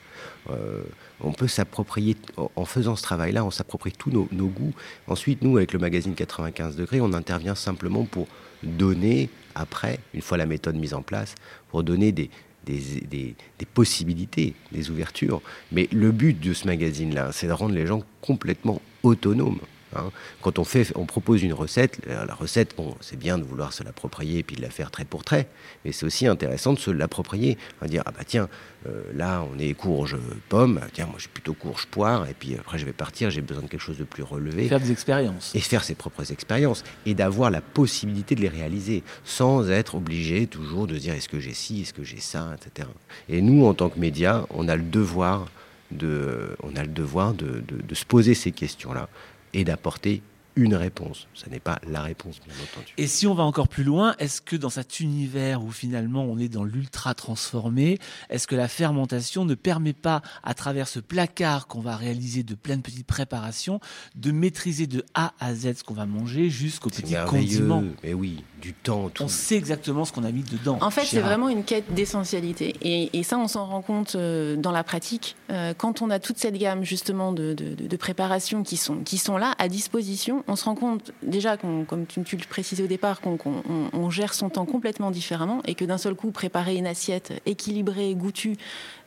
Euh, 0.49 0.81
on 1.21 1.31
peut 1.31 1.47
s'approprier, 1.47 2.15
en 2.37 2.65
faisant 2.65 2.95
ce 2.95 3.03
travail-là, 3.03 3.43
on 3.43 3.51
s'approprie 3.51 3.91
tous 3.91 4.11
nos, 4.11 4.47
goûts. 4.47 4.73
Ensuite, 5.07 5.41
nous, 5.41 5.57
avec 5.57 5.73
le 5.73 5.79
magazine 5.79 6.15
95 6.15 6.75
degrés, 6.75 7.01
on 7.01 7.13
intervient 7.13 7.55
simplement 7.55 8.05
pour 8.05 8.27
donner, 8.63 9.29
après, 9.55 9.99
une 10.13 10.21
fois 10.21 10.37
la 10.37 10.45
méthode 10.45 10.75
mise 10.75 10.93
en 10.93 11.01
place, 11.01 11.35
pour 11.69 11.83
donner 11.83 12.11
des, 12.11 12.29
des, 12.65 13.35
possibilités, 13.73 14.53
des 14.71 14.89
ouvertures. 14.89 15.41
Mais 15.71 15.87
le 15.91 16.11
but 16.11 16.39
de 16.39 16.53
ce 16.53 16.67
magazine-là, 16.67 17.31
c'est 17.31 17.47
de 17.47 17.51
rendre 17.51 17.73
les 17.73 17.87
gens 17.87 18.03
complètement 18.21 18.81
autonomes. 19.03 19.59
Hein. 19.95 20.11
Quand 20.41 20.59
on, 20.59 20.63
fait, 20.63 20.91
on 20.95 21.05
propose 21.05 21.43
une 21.43 21.53
recette, 21.53 21.99
la 22.05 22.33
recette, 22.33 22.75
bon, 22.77 22.95
c'est 23.01 23.17
bien 23.17 23.37
de 23.37 23.43
vouloir 23.43 23.73
se 23.73 23.83
l'approprier 23.83 24.39
et 24.39 24.43
puis 24.43 24.55
de 24.55 24.61
la 24.61 24.69
faire 24.69 24.91
trait 24.91 25.05
pour 25.05 25.23
trait, 25.23 25.47
mais 25.83 25.91
c'est 25.91 26.05
aussi 26.05 26.27
intéressant 26.27 26.73
de 26.73 26.79
se 26.79 26.91
l'approprier. 26.91 27.57
Va 27.81 27.87
dire, 27.87 28.03
ah 28.05 28.11
bah 28.11 28.23
tiens, 28.25 28.49
euh, 28.87 29.03
là 29.15 29.45
on 29.51 29.57
est 29.59 29.73
courge 29.73 30.17
pomme, 30.47 30.81
tiens, 30.93 31.05
moi 31.05 31.15
je 31.17 31.23
suis 31.23 31.29
plutôt 31.29 31.53
courge 31.53 31.87
poire, 31.87 32.29
et 32.29 32.33
puis 32.33 32.55
après 32.55 32.77
je 32.77 32.85
vais 32.85 32.93
partir, 32.93 33.29
j'ai 33.31 33.41
besoin 33.41 33.63
de 33.63 33.67
quelque 33.67 33.81
chose 33.81 33.97
de 33.97 34.03
plus 34.03 34.23
relevé. 34.23 34.67
Faire 34.67 34.79
des 34.79 34.91
expériences. 34.91 35.53
Et 35.55 35.59
faire 35.59 35.83
ses 35.83 35.95
propres 35.95 36.31
expériences, 36.31 36.83
et 37.05 37.13
d'avoir 37.13 37.49
la 37.49 37.61
possibilité 37.61 38.35
de 38.35 38.41
les 38.41 38.49
réaliser, 38.49 39.03
sans 39.23 39.69
être 39.69 39.95
obligé 39.95 40.47
toujours 40.47 40.87
de 40.87 40.97
dire 40.97 41.13
est-ce 41.13 41.29
que 41.29 41.39
j'ai 41.39 41.53
ci, 41.53 41.81
est-ce 41.81 41.93
que 41.93 42.03
j'ai 42.03 42.19
ça, 42.19 42.55
etc. 42.55 42.87
Et 43.27 43.41
nous, 43.41 43.65
en 43.65 43.73
tant 43.73 43.89
que 43.89 43.99
médias, 43.99 44.45
on 44.51 44.67
a 44.67 44.75
le 44.75 44.83
devoir 44.83 45.47
de, 45.91 46.55
on 46.61 46.75
a 46.75 46.83
le 46.83 46.89
devoir 46.89 47.33
de 47.33 47.63
se 47.93 48.05
poser 48.05 48.35
ces 48.35 48.51
questions-là 48.51 49.09
et 49.53 49.63
d'apporter 49.63 50.21
une 50.59 50.75
réponse. 50.75 51.27
Ce 51.33 51.49
n'est 51.49 51.59
pas 51.59 51.79
la 51.87 52.01
réponse, 52.01 52.39
bien 52.45 52.53
entendu. 52.55 52.93
Et 52.97 53.07
si 53.07 53.27
on 53.27 53.33
va 53.33 53.43
encore 53.43 53.67
plus 53.67 53.83
loin, 53.83 54.15
est-ce 54.19 54.41
que 54.41 54.55
dans 54.55 54.69
cet 54.69 54.99
univers 54.99 55.63
où 55.63 55.71
finalement 55.71 56.23
on 56.23 56.37
est 56.37 56.49
dans 56.49 56.63
l'ultra 56.63 57.13
transformé, 57.13 57.97
est-ce 58.29 58.45
que 58.45 58.55
la 58.55 58.67
fermentation 58.67 59.45
ne 59.45 59.55
permet 59.55 59.93
pas, 59.93 60.21
à 60.43 60.53
travers 60.53 60.87
ce 60.87 60.99
placard 60.99 61.67
qu'on 61.67 61.79
va 61.79 61.95
réaliser 61.95 62.43
de 62.43 62.55
plein 62.55 62.77
de 62.77 62.81
petites 62.81 63.07
préparations, 63.07 63.79
de 64.15 64.31
maîtriser 64.31 64.87
de 64.87 65.03
A 65.13 65.33
à 65.39 65.53
Z 65.55 65.75
ce 65.77 65.83
qu'on 65.83 65.93
va 65.93 66.05
manger 66.05 66.49
jusqu'au 66.49 66.89
petit 66.89 67.15
condiment? 67.27 67.83
Mais 68.03 68.13
oui, 68.13 68.43
du 68.61 68.73
temps. 68.73 69.11
On 69.19 69.27
sait 69.27 69.55
exactement 69.55 70.05
ce 70.05 70.11
qu'on 70.11 70.23
a 70.23 70.31
mis 70.31 70.43
dedans. 70.43 70.77
En 70.81 70.89
fait, 70.89 71.05
c'est 71.05 71.21
vraiment 71.21 71.49
une 71.49 71.63
quête 71.63 71.93
d'essentialité. 71.93 72.75
Et, 72.81 73.23
ça, 73.23 73.37
on 73.37 73.47
s'en 73.47 73.65
rend 73.65 73.81
compte 73.81 74.15
euh, 74.15 74.55
dans 74.55 74.71
la 74.71 74.83
pratique. 74.83 75.35
Euh, 75.51 75.73
quand 75.77 76.01
on 76.01 76.09
a 76.09 76.19
toute 76.19 76.37
cette 76.37 76.57
gamme 76.57 76.83
justement 76.83 77.31
de, 77.31 77.53
de 77.53 77.97
préparations 77.97 78.63
qui 78.63 78.77
sont, 78.77 78.97
qui 78.97 79.17
sont 79.17 79.37
là 79.37 79.53
à 79.59 79.67
disposition, 79.67 80.43
on 80.49 80.55
se 80.55 80.65
rend 80.65 80.75
compte 80.75 81.11
déjà, 81.21 81.57
comme 81.57 82.05
tu, 82.07 82.35
le 82.35 82.47
précisais 82.47 82.83
au 82.83 82.87
départ, 82.87 83.21
qu'on 83.21 84.09
gère 84.09 84.33
son 84.33 84.49
temps 84.49 84.65
complètement 84.65 85.11
différemment 85.11 85.61
et 85.65 85.75
que 85.75 85.85
d'un 85.85 85.99
seul 85.99 86.15
coup, 86.15 86.31
préparer 86.31 86.75
une 86.75 86.87
assiette 86.87 87.39
équilibrée, 87.45 88.15
goûtue, 88.15 88.57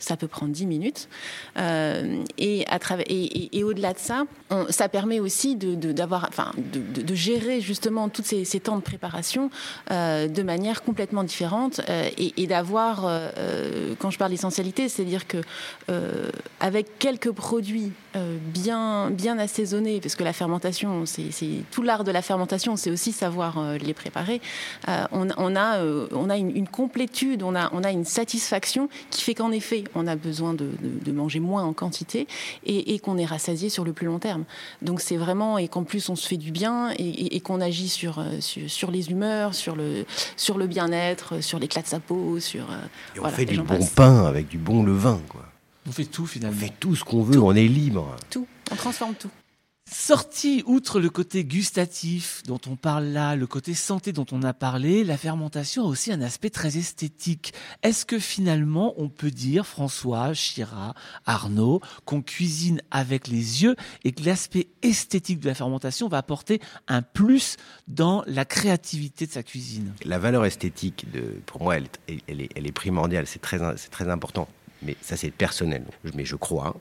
ça 0.02 0.16
peut 0.16 0.28
prendre 0.28 0.52
10 0.52 0.66
minutes. 0.66 1.08
Euh, 1.56 2.22
et, 2.36 2.64
au-delà 3.62 3.92
de 3.92 3.98
ça, 3.98 4.24
ça 4.68 4.88
permet 4.88 5.20
aussi 5.20 5.56
de, 5.56 7.14
gérer 7.14 7.60
justement 7.60 8.08
tous 8.08 8.24
ces, 8.24 8.60
temps 8.60 8.76
de 8.76 8.82
préparation 8.82 9.50
euh, 9.90 10.28
de 10.28 10.42
manière 10.42 10.82
complètement 10.82 11.24
différente 11.24 11.80
euh, 11.88 12.08
et, 12.18 12.46
d'avoir, 12.46 13.08
quand 13.98 14.10
je 14.10 14.18
parle 14.18 14.32
d'essentialité, 14.32 14.88
c'est-à-dire 14.88 15.26
que 15.26 15.38
avec 16.60 16.98
quelques 16.98 17.30
produits 17.30 17.92
bien, 18.14 19.38
assaisonnés, 19.38 20.00
parce 20.00 20.16
que 20.16 20.24
la 20.24 20.32
fermentation, 20.32 21.06
c'est, 21.06 21.30
tout 21.70 21.82
l'art 21.82 22.04
de 22.04 22.10
la 22.10 22.22
fermentation, 22.22 22.76
c'est 22.76 22.90
aussi 22.90 23.12
savoir 23.12 23.74
les 23.80 23.94
préparer. 23.94 24.40
On, 25.12 25.56
a, 25.56 26.36
une, 26.36 26.68
complétude, 26.68 27.42
on 27.42 27.54
a 27.54 27.90
une 27.90 28.04
satisfaction 28.04 28.88
qui 29.10 29.22
fait 29.22 29.34
qu'en 29.34 29.52
effet, 29.52 29.84
on 29.94 30.06
a 30.06 30.16
besoin 30.16 30.54
de, 30.54 31.12
manger 31.12 31.40
moins 31.40 31.64
en 31.64 31.72
quantité 31.72 32.26
et, 32.64 32.98
qu'on 32.98 33.18
est 33.18 33.24
rassasié 33.24 33.68
sur 33.68 33.84
le 33.84 33.92
plus 33.92 34.06
long 34.06 34.18
terme. 34.18 34.44
Donc 34.80 35.00
c'est 35.00 35.16
vraiment, 35.16 35.58
et 35.58 35.68
qu'en 35.68 35.84
plus 35.84 36.08
on 36.08 36.16
se 36.16 36.26
fait 36.26 36.36
du 36.36 36.52
bien 36.52 36.90
et, 36.98 37.40
qu'on 37.40 37.60
agit 37.60 37.88
sur, 37.88 38.18
euh, 38.18 38.40
sur, 38.40 38.90
les 38.90 39.10
humeurs, 39.10 39.54
sur 39.54 39.76
le, 39.76 40.04
sur 40.36 40.58
le 40.58 40.66
bien-être, 40.66 41.42
sur 41.42 41.58
l'éclat 41.58 41.82
de 41.82 41.86
sa 41.86 42.00
peau, 42.00 42.40
sur... 42.40 42.70
Euh, 42.70 43.16
et 43.16 43.20
on 43.20 43.28
fait 43.28 43.44
du 43.44 43.60
bon 43.60 43.84
pain 43.94 44.24
avec 44.24 44.48
du 44.48 44.58
bon 44.58 44.82
levain, 44.82 45.20
quoi. 45.28 45.42
On 45.86 45.90
fait 45.90 46.04
tout 46.04 46.26
finalement. 46.26 46.56
On 46.56 46.60
fait 46.60 46.72
tout 46.78 46.94
ce 46.94 47.02
qu'on 47.02 47.22
veut, 47.22 47.40
on 47.40 47.54
est 47.54 47.66
libre. 47.66 48.14
Tout, 48.30 48.46
on 48.70 48.76
transforme 48.76 49.14
tout. 49.14 49.30
Sorti, 49.90 50.62
outre 50.66 51.00
le 51.00 51.10
côté 51.10 51.44
gustatif 51.44 52.42
dont 52.46 52.60
on 52.66 52.76
parle 52.76 53.06
là, 53.06 53.36
le 53.36 53.46
côté 53.46 53.74
santé 53.74 54.12
dont 54.12 54.26
on 54.32 54.42
a 54.42 54.54
parlé, 54.54 55.04
la 55.04 55.16
fermentation 55.16 55.84
a 55.84 55.86
aussi 55.86 56.12
un 56.12 56.22
aspect 56.22 56.50
très 56.50 56.76
esthétique. 56.76 57.52
Est-ce 57.82 58.06
que 58.06 58.18
finalement 58.18 58.94
on 58.96 59.08
peut 59.08 59.30
dire, 59.30 59.66
François, 59.66 60.34
Chira, 60.34 60.94
Arnaud, 61.26 61.80
qu'on 62.04 62.22
cuisine 62.22 62.80
avec 62.90 63.28
les 63.28 63.62
yeux 63.62 63.76
et 64.04 64.12
que 64.12 64.24
l'aspect 64.24 64.68
esthétique 64.82 65.40
de 65.40 65.48
la 65.48 65.54
fermentation 65.54 66.08
va 66.08 66.18
apporter 66.18 66.60
un 66.88 67.02
plus 67.02 67.56
dans 67.86 68.24
la 68.26 68.44
créativité 68.44 69.26
de 69.26 69.32
sa 69.32 69.42
cuisine? 69.42 69.92
La 70.04 70.18
valeur 70.18 70.44
esthétique, 70.44 71.10
de, 71.12 71.40
pour 71.46 71.62
moi, 71.62 71.76
elle, 71.76 71.86
est, 72.28 72.72
primordiale, 72.72 73.26
c'est 73.26 73.42
très, 73.42 73.58
très 73.90 74.08
important. 74.08 74.48
Mais 74.82 74.96
ça, 75.00 75.16
c'est 75.16 75.30
personnel. 75.30 75.84
Mais 76.14 76.24
je 76.24 76.36
crois 76.36 76.76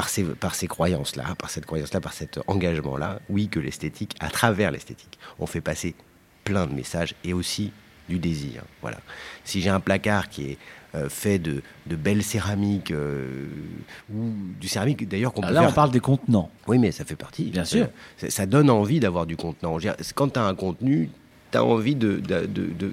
par 0.00 0.08
ces, 0.08 0.24
par 0.24 0.54
ces 0.54 0.66
croyances-là, 0.66 1.34
par 1.36 1.50
cette 1.50 1.66
croyance-là, 1.66 2.00
par 2.00 2.14
cet 2.14 2.40
engagement-là, 2.46 3.20
oui, 3.28 3.48
que 3.48 3.60
l'esthétique, 3.60 4.16
à 4.18 4.30
travers 4.30 4.70
l'esthétique, 4.70 5.18
on 5.38 5.44
fait 5.44 5.60
passer 5.60 5.94
plein 6.42 6.66
de 6.66 6.72
messages 6.72 7.14
et 7.22 7.34
aussi 7.34 7.70
du 8.08 8.18
désir. 8.18 8.62
Voilà. 8.80 8.96
Si 9.44 9.60
j'ai 9.60 9.68
un 9.68 9.78
placard 9.78 10.30
qui 10.30 10.52
est 10.52 10.58
euh, 10.94 11.10
fait 11.10 11.38
de, 11.38 11.62
de, 11.86 11.96
belles 11.96 12.22
céramiques 12.22 12.92
euh, 12.92 13.46
ou 14.10 14.32
du 14.58 14.68
céramique 14.68 15.06
d'ailleurs 15.06 15.34
qu'on 15.34 15.42
peut 15.42 15.52
Là, 15.52 15.68
on 15.68 15.72
parle 15.72 15.90
des 15.90 16.00
contenants. 16.00 16.50
Oui, 16.66 16.78
mais 16.78 16.92
ça 16.92 17.04
fait 17.04 17.14
partie. 17.14 17.50
Bien 17.50 17.66
sûr. 17.66 17.88
Ça, 18.26 18.46
donne 18.46 18.70
envie 18.70 19.00
d'avoir 19.00 19.26
du 19.26 19.36
contenant. 19.36 19.76
Quand 20.14 20.30
tu 20.30 20.38
as 20.38 20.44
un 20.44 20.54
contenu, 20.54 21.10
tu 21.50 21.58
as 21.58 21.64
envie 21.64 21.94
de, 21.94 22.20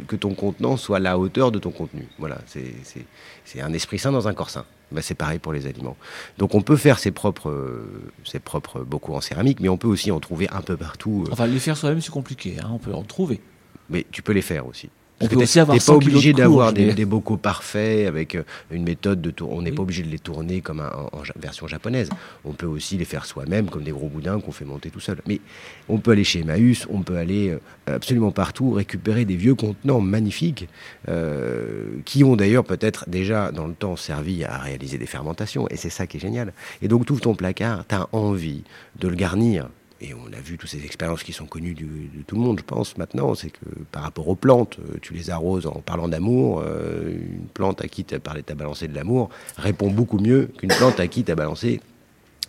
que 0.07 0.15
ton 0.15 0.33
contenant 0.33 0.77
soit 0.77 0.97
à 0.97 0.99
la 0.99 1.17
hauteur 1.17 1.51
de 1.51 1.59
ton 1.59 1.71
contenu. 1.71 2.07
Voilà, 2.19 2.39
c'est 2.45 3.61
un 3.61 3.73
esprit 3.73 3.99
sain 3.99 4.11
dans 4.11 4.27
un 4.27 4.33
corps 4.33 4.49
sain. 4.49 4.65
Bah, 4.91 5.01
c'est 5.01 5.15
pareil 5.15 5.39
pour 5.39 5.51
les 5.51 5.67
aliments. 5.67 5.97
Donc 6.37 6.55
on 6.55 6.61
peut 6.61 6.77
faire 6.77 6.97
ses 6.97 7.11
propres, 7.11 7.83
ses 8.23 8.39
propres 8.39 8.81
bocaux 8.81 9.15
en 9.15 9.21
céramique, 9.21 9.59
mais 9.59 9.69
on 9.69 9.77
peut 9.77 9.87
aussi 9.87 10.11
en 10.11 10.19
trouver 10.19 10.47
un 10.49 10.61
peu 10.61 10.77
partout. 10.77 11.25
Euh. 11.27 11.31
Enfin, 11.33 11.45
les 11.45 11.59
faire 11.59 11.75
soi-même, 11.75 11.99
c'est 11.99 12.11
compliqué. 12.11 12.55
Hein, 12.61 12.69
on 12.71 12.77
peut 12.77 12.93
en 12.93 13.03
trouver. 13.03 13.41
Mais 13.89 14.05
tu 14.11 14.21
peux 14.21 14.33
les 14.33 14.41
faire 14.41 14.65
aussi. 14.65 14.89
On 15.19 15.27
peut 15.27 15.35
aussi 15.37 15.59
avoir 15.59 15.77
pas 15.77 15.93
obligé 15.93 16.31
d'avoir 16.33 16.73
des, 16.73 17.05
bocaux 17.05 17.37
parfaits 17.37 18.07
avec 18.07 18.35
euh, 18.35 18.43
une 18.69 18.83
méthode 18.83 19.21
de 19.21 19.31
tour. 19.31 19.51
On 19.51 19.61
n'est 19.61 19.71
pas 19.71 19.81
obligé 19.81 20.03
de 20.03 20.09
les 20.09 20.19
tourner 20.19 20.61
comme 20.61 20.79
en, 20.79 21.21
version 21.35 21.67
japonaise. 21.67 22.09
On 22.45 22.53
peut 22.53 22.67
aussi 22.67 22.97
les 22.97 23.05
faire 23.05 23.25
soi-même 23.25 23.69
comme 23.69 23.83
des 23.83 23.91
gros 23.91 24.09
boudins 24.09 24.39
qu'on 24.39 24.51
fait 24.51 24.65
monter 24.65 24.91
tout 24.91 24.99
seul. 24.99 25.17
Mais 25.27 25.41
on 25.89 25.97
peut 25.97 26.11
aller 26.11 26.23
chez 26.23 26.41
Emmaüs, 26.41 26.85
on 26.91 27.01
peut 27.01 27.17
aller 27.17 27.49
euh, 27.49 27.95
absolument 27.95 28.31
partout 28.31 28.71
récupérer 28.71 29.25
des 29.25 29.35
vieux 29.35 29.55
contenants 29.55 30.01
magnifiques 30.01 30.67
euh, 31.07 31.85
qui 32.05 32.23
ont 32.23 32.35
d'ailleurs 32.35 32.63
peut-être 32.63 33.09
déjà 33.09 33.51
dans 33.51 33.67
le 33.67 33.73
temps 33.73 33.95
servi 33.95 34.43
à 34.43 34.57
réaliser 34.59 34.97
des 34.99 35.07
fermentations. 35.07 35.67
Et 35.69 35.77
c'est 35.77 35.89
ça 35.89 36.05
qui 36.05 36.17
est 36.17 36.21
génial. 36.21 36.53
Et 36.81 36.87
donc 36.87 37.05
tout 37.05 37.19
ton 37.19 37.33
placard, 37.33 37.85
tu 37.87 37.95
as 37.95 38.07
envie 38.11 38.63
de 38.99 39.07
le 39.07 39.15
garnir 39.15 39.69
et 39.99 40.13
on 40.13 40.31
a 40.33 40.39
vu 40.39 40.57
toutes 40.57 40.69
ces 40.69 40.85
expériences 40.85 41.23
qui 41.23 41.33
sont 41.33 41.45
connues 41.45 41.73
de 41.73 42.21
tout 42.25 42.35
le 42.35 42.41
monde, 42.41 42.59
je 42.59 42.63
pense, 42.63 42.97
maintenant, 42.97 43.33
c'est 43.35 43.49
que 43.49 43.65
par 43.91 44.03
rapport 44.03 44.27
aux 44.27 44.35
plantes, 44.35 44.77
euh, 44.79 44.97
tu 45.01 45.13
les 45.13 45.29
arroses 45.29 45.65
en 45.65 45.81
parlant 45.81 46.07
d'amour, 46.07 46.61
euh, 46.63 47.11
une 47.11 47.47
plante 47.47 47.81
à 47.81 47.87
qui 47.87 48.03
tu 48.03 48.13
as 48.13 48.19
parlé, 48.19 48.43
balancé 48.43 48.87
de 48.87 48.93
l'amour, 48.93 49.29
répond 49.57 49.89
beaucoup 49.89 50.19
mieux 50.19 50.49
qu'une 50.57 50.69
plante 50.69 50.99
à 50.99 51.07
qui 51.07 51.23
tu 51.23 51.31
as 51.31 51.35
balancé 51.35 51.81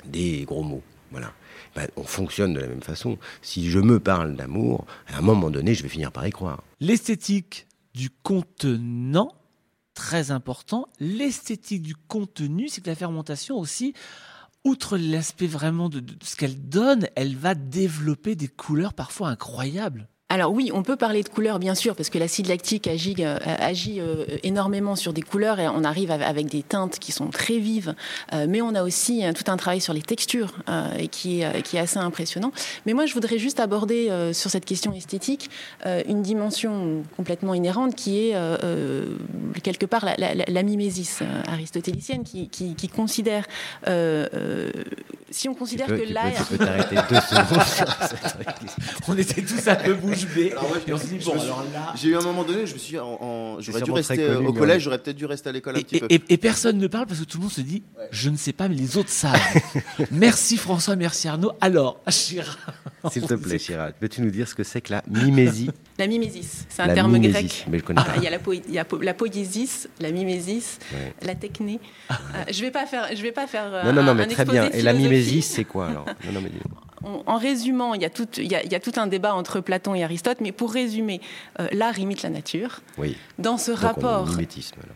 des 0.04 0.44
gros 0.44 0.62
mots. 0.62 0.82
Voilà. 1.10 1.32
Ben, 1.74 1.86
on 1.96 2.02
fonctionne 2.02 2.54
de 2.54 2.60
la 2.60 2.66
même 2.66 2.82
façon. 2.82 3.18
Si 3.40 3.70
je 3.70 3.78
me 3.78 4.00
parle 4.00 4.36
d'amour, 4.36 4.86
à 5.06 5.18
un 5.18 5.22
moment 5.22 5.50
donné, 5.50 5.74
je 5.74 5.82
vais 5.82 5.88
finir 5.88 6.12
par 6.12 6.26
y 6.26 6.30
croire. 6.30 6.62
L'esthétique 6.80 7.66
du 7.94 8.10
contenant, 8.10 9.32
très 9.94 10.30
important. 10.30 10.86
L'esthétique 11.00 11.82
du 11.82 11.94
contenu, 11.94 12.68
c'est 12.68 12.82
que 12.82 12.90
la 12.90 12.96
fermentation 12.96 13.58
aussi 13.58 13.94
outre 14.64 14.96
l'aspect 14.98 15.46
vraiment 15.46 15.88
de, 15.88 16.04
ce 16.22 16.36
qu'elle 16.36 16.68
donne, 16.68 17.08
elle 17.16 17.36
va 17.36 17.54
développer 17.54 18.34
des 18.36 18.48
couleurs 18.48 18.94
parfois 18.94 19.28
incroyables. 19.28 20.08
Alors 20.30 20.52
oui, 20.52 20.70
on 20.74 20.82
peut 20.82 20.96
parler 20.96 21.22
de 21.22 21.28
couleurs 21.30 21.58
bien 21.58 21.74
sûr 21.74 21.96
parce 21.96 22.10
que 22.10 22.18
l'acide 22.18 22.48
lactique 22.48 22.86
agit, 22.86 23.16
euh, 23.20 23.38
agit 23.46 23.98
euh, 23.98 24.26
énormément 24.42 24.94
sur 24.94 25.14
des 25.14 25.22
couleurs 25.22 25.58
et 25.58 25.68
on 25.68 25.84
arrive 25.84 26.10
avec 26.10 26.48
des 26.48 26.62
teintes 26.62 26.98
qui 26.98 27.12
sont 27.12 27.28
très 27.28 27.56
vives. 27.56 27.94
Euh, 28.34 28.44
mais 28.46 28.60
on 28.60 28.74
a 28.74 28.82
aussi 28.82 29.24
tout 29.34 29.50
un 29.50 29.56
travail 29.56 29.80
sur 29.80 29.94
les 29.94 30.02
textures 30.02 30.52
et 30.98 31.08
qui 31.08 31.40
est, 31.40 31.62
qui 31.62 31.78
est 31.78 31.80
assez 31.80 31.98
impressionnant. 31.98 32.52
Mais 32.84 32.92
moi, 32.92 33.06
je 33.06 33.14
voudrais 33.14 33.38
juste 33.38 33.58
aborder 33.58 34.10
sur 34.34 34.50
cette 34.50 34.66
question 34.66 34.92
esthétique 34.92 35.48
une 35.86 36.20
dimension 36.22 37.02
complètement 37.16 37.54
inhérente 37.54 37.94
qui 37.94 38.28
est 38.28 38.34
quelque 39.62 39.86
part 39.86 40.04
la, 40.18 40.62
mimésis 40.62 41.22
aristotélicienne 41.46 42.24
qui, 42.24 42.48
qui, 42.48 42.88
considère 42.88 43.46
si 45.30 45.48
on 45.48 45.54
considère 45.54 45.86
que 45.86 45.92
l'air. 45.92 46.46
on 49.08 49.16
était 49.16 49.42
tous 49.42 49.68
un 49.68 49.76
peu 49.76 49.94
bouche 50.26 51.28
j'ai 51.94 52.08
eu 52.08 52.16
un 52.16 52.22
moment 52.22 52.44
donné, 52.44 52.66
je 52.66 52.74
me 52.74 52.78
suis 52.78 52.96
j'aurais 52.96 53.82
dû 53.82 53.90
rester 53.90 54.34
au 54.36 54.52
collège, 54.52 54.82
j'aurais 54.82 54.98
peut-être 54.98 55.16
dû 55.16 55.26
rester 55.26 55.48
à 55.48 55.52
l'école 55.52 55.76
un 55.76 55.80
et, 55.80 55.84
petit 55.84 56.00
peu. 56.00 56.06
Et, 56.10 56.36
personne 56.36 56.78
ne 56.78 56.86
parle 56.86 57.06
parce 57.06 57.20
que 57.20 57.24
tout 57.24 57.38
le 57.38 57.42
monde 57.42 57.52
se 57.52 57.60
dit, 57.60 57.82
je 58.10 58.30
ne 58.30 58.36
sais 58.36 58.52
pas, 58.52 58.68
mais 58.68 58.74
les 58.74 58.96
autres 58.96 59.10
savent. 59.10 59.40
merci 60.10 60.56
François, 60.56 60.96
merci 60.96 61.28
Arnaud. 61.28 61.52
Alors, 61.60 62.00
Chira. 62.08 62.56
S'il 63.10 63.22
te 63.22 63.34
plaît, 63.34 63.58
Chira, 63.58 63.90
peux-tu 63.92 64.22
nous 64.22 64.30
dire 64.30 64.48
ce 64.48 64.54
que 64.54 64.64
c'est 64.64 64.80
que 64.80 64.92
la 64.92 65.02
mimésie? 65.08 65.70
La 65.98 66.06
mimésis, 66.06 66.66
c'est 66.68 66.82
un 66.82 66.94
terme 66.94 67.18
grec. 67.18 67.66
Mais 67.68 67.78
je 67.78 67.84
connais 67.84 68.02
pas. 68.02 68.14
Il 68.16 68.22
y 68.22 68.26
a 68.26 68.30
la, 68.30 68.38
po 68.38 68.52
y 68.52 68.78
a 68.78 68.86
la 69.02 69.14
poésis, 69.14 69.88
la 70.00 70.10
mimésis, 70.12 70.78
la 71.22 71.34
techné. 71.34 71.80
Euh, 72.10 72.14
je 72.50 72.60
vais 72.62 72.70
pas 72.70 72.86
faire, 72.86 73.08
je 73.14 73.22
vais 73.22 73.32
pas 73.32 73.46
faire. 73.46 73.70
non, 73.84 73.92
non, 73.92 74.02
non, 74.02 74.14
mais 74.14 74.26
très 74.26 74.44
bien. 74.44 74.70
Et 74.70 74.82
la 74.82 74.92
mimésis, 74.92 75.46
c'est 75.46 75.64
quoi 75.64 75.88
alors? 75.88 76.06
Non, 76.26 76.32
non, 76.32 76.40
mais 76.40 76.50
en 77.02 77.36
résumant, 77.36 77.94
il 77.94 78.02
y, 78.02 78.04
a 78.04 78.10
tout, 78.10 78.26
il, 78.36 78.50
y 78.50 78.54
a, 78.54 78.80
tout, 78.80 78.92
un 78.96 79.06
débat 79.06 79.34
entre 79.34 79.60
Platon 79.60 79.94
et 79.94 80.02
Aristote, 80.02 80.38
mais 80.40 80.52
pour 80.52 80.72
résumer, 80.72 81.20
euh, 81.60 81.68
l'art 81.72 81.98
imite 81.98 82.22
la 82.22 82.30
nature. 82.30 82.80
Oui. 82.96 83.16
Dans 83.38 83.58
ce 83.58 83.70
rapport, 83.70 84.28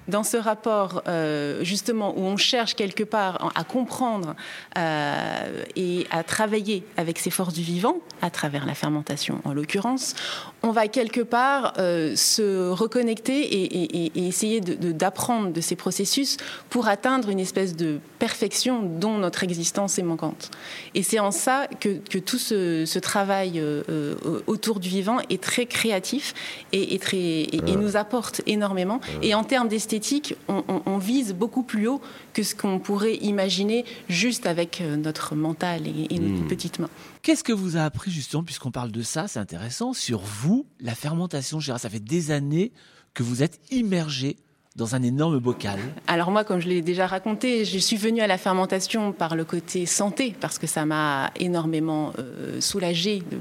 dans 0.09 0.25
ce 0.25 0.37
rapport 0.37 1.03
euh, 1.07 1.63
justement 1.63 2.15
où 2.17 2.23
on 2.23 2.37
cherche 2.37 2.75
quelque 2.75 3.05
part 3.05 3.53
à 3.55 3.65
comprendre 3.65 4.35
euh, 4.77 5.65
et 5.77 6.07
à 6.11 6.25
travailler 6.25 6.85
avec 6.97 7.19
ces 7.19 7.31
forces 7.31 7.55
du 7.55 7.63
vivant, 7.63 7.97
à 8.21 8.31
travers 8.31 8.67
la 8.67 8.75
fermentation 8.75 9.41
en 9.45 9.53
l'occurrence, 9.53 10.15
on 10.63 10.71
va 10.71 10.89
quelque 10.89 11.21
part 11.21 11.75
se 11.77 12.71
reconnecter 12.71 13.43
et, 13.43 14.27
essayer 14.27 14.61
d'apprendre 14.61 15.49
de, 15.49 15.53
de 15.53 15.61
ces 15.61 15.77
processus 15.77 16.37
pour 16.71 16.89
atteindre 16.89 17.29
une 17.29 17.41
espèce 17.41 17.77
de 17.77 17.99
perfection 18.19 18.83
dont 18.83 19.19
notre 19.19 19.45
existence 19.45 19.99
est 19.99 20.03
manquante. 20.03 20.51
Et 20.95 21.03
c'est 21.03 21.19
en 21.19 21.31
ça 21.31 21.67
que 21.81 21.92
que, 21.99 22.19
tout 22.19 22.39
ce, 22.39 22.99
travail 22.99 23.59
euh, 23.59 23.83
euh, 23.89 24.43
autour 24.47 24.81
du 24.81 24.89
vivant 24.89 25.19
est 25.31 25.43
très 25.43 25.67
créatif 25.67 26.35
et, 26.73 26.99
très, 26.99 27.19
et, 27.19 27.77
nous 27.77 27.97
apporte 27.97 28.43
énormément. 28.47 29.01
Et 29.23 29.35
en 29.35 29.45
termes 29.45 29.69
d'esthétique, 29.69 30.35
on, 30.49 30.99
vise 30.99 31.35
beaucoup 31.35 31.63
plus 31.63 31.89
haut 31.89 32.01
que 32.33 32.43
ce 32.43 32.55
qu'on 32.55 32.79
pourrait 32.79 33.17
imaginer 33.17 33.85
juste 34.09 34.47
avec 34.47 34.81
euh, 34.81 34.97
notre 34.97 35.35
mental 35.35 35.83
et, 35.87 36.19
nos 36.19 36.45
hmm. 36.45 36.49
petites 36.49 36.79
mains. 36.79 36.91
Qu'est-ce 37.23 37.45
que 37.45 37.53
vous 37.53 37.77
a 37.77 37.83
appris 37.83 38.11
justement, 38.11 38.45
puisqu'on 38.45 38.71
parle 38.71 38.93
de 38.93 39.03
ça, 39.03 39.29
c'est 39.29 39.41
intéressant, 39.41 39.93
sur 39.93 40.21
vous, 40.21 40.67
la 40.81 40.95
fermentation, 40.95 41.61
Gérard, 41.61 41.81
ça 41.81 41.91
fait 41.91 42.03
des 42.03 42.31
années 42.31 42.73
que 43.15 43.23
vous 43.23 43.43
êtes 43.43 43.61
immergé 43.71 44.37
dans 44.77 44.95
un 44.95 45.03
énorme 45.03 45.39
bocal 45.39 45.79
Alors 46.07 46.31
moi, 46.31 46.45
comme 46.45 46.61
je 46.61 46.69
l'ai 46.69 46.83
déjà 46.83 47.07
raconté, 47.07 47.65
je 47.65 47.79
suis 47.79 47.97
venue 47.97 48.21
à 48.21 48.27
la 48.27 48.39
fermentation 48.39 49.13
par 49.13 49.37
le 49.37 49.45
côté 49.45 49.87
santé, 49.87 50.35
parce 50.41 50.59
que 50.59 50.67
ça 50.67 50.87
m'a 50.87 51.31
énormément 51.39 52.13
euh, 52.19 52.61
soulagée 52.61 53.23
de, 53.31 53.39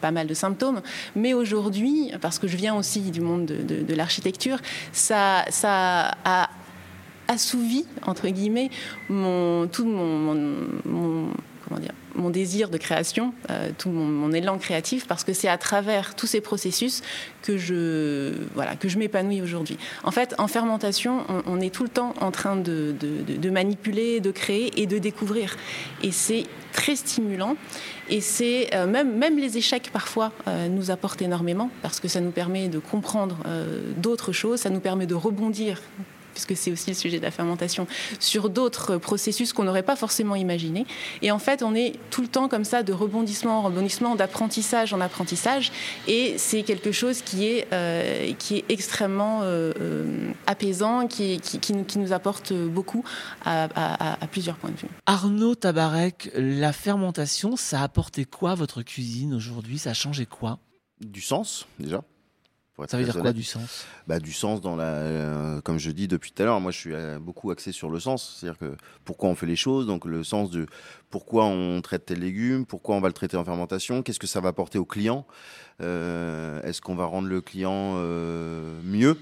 pas 0.00 0.10
mal 0.10 0.26
de 0.26 0.34
symptômes. 0.34 0.82
Mais 1.14 1.34
aujourd'hui, 1.34 2.12
parce 2.20 2.38
que 2.38 2.48
je 2.48 2.56
viens 2.56 2.74
aussi 2.74 3.00
du 3.10 3.20
monde 3.20 3.46
de, 3.46 3.94
l'architecture, 3.94 4.58
ça, 4.92 5.44
a 5.62 6.50
assouvi, 7.28 7.84
entre 8.06 8.28
guillemets, 8.28 8.70
tout 9.08 9.84
mon 9.84 11.32
comment 11.68 11.80
dire, 11.80 11.92
mon 12.18 12.30
désir 12.30 12.68
de 12.68 12.76
création, 12.76 13.32
euh, 13.50 13.70
tout 13.78 13.88
mon, 13.88 14.32
élan 14.32 14.58
créatif, 14.58 15.06
parce 15.06 15.24
que 15.24 15.32
c'est 15.32 15.48
à 15.48 15.56
travers 15.56 16.14
tous 16.14 16.26
ces 16.26 16.40
processus 16.40 17.02
que 17.42 17.56
je, 17.56 18.34
voilà, 18.54 18.76
que 18.76 18.88
je 18.88 18.98
m'épanouis 18.98 19.40
aujourd'hui. 19.40 19.78
En 20.04 20.10
fait, 20.10 20.34
en 20.38 20.48
fermentation, 20.48 21.24
on, 21.46 21.60
est 21.60 21.74
tout 21.74 21.82
le 21.82 21.88
temps 21.88 22.14
en 22.20 22.30
train 22.30 22.56
de, 22.56 22.94
manipuler, 23.50 24.20
de 24.20 24.30
créer 24.30 24.80
et 24.80 24.86
de 24.86 24.98
découvrir. 24.98 25.56
Et 26.02 26.12
c'est 26.12 26.44
très 26.72 26.96
stimulant. 26.96 27.56
Et 28.10 28.20
c'est 28.20 28.74
euh, 28.74 28.86
même, 28.86 29.16
même 29.16 29.38
les 29.38 29.56
échecs 29.56 29.90
parfois 29.92 30.32
euh, 30.46 30.68
nous 30.68 30.90
apportent 30.90 31.22
énormément 31.22 31.70
parce 31.82 32.00
que 32.00 32.08
ça 32.08 32.20
nous 32.20 32.30
permet 32.30 32.68
de 32.68 32.78
comprendre 32.78 33.38
d'autres 33.96 34.32
choses, 34.32 34.60
ça 34.60 34.70
nous 34.70 34.80
permet 34.80 35.06
de 35.06 35.14
rebondir 35.14 35.80
puisque 36.32 36.56
c'est 36.56 36.72
aussi 36.72 36.90
le 36.90 36.96
sujet 36.96 37.18
de 37.18 37.22
la 37.22 37.30
fermentation, 37.30 37.86
sur 38.20 38.50
d'autres 38.50 38.96
processus 38.96 39.52
qu'on 39.52 39.64
n'aurait 39.64 39.82
pas 39.82 39.96
forcément 39.96 40.36
imaginés. 40.36 40.86
Et 41.22 41.30
en 41.30 41.38
fait, 41.38 41.62
on 41.62 41.74
est 41.74 41.94
tout 42.10 42.22
le 42.22 42.28
temps 42.28 42.48
comme 42.48 42.64
ça, 42.64 42.82
de 42.82 42.92
rebondissement 42.92 43.58
en 43.58 43.62
rebondissement, 43.62 44.14
d'apprentissage 44.14 44.92
en 44.92 45.00
apprentissage. 45.00 45.72
Et 46.06 46.36
c'est 46.38 46.62
quelque 46.62 46.92
chose 46.92 47.22
qui 47.22 47.46
est, 47.46 47.66
euh, 47.72 48.32
qui 48.38 48.56
est 48.56 48.64
extrêmement 48.68 49.42
euh, 49.42 49.72
euh, 49.80 50.32
apaisant, 50.46 51.06
qui, 51.06 51.40
qui, 51.40 51.98
nous, 51.98 52.12
apporte 52.12 52.52
beaucoup 52.52 53.04
à, 53.44 53.68
plusieurs 54.30 54.56
points 54.56 54.70
de 54.70 54.76
vue. 54.76 54.88
Arnaud 55.06 55.54
Tabarek, 55.54 56.30
la 56.34 56.72
fermentation, 56.72 57.56
ça 57.56 57.80
a 57.80 57.84
apporté 57.84 58.24
quoi 58.24 58.52
à 58.52 58.54
votre 58.54 58.82
cuisine 58.82 59.34
aujourd'hui? 59.34 59.78
Ça 59.78 59.90
a 59.90 59.94
changé 59.94 60.26
quoi? 60.26 60.58
Du 61.00 61.20
sens, 61.20 61.66
déjà. 61.78 62.02
Ça 62.86 62.96
veut 62.96 63.04
dire 63.04 63.18
quoi 63.18 63.32
du 63.32 63.42
sens? 63.42 63.86
Bah, 64.06 64.20
Du 64.20 64.32
sens 64.32 64.60
dans 64.60 64.76
la. 64.76 64.84
Euh, 64.84 65.60
comme 65.60 65.78
je 65.78 65.90
dis 65.90 66.06
depuis 66.06 66.30
tout 66.30 66.42
à 66.42 66.46
l'heure, 66.46 66.60
moi 66.60 66.70
je 66.70 66.78
suis 66.78 66.94
euh, 66.94 67.18
beaucoup 67.18 67.50
axé 67.50 67.72
sur 67.72 67.90
le 67.90 67.98
sens. 67.98 68.38
C'est-à-dire 68.38 68.58
que 68.58 68.76
pourquoi 69.04 69.28
on 69.30 69.34
fait 69.34 69.46
les 69.46 69.56
choses, 69.56 69.86
donc 69.86 70.04
le 70.04 70.22
sens 70.22 70.50
de 70.50 70.66
pourquoi 71.10 71.46
on 71.46 71.80
traite 71.82 72.06
tel 72.06 72.20
légume, 72.20 72.66
pourquoi 72.66 72.94
on 72.94 73.00
va 73.00 73.08
le 73.08 73.14
traiter 73.14 73.36
en 73.36 73.44
fermentation, 73.44 74.02
qu'est-ce 74.02 74.20
que 74.20 74.26
ça 74.28 74.40
va 74.40 74.50
apporter 74.50 74.78
au 74.78 74.84
client, 74.84 75.26
euh, 75.82 76.62
est-ce 76.62 76.80
qu'on 76.80 76.94
va 76.94 77.06
rendre 77.06 77.28
le 77.28 77.40
client 77.40 77.94
mieux? 78.84 79.18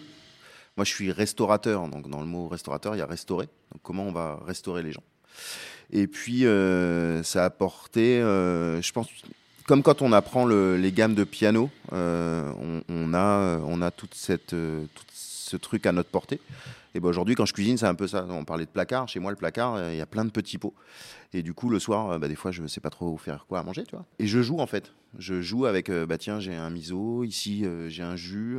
Moi 0.76 0.84
je 0.84 0.92
suis 0.92 1.10
restaurateur, 1.10 1.88
donc 1.88 2.10
dans 2.10 2.20
le 2.20 2.26
mot 2.26 2.48
restaurateur 2.48 2.94
il 2.94 2.98
y 2.98 3.02
a 3.02 3.06
restaurer. 3.06 3.48
Donc 3.72 3.80
comment 3.82 4.04
on 4.04 4.12
va 4.12 4.38
restaurer 4.44 4.82
les 4.82 4.92
gens? 4.92 5.04
Et 5.90 6.06
puis 6.06 6.44
ça 7.22 7.42
a 7.42 7.46
apporté, 7.46 8.18
je 8.20 8.92
pense 8.92 9.08
comme 9.66 9.82
quand 9.82 10.00
on 10.00 10.12
apprend 10.12 10.46
les 10.46 10.92
gammes 10.92 11.14
de 11.14 11.24
piano, 11.24 11.70
euh, 11.92 12.52
on, 12.88 13.14
a, 13.14 13.58
on 13.66 13.82
a 13.82 13.90
toute 13.90 14.14
cette, 14.14 14.54
euh, 14.54 14.84
tout 14.94 15.04
ce 15.12 15.56
truc 15.56 15.86
à 15.86 15.92
notre 15.92 16.08
portée. 16.08 16.40
Et 16.94 17.00
ben 17.00 17.08
aujourd'hui, 17.08 17.34
quand 17.34 17.44
je 17.44 17.52
cuisine, 17.52 17.76
c'est 17.76 17.86
un 17.86 17.94
peu 17.94 18.06
ça. 18.06 18.26
On 18.30 18.44
parlait 18.44 18.64
de 18.64 18.70
placard. 18.70 19.08
Chez 19.08 19.20
moi, 19.20 19.30
le 19.30 19.36
placard, 19.36 19.74
euh, 19.74 19.92
il 19.92 19.98
y 19.98 20.00
a 20.00 20.06
plein 20.06 20.24
de 20.24 20.30
petits 20.30 20.56
pots. 20.56 20.72
Et 21.34 21.42
du 21.42 21.52
coup, 21.52 21.68
le 21.68 21.78
soir, 21.78 22.18
bah, 22.18 22.28
des 22.28 22.36
fois, 22.36 22.52
je 22.52 22.62
ne 22.62 22.68
sais 22.68 22.80
pas 22.80 22.90
trop 22.90 23.16
faire 23.18 23.44
quoi 23.48 23.58
à 23.58 23.62
manger, 23.64 23.84
tu 23.84 23.96
vois. 23.96 24.06
Et 24.18 24.26
je 24.26 24.40
joue 24.40 24.60
en 24.60 24.66
fait. 24.66 24.92
Je 25.18 25.42
joue 25.42 25.66
avec, 25.66 25.90
bah 25.90 26.18
tiens, 26.18 26.40
j'ai 26.40 26.54
un 26.54 26.68
miso, 26.68 27.24
ici 27.24 27.64
j'ai 27.88 28.02
un 28.02 28.16
jus, 28.16 28.58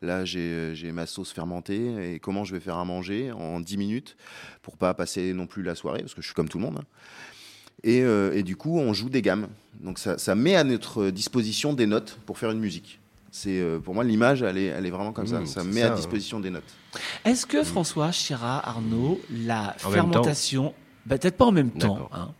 là 0.00 0.24
j'ai 0.24 0.90
ma 0.92 1.06
sauce 1.06 1.32
fermentée. 1.32 2.14
Et 2.14 2.18
comment 2.18 2.42
je 2.42 2.54
vais 2.54 2.60
faire 2.60 2.76
à 2.76 2.84
manger 2.84 3.30
en 3.30 3.60
10 3.60 3.76
minutes 3.76 4.16
pour 4.62 4.76
pas 4.76 4.94
passer 4.94 5.32
non 5.32 5.46
plus 5.46 5.62
la 5.62 5.76
soirée, 5.76 6.00
parce 6.00 6.14
que 6.14 6.20
je 6.20 6.26
suis 6.26 6.34
comme 6.34 6.48
tout 6.48 6.58
le 6.58 6.64
monde. 6.64 6.78
Hein. 6.80 6.84
Euh, 7.86 8.32
et, 8.32 8.42
du 8.42 8.56
coup, 8.56 8.78
on 8.78 8.92
joue 8.92 9.08
des 9.08 9.22
gammes. 9.22 9.48
Donc 9.80 9.98
ça, 9.98 10.34
met 10.34 10.54
à 10.54 10.64
notre 10.64 11.10
disposition 11.10 11.72
des 11.72 11.86
notes 11.86 12.18
pour 12.26 12.38
faire 12.38 12.50
une 12.50 12.60
musique. 12.60 13.00
C'est 13.32 13.60
euh, 13.60 13.78
pour 13.78 13.94
moi 13.94 14.04
l'image, 14.04 14.42
elle 14.42 14.58
est, 14.58 14.66
elle 14.66 14.84
est 14.84 14.90
vraiment 14.90 15.12
comme 15.12 15.26
ça. 15.26 15.40
Mmh, 15.40 15.46
ça 15.46 15.64
met 15.64 15.82
à 15.82 15.90
disposition 15.90 16.38
des 16.38 16.50
notes. 16.50 16.62
Est-ce 17.24 17.46
que 17.46 17.64
François, 17.64 18.12
Chira, 18.12 18.68
Arnaud, 18.68 19.20
la 19.30 19.74
fermentation, 19.78 20.74
bah, 21.06 21.18
peut-être 21.18 21.36
pas 21.36 21.46
en 21.46 21.52
même 21.52 21.70
temps. 21.70 22.10
Hein. 22.12 22.30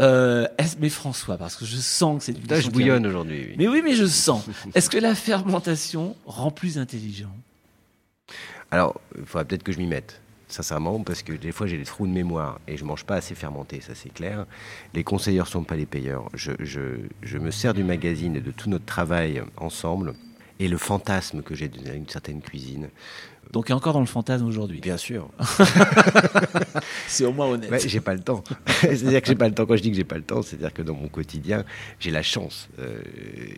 Euh, 0.00 0.46
mais 0.80 0.90
François, 0.90 1.38
parce 1.38 1.56
que 1.56 1.64
je 1.64 1.76
sens 1.76 2.18
que 2.18 2.24
c'est 2.24 2.32
du. 2.32 2.42
je 2.60 2.70
bouillonne 2.70 3.06
aujourd'hui. 3.06 3.54
Mais 3.56 3.68
oui, 3.68 3.80
mais 3.82 3.94
je 3.94 4.04
sens. 4.04 4.44
Est-ce 4.74 4.90
que 4.90 4.98
la 4.98 5.14
fermentation 5.14 6.16
rend 6.26 6.50
plus 6.50 6.76
intelligent? 6.76 7.34
Alors, 8.70 9.00
il 9.16 9.24
faudra 9.24 9.44
peut-être 9.44 9.62
que 9.62 9.72
je 9.72 9.78
m'y 9.78 9.86
mette. 9.86 10.20
Sincèrement, 10.48 11.00
parce 11.02 11.22
que 11.22 11.32
des 11.32 11.52
fois 11.52 11.66
j'ai 11.66 11.78
des 11.78 11.84
trous 11.84 12.06
de 12.06 12.12
mémoire 12.12 12.60
et 12.68 12.76
je 12.76 12.84
mange 12.84 13.04
pas 13.04 13.16
assez 13.16 13.34
fermenté, 13.34 13.80
ça 13.80 13.94
c'est 13.94 14.12
clair. 14.12 14.46
Les 14.94 15.04
conseilleurs 15.04 15.48
sont 15.48 15.64
pas 15.64 15.76
les 15.76 15.86
payeurs. 15.86 16.28
Je, 16.34 16.52
je, 16.60 17.38
me 17.38 17.50
sers 17.50 17.74
du 17.74 17.84
magazine 17.84 18.36
et 18.36 18.40
de 18.40 18.50
tout 18.50 18.70
notre 18.70 18.84
travail 18.84 19.42
ensemble 19.56 20.14
et 20.58 20.68
le 20.68 20.78
fantasme 20.78 21.42
que 21.42 21.54
j'ai 21.54 21.68
d'une 21.68 22.08
certaine 22.08 22.40
cuisine. 22.40 22.88
Donc, 23.52 23.70
encore 23.70 23.92
dans 23.92 24.00
le 24.00 24.06
fantasme 24.06 24.46
aujourd'hui. 24.46 24.80
Bien 24.80 24.96
sûr. 24.96 25.28
c'est 27.06 27.24
au 27.24 27.32
moins 27.32 27.46
honnête. 27.46 27.86
j'ai 27.86 28.00
pas 28.00 28.14
le 28.14 28.20
temps. 28.20 28.42
c'est-à-dire 28.80 29.20
que 29.20 29.28
j'ai 29.28 29.36
pas 29.36 29.48
le 29.48 29.54
temps. 29.54 29.66
Quand 29.66 29.76
je 29.76 29.82
dis 29.82 29.90
que 29.90 29.96
j'ai 29.96 30.04
pas 30.04 30.16
le 30.16 30.24
temps, 30.24 30.42
c'est-à-dire 30.42 30.72
que 30.72 30.82
dans 30.82 30.94
mon 30.94 31.08
quotidien, 31.08 31.64
j'ai 32.00 32.10
la 32.10 32.22
chance 32.22 32.68
euh, 32.80 32.98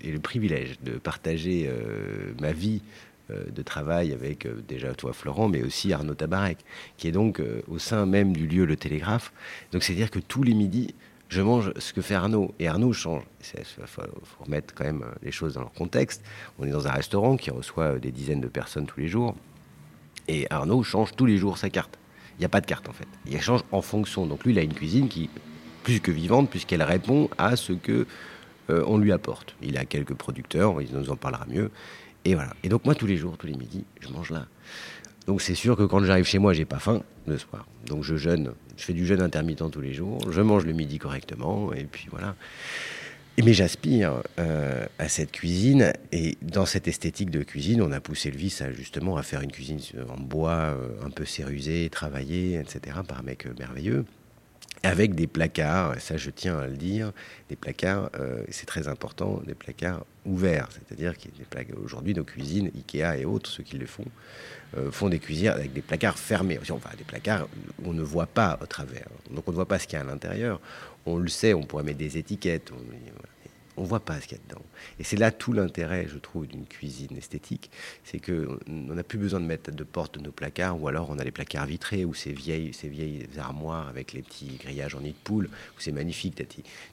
et 0.02 0.10
le 0.10 0.18
privilège 0.18 0.78
de 0.82 0.92
partager 0.98 1.68
euh, 1.68 2.32
ma 2.40 2.52
vie 2.52 2.82
de 3.30 3.62
travail 3.62 4.12
avec 4.12 4.46
déjà 4.66 4.94
toi 4.94 5.12
Florent, 5.12 5.48
mais 5.48 5.62
aussi 5.62 5.92
Arnaud 5.92 6.14
Tabarek, 6.14 6.58
qui 6.96 7.08
est 7.08 7.12
donc 7.12 7.42
au 7.68 7.78
sein 7.78 8.06
même 8.06 8.32
du 8.32 8.46
lieu 8.46 8.64
Le 8.64 8.76
Télégraphe. 8.76 9.32
Donc 9.72 9.82
c'est-à-dire 9.82 10.10
que 10.10 10.18
tous 10.18 10.42
les 10.42 10.54
midis, 10.54 10.94
je 11.28 11.42
mange 11.42 11.72
ce 11.76 11.92
que 11.92 12.00
fait 12.00 12.14
Arnaud. 12.14 12.54
Et 12.58 12.68
Arnaud 12.68 12.92
change. 12.92 13.22
Il 13.54 13.86
faut, 13.86 14.02
remettre 14.40 14.74
quand 14.74 14.84
même 14.84 15.04
les 15.22 15.30
choses 15.30 15.54
dans 15.54 15.60
leur 15.60 15.72
contexte. 15.72 16.24
On 16.58 16.66
est 16.66 16.70
dans 16.70 16.88
un 16.88 16.92
restaurant 16.92 17.36
qui 17.36 17.50
reçoit 17.50 17.98
des 17.98 18.10
dizaines 18.10 18.40
de 18.40 18.48
personnes 18.48 18.86
tous 18.86 19.00
les 19.00 19.08
jours. 19.08 19.34
Et 20.26 20.46
Arnaud 20.50 20.82
change 20.82 21.14
tous 21.16 21.26
les 21.26 21.36
jours 21.36 21.58
sa 21.58 21.70
carte. 21.70 21.98
Il 22.38 22.40
n'y 22.40 22.46
a 22.46 22.48
pas 22.48 22.60
de 22.60 22.66
carte 22.66 22.88
en 22.88 22.92
fait. 22.92 23.08
Il 23.26 23.40
change 23.40 23.62
en 23.72 23.82
fonction. 23.82 24.26
Donc 24.26 24.44
lui, 24.44 24.52
il 24.52 24.58
a 24.58 24.62
une 24.62 24.74
cuisine 24.74 25.08
qui 25.08 25.28
plus 25.82 26.00
que 26.00 26.10
vivante 26.10 26.50
puisqu'elle 26.50 26.82
répond 26.82 27.28
à 27.38 27.56
ce 27.56 27.72
que 27.72 28.06
euh, 28.70 28.84
on 28.86 28.98
lui 28.98 29.12
apporte. 29.12 29.54
Il 29.62 29.76
a 29.76 29.84
quelques 29.84 30.14
producteurs, 30.14 30.80
il 30.80 30.92
nous 30.92 31.10
en 31.10 31.16
parlera 31.16 31.46
mieux. 31.46 31.70
Et 32.24 32.34
voilà. 32.34 32.52
Et 32.62 32.68
donc 32.68 32.84
moi, 32.84 32.94
tous 32.94 33.06
les 33.06 33.16
jours, 33.16 33.36
tous 33.38 33.46
les 33.46 33.54
midis, 33.54 33.84
je 34.00 34.08
mange 34.08 34.30
là. 34.30 34.46
Donc 35.26 35.42
c'est 35.42 35.54
sûr 35.54 35.76
que 35.76 35.82
quand 35.82 36.02
j'arrive 36.04 36.24
chez 36.24 36.38
moi, 36.38 36.52
j'ai 36.52 36.64
pas 36.64 36.78
faim 36.78 37.02
le 37.26 37.36
soir. 37.38 37.66
Donc 37.86 38.02
je 38.02 38.16
jeûne, 38.16 38.52
je 38.76 38.84
fais 38.84 38.94
du 38.94 39.06
jeûne 39.06 39.20
intermittent 39.20 39.70
tous 39.70 39.80
les 39.80 39.92
jours. 39.92 40.18
Je 40.30 40.40
mange 40.40 40.64
le 40.64 40.72
midi 40.72 40.98
correctement 40.98 41.72
et 41.72 41.84
puis 41.84 42.08
voilà. 42.10 42.34
Mais 43.44 43.52
j'aspire 43.52 44.22
euh, 44.40 44.84
à 44.98 45.08
cette 45.08 45.30
cuisine 45.30 45.92
et 46.10 46.36
dans 46.42 46.66
cette 46.66 46.88
esthétique 46.88 47.30
de 47.30 47.44
cuisine, 47.44 47.80
on 47.82 47.92
a 47.92 48.00
poussé 48.00 48.32
le 48.32 48.36
vice 48.36 48.62
à 48.62 48.72
justement 48.72 49.16
à 49.16 49.22
faire 49.22 49.42
une 49.42 49.52
cuisine 49.52 49.78
en 50.08 50.20
bois 50.20 50.50
euh, 50.50 50.88
un 51.06 51.10
peu 51.10 51.24
cérusée, 51.24 51.88
travaillée, 51.88 52.58
etc. 52.58 52.96
par 53.06 53.20
un 53.20 53.22
mec 53.22 53.46
euh, 53.46 53.54
merveilleux 53.58 54.04
avec 54.82 55.14
des 55.14 55.26
placards, 55.26 55.96
et 55.96 56.00
ça 56.00 56.16
je 56.16 56.30
tiens 56.30 56.58
à 56.58 56.66
le 56.66 56.76
dire, 56.76 57.12
des 57.48 57.56
placards, 57.56 58.10
c'est 58.50 58.66
très 58.66 58.88
important, 58.88 59.42
des 59.46 59.54
placards 59.54 60.04
ouverts, 60.24 60.68
c'est-à-dire 60.70 61.14
qu'aujourd'hui 61.16 62.14
nos 62.14 62.24
cuisines, 62.24 62.70
Ikea 62.74 63.18
et 63.20 63.24
autres, 63.24 63.50
ceux 63.50 63.62
qui 63.62 63.76
le 63.76 63.86
font, 63.86 64.04
font 64.90 65.08
des 65.08 65.18
cuisines 65.18 65.48
avec 65.48 65.72
des 65.72 65.82
placards 65.82 66.18
fermés, 66.18 66.58
enfin 66.70 66.90
des 66.96 67.04
placards 67.04 67.48
où 67.82 67.90
on 67.90 67.92
ne 67.92 68.02
voit 68.02 68.26
pas 68.26 68.58
au 68.62 68.66
travers, 68.66 69.08
donc 69.30 69.44
on 69.48 69.50
ne 69.50 69.56
voit 69.56 69.66
pas 69.66 69.78
ce 69.78 69.86
qu'il 69.86 69.98
y 69.98 70.00
a 70.00 70.04
à 70.04 70.08
l'intérieur, 70.08 70.60
on 71.06 71.16
le 71.16 71.28
sait, 71.28 71.54
on 71.54 71.62
pourrait 71.62 71.84
mettre 71.84 71.98
des 71.98 72.18
étiquettes, 72.18 72.70
ne 73.82 73.86
voit 73.86 74.00
pas 74.00 74.20
ce 74.20 74.26
qu'il 74.26 74.38
y 74.38 74.40
a 74.40 74.44
dedans. 74.48 74.62
Et 74.98 75.04
c'est 75.04 75.16
là 75.16 75.30
tout 75.30 75.52
l'intérêt, 75.52 76.06
je 76.08 76.18
trouve, 76.18 76.46
d'une 76.46 76.66
cuisine 76.66 77.16
esthétique, 77.16 77.70
c'est 78.04 78.18
qu'on 78.18 78.58
n'a 78.94 79.02
plus 79.02 79.18
besoin 79.18 79.40
de 79.40 79.44
mettre 79.46 79.70
de 79.70 79.84
porte 79.84 80.18
de 80.18 80.24
nos 80.24 80.32
placards, 80.32 80.80
ou 80.80 80.88
alors 80.88 81.10
on 81.10 81.18
a 81.18 81.24
les 81.24 81.30
placards 81.30 81.66
vitrés, 81.66 82.04
ou 82.04 82.14
ces 82.14 82.32
vieilles, 82.32 82.72
ces 82.72 82.88
vieilles 82.88 83.26
armoires 83.38 83.88
avec 83.88 84.12
les 84.12 84.22
petits 84.22 84.58
grillages 84.58 84.94
en 84.94 85.00
nid 85.00 85.10
de 85.10 85.16
poule, 85.24 85.46
où 85.46 85.80
c'est 85.80 85.92
magnifique, 85.92 86.42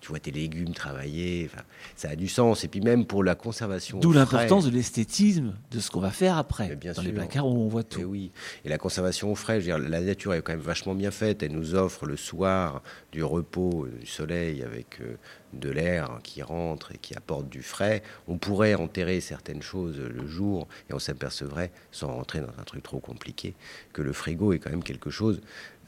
tu 0.01 0.07
vois 0.07 0.19
tes 0.19 0.31
légumes 0.31 0.73
travaillés, 0.73 1.49
ça 1.95 2.09
a 2.09 2.15
du 2.15 2.27
sens. 2.27 2.63
Et 2.63 2.67
puis 2.67 2.81
même 2.81 3.05
pour 3.05 3.23
la 3.23 3.35
conservation. 3.35 3.99
D'où 3.99 4.11
l'importance 4.11 4.65
de 4.65 4.71
l'esthétisme 4.71 5.55
de 5.71 5.79
ce 5.79 5.89
qu'on 5.89 5.99
va 5.99 6.11
faire 6.11 6.37
après, 6.37 6.75
bien 6.75 6.93
dans 6.93 7.01
les 7.01 7.11
placards 7.11 7.47
où 7.47 7.57
on 7.57 7.67
voit 7.67 7.83
tout. 7.83 8.01
Et 8.01 8.05
oui, 8.05 8.31
et 8.63 8.69
la 8.69 8.77
conservation 8.77 9.31
au 9.31 9.35
frais, 9.35 9.61
je 9.61 9.71
veux 9.71 9.79
dire, 9.79 9.89
la 9.89 10.01
nature 10.01 10.33
est 10.33 10.41
quand 10.41 10.53
même 10.53 10.61
vachement 10.61 10.95
bien 10.95 11.11
faite, 11.11 11.43
elle 11.43 11.51
nous 11.51 11.75
offre 11.75 12.05
le 12.05 12.17
soir 12.17 12.81
du 13.11 13.23
repos, 13.23 13.87
du 13.99 14.05
soleil 14.05 14.63
avec... 14.63 14.99
Euh, 15.01 15.15
de 15.53 15.69
l'air 15.69 16.19
qui 16.23 16.41
rentre 16.41 16.91
et 16.91 16.97
qui 16.97 17.15
apporte 17.15 17.49
du 17.49 17.61
frais. 17.61 18.03
On 18.27 18.37
pourrait 18.37 18.75
enterrer 18.75 19.21
certaines 19.21 19.61
choses 19.61 19.99
le 19.99 20.27
jour 20.27 20.67
et 20.89 20.93
on 20.93 20.99
s'apercevrait, 20.99 21.71
sans 21.91 22.07
rentrer 22.07 22.39
dans 22.39 22.53
un 22.59 22.63
truc 22.63 22.83
trop 22.83 22.99
compliqué, 22.99 23.55
que 23.93 24.01
le 24.01 24.13
frigo 24.13 24.53
est 24.53 24.59
quand 24.59 24.69
même 24.69 24.83
quelque 24.83 25.09
chose 25.09 25.41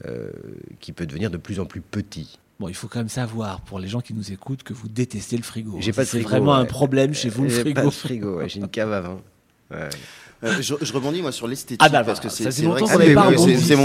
euh, 0.06 0.30
qui 0.80 0.92
peut 0.92 1.06
devenir 1.06 1.30
de 1.30 1.36
plus 1.36 1.60
en 1.60 1.66
plus 1.66 1.80
petit. 1.80 2.38
Bon, 2.60 2.68
il 2.68 2.74
faut 2.74 2.88
quand 2.88 2.98
même 2.98 3.08
savoir, 3.08 3.60
pour 3.60 3.78
les 3.78 3.86
gens 3.86 4.00
qui 4.00 4.14
nous 4.14 4.32
écoutent, 4.32 4.64
que 4.64 4.72
vous 4.72 4.88
détestez 4.88 5.36
le 5.36 5.44
frigo. 5.44 5.76
J'ai 5.80 5.92
pas 5.92 6.04
C'est 6.04 6.20
vraiment 6.20 6.54
un 6.54 6.64
problème 6.64 7.14
chez 7.14 7.28
vous, 7.28 7.44
le 7.44 7.50
frigo. 7.50 7.74
Pas 7.74 7.84
de 7.84 7.90
frigo, 7.90 8.48
j'ai 8.48 8.58
une 8.58 8.68
cave 8.68 8.92
à 8.92 9.00
vin. 9.00 9.20
Euh, 10.44 10.62
je, 10.62 10.92
rebondis 10.92 11.20
moi 11.20 11.32
sur 11.32 11.48
l'esthétique 11.48 11.80
ah 11.84 11.88
bah, 11.88 12.04
parce 12.04 12.20
que 12.20 12.28
c'est 12.28 12.52
c'est 12.52 12.62
mon, 12.64 12.74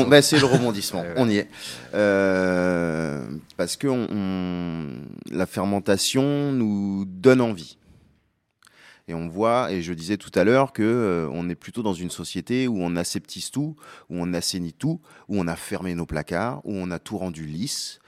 bah, 0.08 0.22
c'est 0.22 0.40
le 0.40 0.46
rebondissement. 0.46 1.04
on 1.16 1.28
y 1.28 1.38
est 1.38 1.50
euh, 1.96 3.26
parce 3.58 3.76
que 3.76 3.88
on, 3.88 4.88
la 5.32 5.46
fermentation 5.48 6.52
nous 6.52 7.06
donne 7.06 7.42
envie. 7.42 7.78
Et 9.08 9.14
on 9.14 9.28
voit, 9.28 9.72
et 9.72 9.82
je 9.82 9.94
disais 9.94 10.16
tout 10.16 10.32
à 10.36 10.46
l'heure 10.46 10.72
que 10.72 10.84
euh, 10.84 11.28
on 11.34 11.50
est 11.50 11.56
plutôt 11.56 11.84
dans 11.84 11.94
une 11.94 12.10
société 12.10 12.70
où 12.70 12.78
on 12.80 12.96
aseptise 12.96 13.52
tout, 13.52 13.76
où 14.10 14.16
on 14.18 14.34
assainit 14.34 14.74
tout, 14.74 15.02
où 15.28 15.40
on 15.40 15.48
a 15.48 15.58
fermé 15.58 15.94
nos 15.94 16.06
placards, 16.06 16.62
où 16.64 16.74
on 16.74 16.90
a 16.90 17.00
tout 17.00 17.18
rendu 17.18 17.46
lisse, 17.46 18.00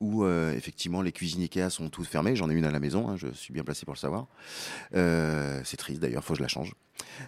où 0.00 0.24
euh, 0.24 0.54
effectivement 0.54 1.02
les 1.02 1.12
cuisines 1.12 1.42
Ikea 1.42 1.70
sont 1.70 1.88
toutes 1.88 2.06
fermées. 2.06 2.36
J'en 2.36 2.50
ai 2.50 2.54
une 2.54 2.64
à 2.64 2.70
la 2.70 2.80
maison, 2.80 3.08
hein, 3.08 3.16
je 3.16 3.28
suis 3.32 3.52
bien 3.52 3.64
placé 3.64 3.84
pour 3.84 3.94
le 3.94 3.98
savoir. 3.98 4.26
Euh, 4.94 5.60
c'est 5.64 5.76
triste 5.76 6.00
d'ailleurs, 6.00 6.24
faut 6.24 6.34
que 6.34 6.38
je 6.38 6.42
la 6.42 6.48
change. 6.48 6.74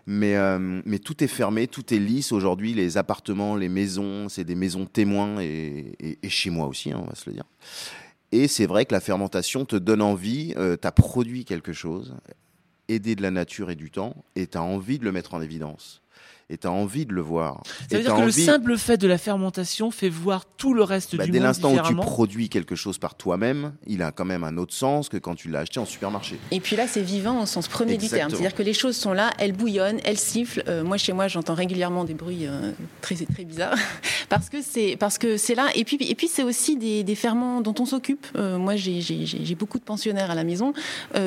Mais, 0.06 0.36
euh, 0.36 0.82
mais 0.84 0.98
tout 0.98 1.22
est 1.22 1.28
fermé, 1.28 1.66
tout 1.66 1.94
est 1.94 1.98
lisse 1.98 2.32
aujourd'hui. 2.32 2.74
Les 2.74 2.96
appartements, 2.96 3.56
les 3.56 3.68
maisons, 3.68 4.28
c'est 4.28 4.44
des 4.44 4.54
maisons 4.54 4.86
témoins 4.86 5.40
et, 5.40 5.96
et, 6.22 6.28
chez 6.28 6.50
moi 6.50 6.66
aussi, 6.66 6.92
hein, 6.92 7.00
on 7.02 7.08
va 7.08 7.14
se 7.14 7.28
le 7.28 7.34
dire. 7.34 7.44
Et 8.32 8.46
c'est 8.46 8.66
vrai 8.66 8.84
que 8.84 8.92
la 8.92 9.00
fermentation 9.00 9.64
te 9.64 9.76
donne 9.76 10.02
envie, 10.02 10.54
tu 10.54 10.86
as 10.86 10.92
produit 10.92 11.44
quelque 11.44 11.72
chose, 11.72 12.16
aidé 12.88 13.16
de 13.16 13.22
la 13.22 13.32
nature 13.32 13.70
et 13.70 13.74
du 13.74 13.90
temps, 13.90 14.24
et 14.36 14.46
tu 14.46 14.58
as 14.58 14.62
envie 14.62 15.00
de 15.00 15.04
le 15.04 15.10
mettre 15.10 15.34
en 15.34 15.42
évidence 15.42 16.02
et 16.50 16.58
tu 16.58 16.66
as 16.66 16.72
envie 16.72 17.06
de 17.06 17.12
le 17.12 17.20
voir. 17.20 17.62
Ça 17.90 17.96
veut 17.96 18.02
dire 18.02 18.14
que 18.14 18.22
le 18.22 18.30
simple 18.30 18.76
fait 18.76 18.96
de 18.96 19.06
la 19.06 19.18
fermentation 19.18 19.90
fait 19.90 20.08
voir 20.08 20.44
tout 20.44 20.74
le 20.74 20.82
reste 20.82 21.16
bah, 21.16 21.24
du 21.24 21.30
dès 21.30 21.38
monde 21.38 21.46
l'instant 21.46 21.72
où 21.72 21.80
tu 21.80 21.94
produis 21.94 22.48
quelque 22.48 22.74
chose 22.74 22.98
par 22.98 23.14
toi-même, 23.14 23.72
il 23.86 24.02
a 24.02 24.10
quand 24.10 24.24
même 24.24 24.44
un 24.44 24.56
autre 24.58 24.74
sens 24.74 25.08
que 25.08 25.16
quand 25.16 25.36
tu 25.36 25.48
l'as 25.48 25.60
acheté 25.60 25.78
en 25.78 25.86
supermarché. 25.86 26.38
Et 26.50 26.60
puis 26.60 26.76
là, 26.76 26.86
c'est 26.88 27.02
vivant 27.02 27.42
au 27.42 27.46
sens 27.46 27.68
premier 27.68 27.96
du 27.96 28.08
terme. 28.08 28.30
C'est-à-dire 28.30 28.54
que 28.54 28.62
les 28.62 28.74
choses 28.74 28.96
sont 28.96 29.12
là, 29.12 29.30
elles 29.38 29.52
bouillonnent, 29.52 30.00
elles 30.04 30.18
sifflent. 30.18 30.64
Euh, 30.68 30.82
moi, 30.82 30.96
chez 30.96 31.12
moi, 31.12 31.28
j'entends 31.28 31.54
régulièrement 31.54 32.04
des 32.04 32.14
bruits 32.14 32.46
euh, 32.46 32.72
très, 33.00 33.14
très 33.14 33.44
bizarres 33.44 33.76
parce 34.28 34.48
que 34.48 34.58
c'est 34.60 34.96
parce 34.98 35.18
que 35.18 35.36
c'est 35.36 35.54
là. 35.54 35.68
Et 35.76 35.84
puis, 35.84 35.96
et 36.00 36.14
puis 36.16 36.26
c'est 36.26 36.42
aussi 36.42 36.76
des, 36.76 37.04
des, 37.04 37.14
ferments 37.14 37.60
dont 37.60 37.74
on 37.78 37.86
s'occupe. 37.86 38.26
Euh, 38.34 38.58
moi, 38.58 38.74
j'ai 38.74 39.54
beaucoup 39.54 39.78
de 39.78 39.84
pensionnaires 39.84 40.30
à 40.30 40.34
la 40.34 40.44
maison. 40.44 40.72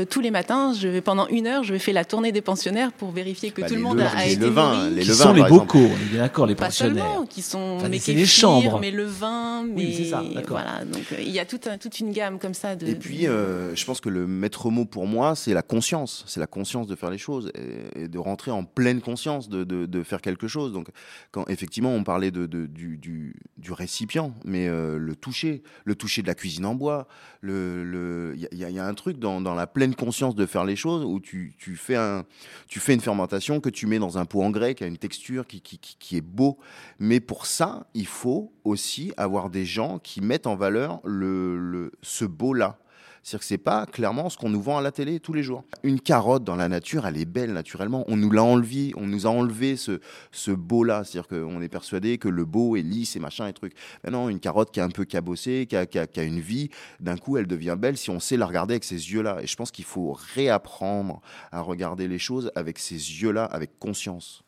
tous 0.10 0.20
les 0.20 0.32
matins, 0.32 0.74
je 0.74 0.88
vais 0.90 1.02
pendant 1.02 1.28
une 1.28 1.48
heure, 1.48 1.64
je 1.64 1.72
vais 1.72 1.80
faire 1.80 1.94
la 1.94 2.06
tournée 2.06 2.32
des 2.32 2.42
pensionnaires 2.42 2.92
pour 2.92 3.12
vérifier 3.12 3.52
que 3.52 3.62
bah, 3.62 3.68
tout 3.68 3.76
le 3.76 3.82
monde 3.82 4.02
a, 4.02 4.26
été 4.26 4.38
nourri 4.38 5.13
qui 5.14 5.22
sont 5.22 5.34
les 5.34 5.44
bocaux, 5.44 5.80
on 5.80 5.86
est 5.86 6.12
bien 6.12 6.22
d'accord, 6.22 6.46
les 6.46 6.56
pensionnaires. 6.56 7.06
Seulement, 7.06 7.26
qui 7.26 7.42
sont 7.42 7.78
mais 7.90 8.00
les 8.06 8.26
chambres, 8.26 8.80
mais 8.80 8.92
le 8.92 9.06
vin, 9.06 9.64
mais 9.64 9.86
oui, 9.86 10.10
ça, 10.10 10.24
voilà. 10.48 10.84
Donc 10.86 11.04
euh, 11.12 11.18
il 11.20 11.32
y 11.32 11.40
a 11.40 11.46
toute, 11.46 11.68
toute 11.80 12.00
une 12.00 12.12
gamme 12.12 12.40
comme 12.40 12.54
ça. 12.54 12.76
De, 12.76 12.88
et 12.88 12.96
puis, 12.96 13.28
euh, 13.28 13.76
je 13.76 13.86
pense 13.86 14.02
que 14.02 14.10
le 14.10 14.28
maître 14.28 14.70
mot 14.70 14.86
pour 14.86 15.08
moi, 15.08 15.36
c'est 15.36 15.54
la 15.54 15.62
conscience, 15.62 16.24
c'est 16.28 16.40
la 16.40 16.48
conscience 16.48 16.88
de 16.88 16.96
faire 16.96 17.10
les 17.10 17.18
choses 17.18 17.52
et, 17.96 18.08
de 18.08 18.18
rentrer 18.18 18.52
en 18.52 18.64
pleine 18.64 19.02
conscience 19.02 19.50
de, 19.50 19.64
de, 19.64 19.86
de, 19.86 20.04
faire 20.04 20.22
quelque 20.22 20.48
chose. 20.48 20.74
Donc, 20.74 20.88
quand 21.32 21.48
effectivement 21.48 21.94
on 21.94 22.04
parlait 22.04 22.32
de, 22.32 22.46
du, 22.46 22.98
du, 22.98 23.36
du, 23.58 23.72
récipient, 23.72 24.34
mais 24.46 24.68
euh, 24.68 24.98
le 24.98 25.16
toucher, 25.16 25.64
le 25.86 25.96
toucher 25.96 26.22
de 26.22 26.28
la 26.28 26.36
cuisine 26.36 26.66
en 26.66 26.76
bois, 26.76 27.08
le, 27.42 28.36
il 28.36 28.58
y, 28.58 28.64
y, 28.64 28.80
a 28.80 28.86
un 28.86 28.94
truc 28.94 29.20
dans, 29.20 29.42
dans, 29.42 29.56
la 29.56 29.68
pleine 29.68 29.96
conscience 29.96 30.36
de 30.36 30.46
faire 30.46 30.66
les 30.66 30.76
choses 30.76 31.04
où 31.04 31.20
tu, 31.20 31.54
tu 31.58 31.76
fais 31.76 31.96
un, 31.96 32.26
tu 32.68 32.80
fais 32.80 32.94
une 32.94 33.02
fermentation 33.02 33.60
que 33.60 33.70
tu 33.70 33.88
mets 33.88 34.00
dans 34.00 34.18
un 34.18 34.26
pot 34.26 34.42
en 34.42 34.50
grès 34.50 34.76
qui 34.76 34.84
a 34.84 34.88
une 34.88 34.98
texture 35.04 35.46
qui, 35.46 36.16
est 36.16 36.22
beau. 36.22 36.58
Mais 36.98 37.20
pour 37.20 37.46
ça, 37.46 37.88
il 37.94 38.08
faut 38.08 38.54
aussi 38.64 39.12
avoir 39.18 39.50
des 39.50 39.66
gens 39.66 40.00
qui 40.00 40.22
mettent 40.22 40.48
en 40.48 40.56
valeur 40.56 41.02
le, 41.04 41.92
ce 42.02 42.24
beau-là. 42.24 42.80
C'est-à-dire 43.22 43.40
que 43.40 43.46
c'est 43.46 43.58
pas 43.58 43.86
clairement 43.86 44.30
ce 44.30 44.38
qu'on 44.38 44.50
nous 44.50 44.62
vend 44.62 44.78
à 44.78 44.82
la 44.82 44.92
télé 44.92 45.20
tous 45.20 45.34
les 45.34 45.44
jours. 45.44 45.64
Une 45.84 46.00
carotte 46.00 46.44
dans 46.44 46.56
la 46.56 46.70
nature, 46.70 47.06
elle 47.06 47.18
est 47.18 47.26
belle 47.26 47.54
naturellement. 47.54 48.06
On 48.08 48.18
nous 48.18 48.30
l'a 48.30 48.44
enlevé, 48.44 48.94
on 48.96 49.08
nous 49.08 49.26
a 49.28 49.30
enlevé 49.30 49.76
ce, 49.76 50.00
ce 50.32 50.52
beau-là. 50.52 51.04
C'est-à-dire 51.04 51.28
qu'on 51.28 51.62
est 51.62 51.70
persuadé 51.70 52.18
que 52.18 52.30
le 52.30 52.46
beau 52.46 52.76
est 52.78 52.82
lisse 52.82 53.16
et 53.18 53.20
machin 53.20 53.48
et 53.48 53.54
truc. 53.54 53.74
Mais 54.04 54.12
non, 54.12 54.30
une 54.30 54.40
carotte 54.40 54.72
qui 54.72 54.80
est 54.80 54.84
un 54.84 54.90
peu 54.90 55.06
cabossée, 55.06 55.68
qui 55.70 55.76
a, 55.76 55.86
qui 55.86 56.00
a 56.00 56.24
une 56.24 56.42
vie, 56.42 56.70
d'un 57.02 57.18
coup, 57.18 57.38
elle 57.38 57.48
devient 57.48 57.78
belle 57.78 57.98
si 57.98 58.10
on 58.10 58.22
sait 58.22 58.38
la 58.38 58.46
regarder 58.46 58.74
avec 58.74 58.84
ces 58.86 59.12
yeux-là. 59.12 59.40
Et 59.42 59.48
je 59.48 59.56
pense 59.56 59.72
qu'il 59.72 59.86
faut 59.86 60.18
réapprendre 60.36 61.22
à 61.52 61.62
regarder 61.62 62.08
les 62.08 62.20
choses 62.20 62.52
avec 62.56 62.80
ces 62.80 62.96
yeux-là, 62.96 63.46
avec 63.46 63.80
conscience. 63.80 64.44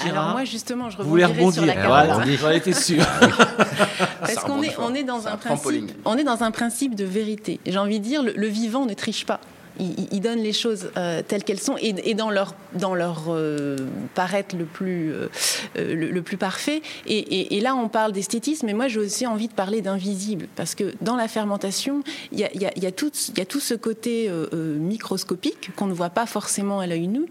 Alors 0.00 0.30
moi 0.30 0.44
justement, 0.44 0.90
je 0.90 0.98
rebondirai 0.98 1.52
sur 1.52 1.66
la 1.66 1.74
carotte. 1.74 2.26
J'en 2.40 2.50
étais 2.50 2.72
sûr. 2.72 3.04
Parce 4.20 4.36
qu'on 4.36 4.62
est, 4.62 4.74
on 4.78 4.94
est 4.94 5.02
dans 5.02 5.26
un, 5.28 5.36
principe, 5.36 5.92
on 6.04 6.16
est 6.16 6.24
dans 6.24 6.42
un 6.42 6.50
principe 6.50 6.94
de 6.94 7.04
vérité. 7.04 7.60
J'ai 7.66 7.78
envie 7.78 7.98
de 7.98 8.04
dire, 8.04 8.22
le, 8.22 8.46
vivant 8.46 8.86
ne 8.86 8.94
triche 8.94 9.26
pas. 9.26 9.40
ils, 9.78 10.20
donnent 10.20 10.42
les 10.42 10.52
choses 10.52 10.90
euh, 10.96 11.22
telles 11.26 11.44
qu'elles 11.44 11.60
sont 11.60 11.76
et, 11.80 12.14
dans 12.14 12.30
leur, 12.30 12.54
dans 12.74 12.94
leur 12.94 13.24
euh, 13.28 13.76
paraître 14.14 14.56
le 14.56 14.64
plus, 14.64 15.12
euh, 15.12 15.28
le, 15.76 16.22
plus 16.22 16.36
parfait. 16.36 16.82
Et, 17.06 17.60
là, 17.60 17.74
on 17.74 17.88
parle 17.88 18.12
d'esthétisme, 18.12 18.66
mais 18.66 18.74
moi, 18.74 18.88
j'ai 18.88 19.00
aussi 19.00 19.26
envie 19.26 19.48
de 19.48 19.54
parler 19.54 19.82
d'invisible, 19.82 20.46
parce 20.56 20.74
que 20.74 20.94
dans 21.00 21.16
la 21.16 21.28
fermentation, 21.28 22.02
il 22.30 22.38
y 22.38 22.44
a, 22.44 22.50
y 22.54 22.86
a, 22.86 22.92
tout, 22.92 23.12
y 23.36 23.40
a 23.40 23.44
tout 23.44 23.60
ce 23.60 23.74
côté 23.74 24.30
microscopique 24.52 25.70
qu'on 25.76 25.86
ne 25.86 25.94
voit 25.94 26.10
pas 26.10 26.26
forcément 26.26 26.80
à 26.80 26.86
l'œil 26.86 27.08
nu 27.08 27.26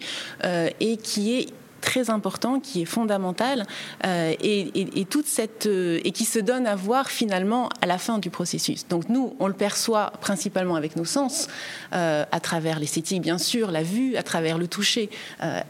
et 0.80 0.97
qui 0.97 1.34
est 1.36 1.47
très 1.82 2.09
important, 2.09 2.59
qui 2.59 2.84
est 2.84 2.86
fondamental 2.86 3.65
euh, 4.05 4.34
et, 4.39 5.05
toute 5.09 5.25
cette 5.25 5.65
euh, 5.65 5.99
et 6.05 6.11
qui 6.11 6.23
se 6.23 6.39
donne 6.39 6.67
à 6.67 6.75
voir 6.75 7.09
finalement 7.09 7.67
à 7.82 7.88
la 7.88 7.97
fin 7.97 8.19
du 8.19 8.29
processus. 8.29 8.88
Donc 8.88 9.09
nous, 9.09 9.36
on 9.39 9.47
le 9.47 9.53
perçoit 9.53 10.13
principalement 10.21 10.75
avec 10.75 10.95
nos 10.95 11.05
sens, 11.05 11.47
euh, 11.93 12.23
à 12.32 12.39
travers 12.39 12.79
l'esthétique 12.79 13.21
bien 13.21 13.38
sûr, 13.38 13.71
la 13.71 13.84
vue, 13.84 14.15
à 14.15 14.23
travers 14.23 14.57
le 14.57 14.67
toucher, 14.67 15.09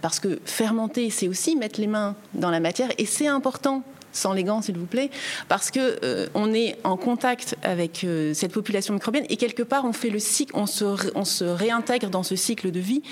parce 0.02 0.20
que 0.20 0.40
fermenter, 0.46 1.10
c'est 1.10 1.30
aussi 1.30 1.56
mettre 1.56 1.80
les 1.80 1.88
mains 1.88 2.16
dans 2.34 2.52
la 2.52 2.60
matière 2.60 2.90
et 2.98 3.06
c'est 3.06 3.28
important 3.28 3.84
sans 4.12 4.34
les 4.34 4.44
gants, 4.44 4.62
s'il 4.62 4.78
vous 4.78 4.86
plaît, 4.86 5.10
parce 5.48 5.72
que 5.72 6.28
on 6.34 6.54
est 6.54 6.78
en 6.84 6.98
contact 6.98 7.56
avec 7.64 8.06
cette 8.34 8.52
population 8.52 8.94
microbienne 8.94 9.26
et 9.30 9.38
quelque 9.38 9.64
part 9.64 9.86
on 9.86 9.94
fait 9.94 10.10
le 10.10 10.20
cycle, 10.20 10.52
on 10.54 10.66
se, 10.66 10.84
on 11.16 11.24
se 11.24 11.46
réintègre 11.46 12.10
dans 12.10 12.24
ce 12.24 12.36
cycle 12.36 12.72
de 12.72 12.82
vie, 12.82 13.04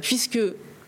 puisque 0.00 0.38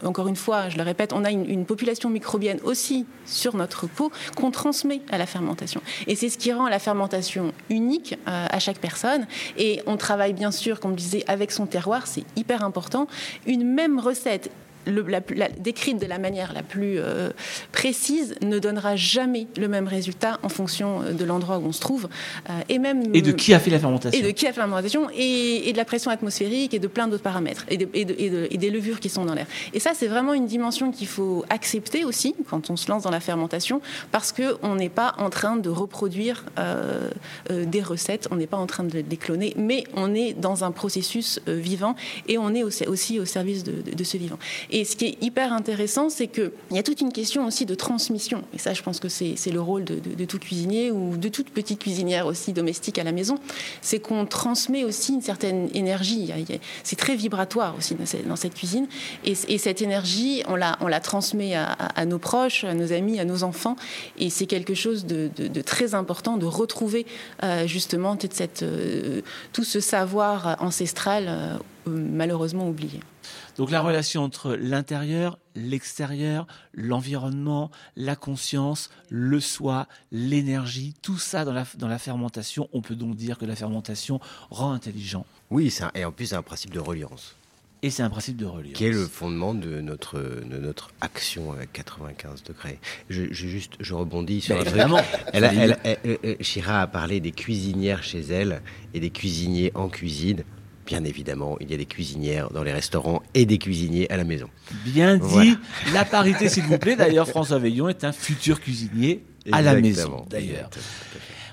encore 0.04 0.28
une 0.28 0.36
fois, 0.36 0.68
je 0.68 0.76
le 0.76 0.82
répète, 0.82 1.12
on 1.12 1.24
a 1.24 1.30
une, 1.30 1.66
population 1.66 2.10
microbienne 2.10 2.60
aussi 2.64 3.06
sur 3.24 3.56
notre 3.56 3.86
peau 3.86 4.12
qu'on 4.36 4.50
transmet 4.50 5.00
à 5.10 5.18
la 5.18 5.26
fermentation. 5.26 5.80
Et 6.06 6.14
c'est 6.14 6.28
ce 6.28 6.38
qui 6.38 6.52
rend 6.52 6.68
la 6.68 6.78
fermentation 6.78 7.52
unique 7.70 8.16
euh, 8.28 8.46
à 8.48 8.58
chaque 8.58 8.78
personne. 8.78 9.26
Et 9.56 9.82
on 9.86 9.96
travaille 9.96 10.32
bien 10.32 10.52
sûr, 10.52 10.78
comme 10.78 10.92
je 10.92 11.02
disais, 11.02 11.24
avec 11.26 11.50
son 11.50 11.66
terroir, 11.66 12.06
c'est 12.06 12.24
hyper 12.36 12.62
important. 12.62 13.08
Une 13.46 13.64
même 13.64 13.98
recette 13.98 14.50
la, 14.86 15.48
décrite 15.48 16.00
de 16.00 16.06
la 16.06 16.18
manière 16.18 16.52
la 16.52 16.62
plus 16.62 16.98
euh, 16.98 17.30
précise 17.72 18.34
ne 18.42 18.58
donnera 18.58 18.96
jamais 18.96 19.46
le 19.56 19.68
même 19.68 19.88
résultat 19.88 20.38
en 20.42 20.48
fonction 20.48 21.02
euh, 21.02 21.12
de 21.12 21.24
l'endroit 21.24 21.58
où 21.58 21.66
on 21.66 21.72
se 21.72 21.80
trouve. 21.80 22.08
Euh, 22.48 22.52
et, 22.68 22.78
même, 22.78 23.02
et 23.14 23.22
de 23.22 23.32
qui 23.32 23.54
a 23.54 23.58
fait 23.58 23.70
la 23.70 23.78
fermentation. 23.78 24.18
Et 24.18 24.22
de 24.22 24.30
qui 24.30 24.46
a 24.46 24.52
fait 24.52 24.60
la 24.60 24.66
fermentation, 24.66 25.08
et, 25.14 25.72
de 25.72 25.76
la 25.76 25.84
pression 25.84 26.10
atmosphérique, 26.10 26.74
et 26.74 26.78
de 26.78 26.86
plein 26.86 27.08
d'autres 27.08 27.22
paramètres, 27.22 27.66
et, 27.68 27.76
des 27.76 28.70
levures 28.70 29.00
qui 29.00 29.08
sont 29.08 29.24
dans 29.24 29.34
l'air. 29.34 29.46
Et 29.74 29.80
ça, 29.80 29.92
c'est 29.94 30.06
vraiment 30.06 30.34
une 30.34 30.46
dimension 30.46 30.90
qu'il 30.90 31.06
faut 31.06 31.44
accepter 31.50 32.04
aussi 32.04 32.34
quand 32.48 32.70
on 32.70 32.76
se 32.76 32.90
lance 32.90 33.02
dans 33.02 33.10
la 33.10 33.20
fermentation, 33.20 33.80
parce 34.12 34.32
qu'on 34.32 34.74
n'est 34.74 34.88
pas 34.88 35.14
en 35.18 35.30
train 35.30 35.56
de 35.56 35.68
reproduire 35.68 36.44
des 37.50 37.82
recettes, 37.82 38.28
on 38.30 38.36
n'est 38.36 38.46
pas 38.46 38.56
en 38.56 38.66
train 38.66 38.84
de 38.84 39.04
les 39.08 39.16
cloner, 39.16 39.54
mais 39.56 39.84
on 39.94 40.14
est 40.14 40.32
dans 40.32 40.64
un 40.64 40.70
processus 40.70 41.40
vivant, 41.46 41.94
et 42.28 42.38
on 42.38 42.54
est 42.54 42.62
aussi, 42.62 43.18
au 43.18 43.24
service 43.24 43.64
de, 43.64 43.82
de 43.92 44.04
ce 44.04 44.16
vivant. 44.16 44.38
Et 44.70 44.75
ce 44.84 44.96
qui 44.96 45.06
est 45.06 45.22
hyper 45.22 45.52
intéressant, 45.52 46.10
c'est 46.10 46.26
qu'il 46.26 46.50
y 46.70 46.78
a 46.78 46.82
toute 46.82 47.00
une 47.00 47.12
question 47.12 47.46
aussi 47.46 47.66
de 47.66 47.74
transmission. 47.74 48.42
Et 48.52 48.58
ça, 48.58 48.74
je 48.74 48.82
pense 48.82 49.00
que 49.00 49.08
c'est 49.08 49.50
le 49.50 49.60
rôle 49.60 49.84
de, 49.84 50.24
tout 50.24 50.38
cuisinier 50.38 50.90
ou 50.90 51.16
de 51.16 51.28
toute 51.28 51.50
petite 51.50 51.78
cuisinière 51.78 52.26
aussi 52.26 52.52
domestique 52.52 52.98
à 52.98 53.04
la 53.04 53.12
maison. 53.12 53.38
C'est 53.80 54.00
qu'on 54.00 54.26
transmet 54.26 54.84
aussi 54.84 55.14
une 55.14 55.22
certaine 55.22 55.68
énergie. 55.74 56.30
C'est 56.82 56.96
très 56.96 57.16
vibratoire 57.16 57.74
aussi 57.76 57.96
dans 58.26 58.36
cette, 58.36 58.54
cuisine. 58.54 58.86
Et, 59.24 59.34
cette 59.34 59.82
énergie, 59.82 60.42
on 60.48 60.56
la, 60.56 61.00
transmet 61.00 61.54
à, 61.54 62.04
nos 62.04 62.18
proches, 62.18 62.64
à 62.64 62.74
nos 62.74 62.92
amis, 62.92 63.18
à 63.18 63.24
nos 63.24 63.44
enfants. 63.44 63.76
Et 64.18 64.30
c'est 64.30 64.46
quelque 64.46 64.74
chose 64.74 65.06
de, 65.06 65.30
très 65.62 65.94
important 65.94 66.36
de 66.36 66.46
retrouver 66.46 67.06
euh, 67.42 67.66
justement 67.66 68.16
euh, 68.62 69.20
tout 69.52 69.64
ce 69.64 69.80
savoir 69.80 70.56
ancestral 70.60 71.24
euh, 71.28 71.56
malheureusement 71.86 72.68
oublié. 72.68 73.00
Donc 73.56 73.70
la 73.70 73.80
relation 73.80 74.22
entre 74.22 74.54
l'intérieur, 74.54 75.38
l'extérieur, 75.54 76.46
l'environnement, 76.74 77.70
la 77.96 78.14
conscience, 78.14 78.90
le 79.08 79.40
soi, 79.40 79.88
l'énergie, 80.12 80.94
tout 81.02 81.18
ça 81.18 81.44
dans 81.44 81.52
la, 81.52 81.64
dans 81.78 81.88
la 81.88 81.98
fermentation, 81.98 82.68
on 82.72 82.82
peut 82.82 82.96
donc 82.96 83.16
dire 83.16 83.38
que 83.38 83.46
la 83.46 83.56
fermentation 83.56 84.20
rend 84.50 84.72
intelligent. 84.72 85.24
Oui, 85.50 85.74
et 85.94 86.04
en 86.04 86.12
plus 86.12 86.26
c'est 86.26 86.34
un 86.34 86.42
principe 86.42 86.72
de 86.72 86.80
reliance. 86.80 87.34
Et 87.82 87.90
c'est 87.90 88.02
un 88.02 88.10
principe 88.10 88.36
de 88.36 88.46
reliance. 88.46 88.74
Qui 88.74 88.86
est 88.86 88.90
le 88.90 89.06
fondement 89.06 89.54
de 89.54 89.80
notre, 89.80 90.18
de 90.18 90.58
notre 90.58 90.90
action 91.00 91.52
avec 91.52 91.72
95 91.72 92.42
degrés. 92.42 92.78
Je, 93.10 93.32
juste, 93.32 93.74
je 93.80 93.94
rebondis 93.94 94.40
sur 94.40 94.56
ben, 94.56 94.66
un 94.66 94.88
truc. 94.88 95.04
Elle, 95.32 95.78
elle, 95.84 96.36
Chira 96.40 96.80
a 96.80 96.86
parlé 96.86 97.20
des 97.20 97.32
cuisinières 97.32 98.02
chez 98.02 98.20
elle 98.20 98.62
et 98.94 99.00
des 99.00 99.10
cuisiniers 99.10 99.72
en 99.74 99.88
cuisine. 99.88 100.42
Bien 100.86 101.04
évidemment, 101.04 101.56
il 101.60 101.70
y 101.70 101.74
a 101.74 101.76
des 101.76 101.86
cuisinières 101.86 102.50
dans 102.50 102.62
les 102.62 102.72
restaurants 102.72 103.22
et 103.34 103.44
des 103.44 103.58
cuisiniers 103.58 104.10
à 104.10 104.16
la 104.16 104.24
maison. 104.24 104.48
Bien 104.84 105.16
dit. 105.16 105.58
La 105.92 106.04
parité, 106.04 106.48
s'il 106.48 106.64
vous 106.64 106.78
plaît. 106.78 106.96
D'ailleurs, 106.96 107.28
François 107.28 107.58
Veillon 107.58 107.88
est 107.88 108.04
un 108.04 108.12
futur 108.12 108.60
cuisinier 108.60 109.24
à 109.50 109.62
la 109.62 109.74
maison. 109.74 110.24
D'ailleurs. 110.30 110.70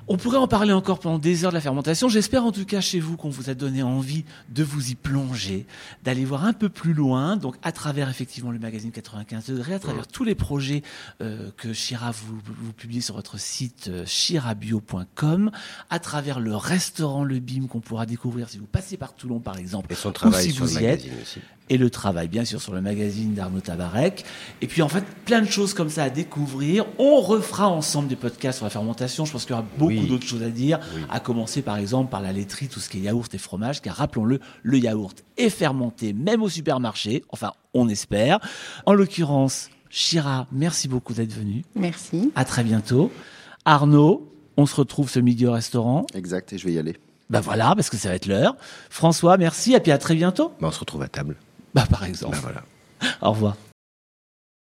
On 0.08 0.18
pourrait 0.18 0.38
en 0.38 0.48
parler 0.48 0.74
encore 0.74 1.00
pendant 1.00 1.18
des 1.18 1.46
heures 1.46 1.52
de 1.52 1.56
la 1.56 1.62
fermentation. 1.62 2.10
J'espère 2.10 2.44
en 2.44 2.52
tout 2.52 2.66
cas 2.66 2.82
chez 2.82 3.00
vous 3.00 3.16
qu'on 3.16 3.30
vous 3.30 3.50
a 3.50 3.54
donné 3.54 3.84
envie 3.84 4.26
de 4.50 4.64
vous 4.64 4.92
y 4.92 4.96
plonger, 4.96 5.66
d'aller 6.04 6.26
voir 6.26 6.46
un 6.46 6.54
peu 6.54 6.68
plus 6.68 6.94
loin, 6.94 7.38
donc 7.38 7.56
à 7.64 7.72
travers 7.72 8.10
effectivement 8.10 8.52
le 8.52 8.60
magazine 8.60 8.92
95 8.92 9.46
degrés, 9.48 9.76
à 9.76 9.80
travers 9.80 10.08
tous 10.08 10.24
les 10.24 10.36
projets 10.36 10.84
euh, 11.22 11.52
que 11.56 11.72
Chira 11.72 12.12
vous, 12.12 12.38
vous 12.46 12.74
publiez 12.74 13.02
sur 13.02 13.16
votre 13.16 13.40
site 13.40 13.88
euh, 13.88 14.06
chirabio.com, 14.06 15.52
à 15.90 16.00
travers 16.00 16.40
le 16.40 16.56
restaurant 16.56 17.24
Le 17.24 17.40
Bim 17.40 17.68
qu'on 17.68 17.80
pourra 17.80 18.06
découvrir 18.06 18.50
si 18.50 18.58
vous 18.58 18.66
passez 18.66 18.98
par 18.98 19.14
Toulon 19.14 19.40
par 19.40 19.58
exemple, 19.58 19.92
et 19.92 19.96
son 19.96 20.12
travail 20.12 20.44
si 20.44 20.52
sur 20.52 20.66
vous 20.66 20.80
y 20.80 20.86
êtes. 20.86 21.06
Aussi 21.22 21.40
et 21.70 21.78
le 21.78 21.90
travail, 21.90 22.28
bien 22.28 22.46
sûr, 22.46 22.62
sur 22.62 22.74
le 22.74 22.82
magazine 22.82 23.34
d'Arnaud 23.34 23.62
Tabarek. 23.62 24.26
Et 24.62 24.68
puis, 24.68 24.82
en 24.82 24.90
fait, 24.90 25.04
plein 25.26 25.42
de 25.42 25.48
choses 25.48 25.74
comme 25.74 25.90
ça 25.90 26.04
à 26.04 26.10
découvrir. 26.10 26.86
On 27.00 27.22
refera 27.22 27.70
ensemble 27.70 28.08
des 28.08 28.16
podcasts 28.16 28.58
sur 28.58 28.66
la 28.66 28.70
fermentation. 28.70 29.26
Je 29.26 29.32
pense 29.32 29.46
qu'il 29.46 29.56
y 29.56 29.60
aura 29.60 29.66
beaucoup 29.78 30.06
d'autres 30.06 30.26
choses 30.26 30.44
à 30.44 30.50
dire, 30.50 30.80
à 31.10 31.20
commencer 31.20 31.62
par 31.62 31.78
exemple 31.78 32.10
par 32.12 32.22
la 32.22 32.32
laiterie, 32.32 32.68
tout 32.68 32.80
ce 32.80 32.90
qui 32.90 33.00
est 33.00 33.02
yaourt 33.02 33.34
et 33.34 33.38
fromage, 33.38 33.82
car 33.82 33.96
rappelons-le, 33.96 34.40
le 34.62 34.78
yaourt 34.78 35.24
est 35.38 35.50
fermenté, 35.50 36.14
même 36.14 36.42
au 36.44 36.50
supermarché. 36.50 37.24
Enfin, 37.30 37.54
on 37.74 37.90
espère. 37.90 38.40
En 38.86 38.94
l'occurrence, 38.94 39.70
Chira, 39.90 40.48
merci 40.52 40.88
beaucoup 40.88 41.14
d'être 41.14 41.34
venu. 41.34 41.64
Merci. 41.76 42.32
À 42.36 42.46
très 42.46 42.64
bientôt. 42.64 43.12
Arnaud, 43.66 44.30
on 44.58 44.66
se 44.66 44.76
retrouve 44.76 45.10
ce 45.10 45.20
midi 45.20 45.46
au 45.48 45.52
restaurant. 45.52 46.06
Exact, 46.14 46.52
et 46.54 46.58
je 46.58 46.66
vais 46.66 46.74
y 46.74 46.80
aller. 46.80 46.98
Ben 47.30 47.40
voilà, 47.40 47.74
parce 47.76 47.90
que 47.90 47.98
ça 47.98 48.10
va 48.10 48.16
être 48.16 48.26
l'heure. 48.26 48.56
François, 48.90 49.38
merci, 49.38 49.74
et 49.74 49.80
puis 49.80 49.92
à 49.92 49.98
très 49.98 50.16
bientôt. 50.16 50.52
Ben 50.60 50.68
on 50.68 50.72
se 50.72 50.80
retrouve 50.80 51.02
à 51.02 51.08
table. 51.08 51.36
Bah, 51.74 51.86
par 51.90 52.04
exemple. 52.06 52.36
Bah, 52.36 52.42
voilà. 52.42 52.64
Au 53.22 53.32
revoir. 53.32 53.56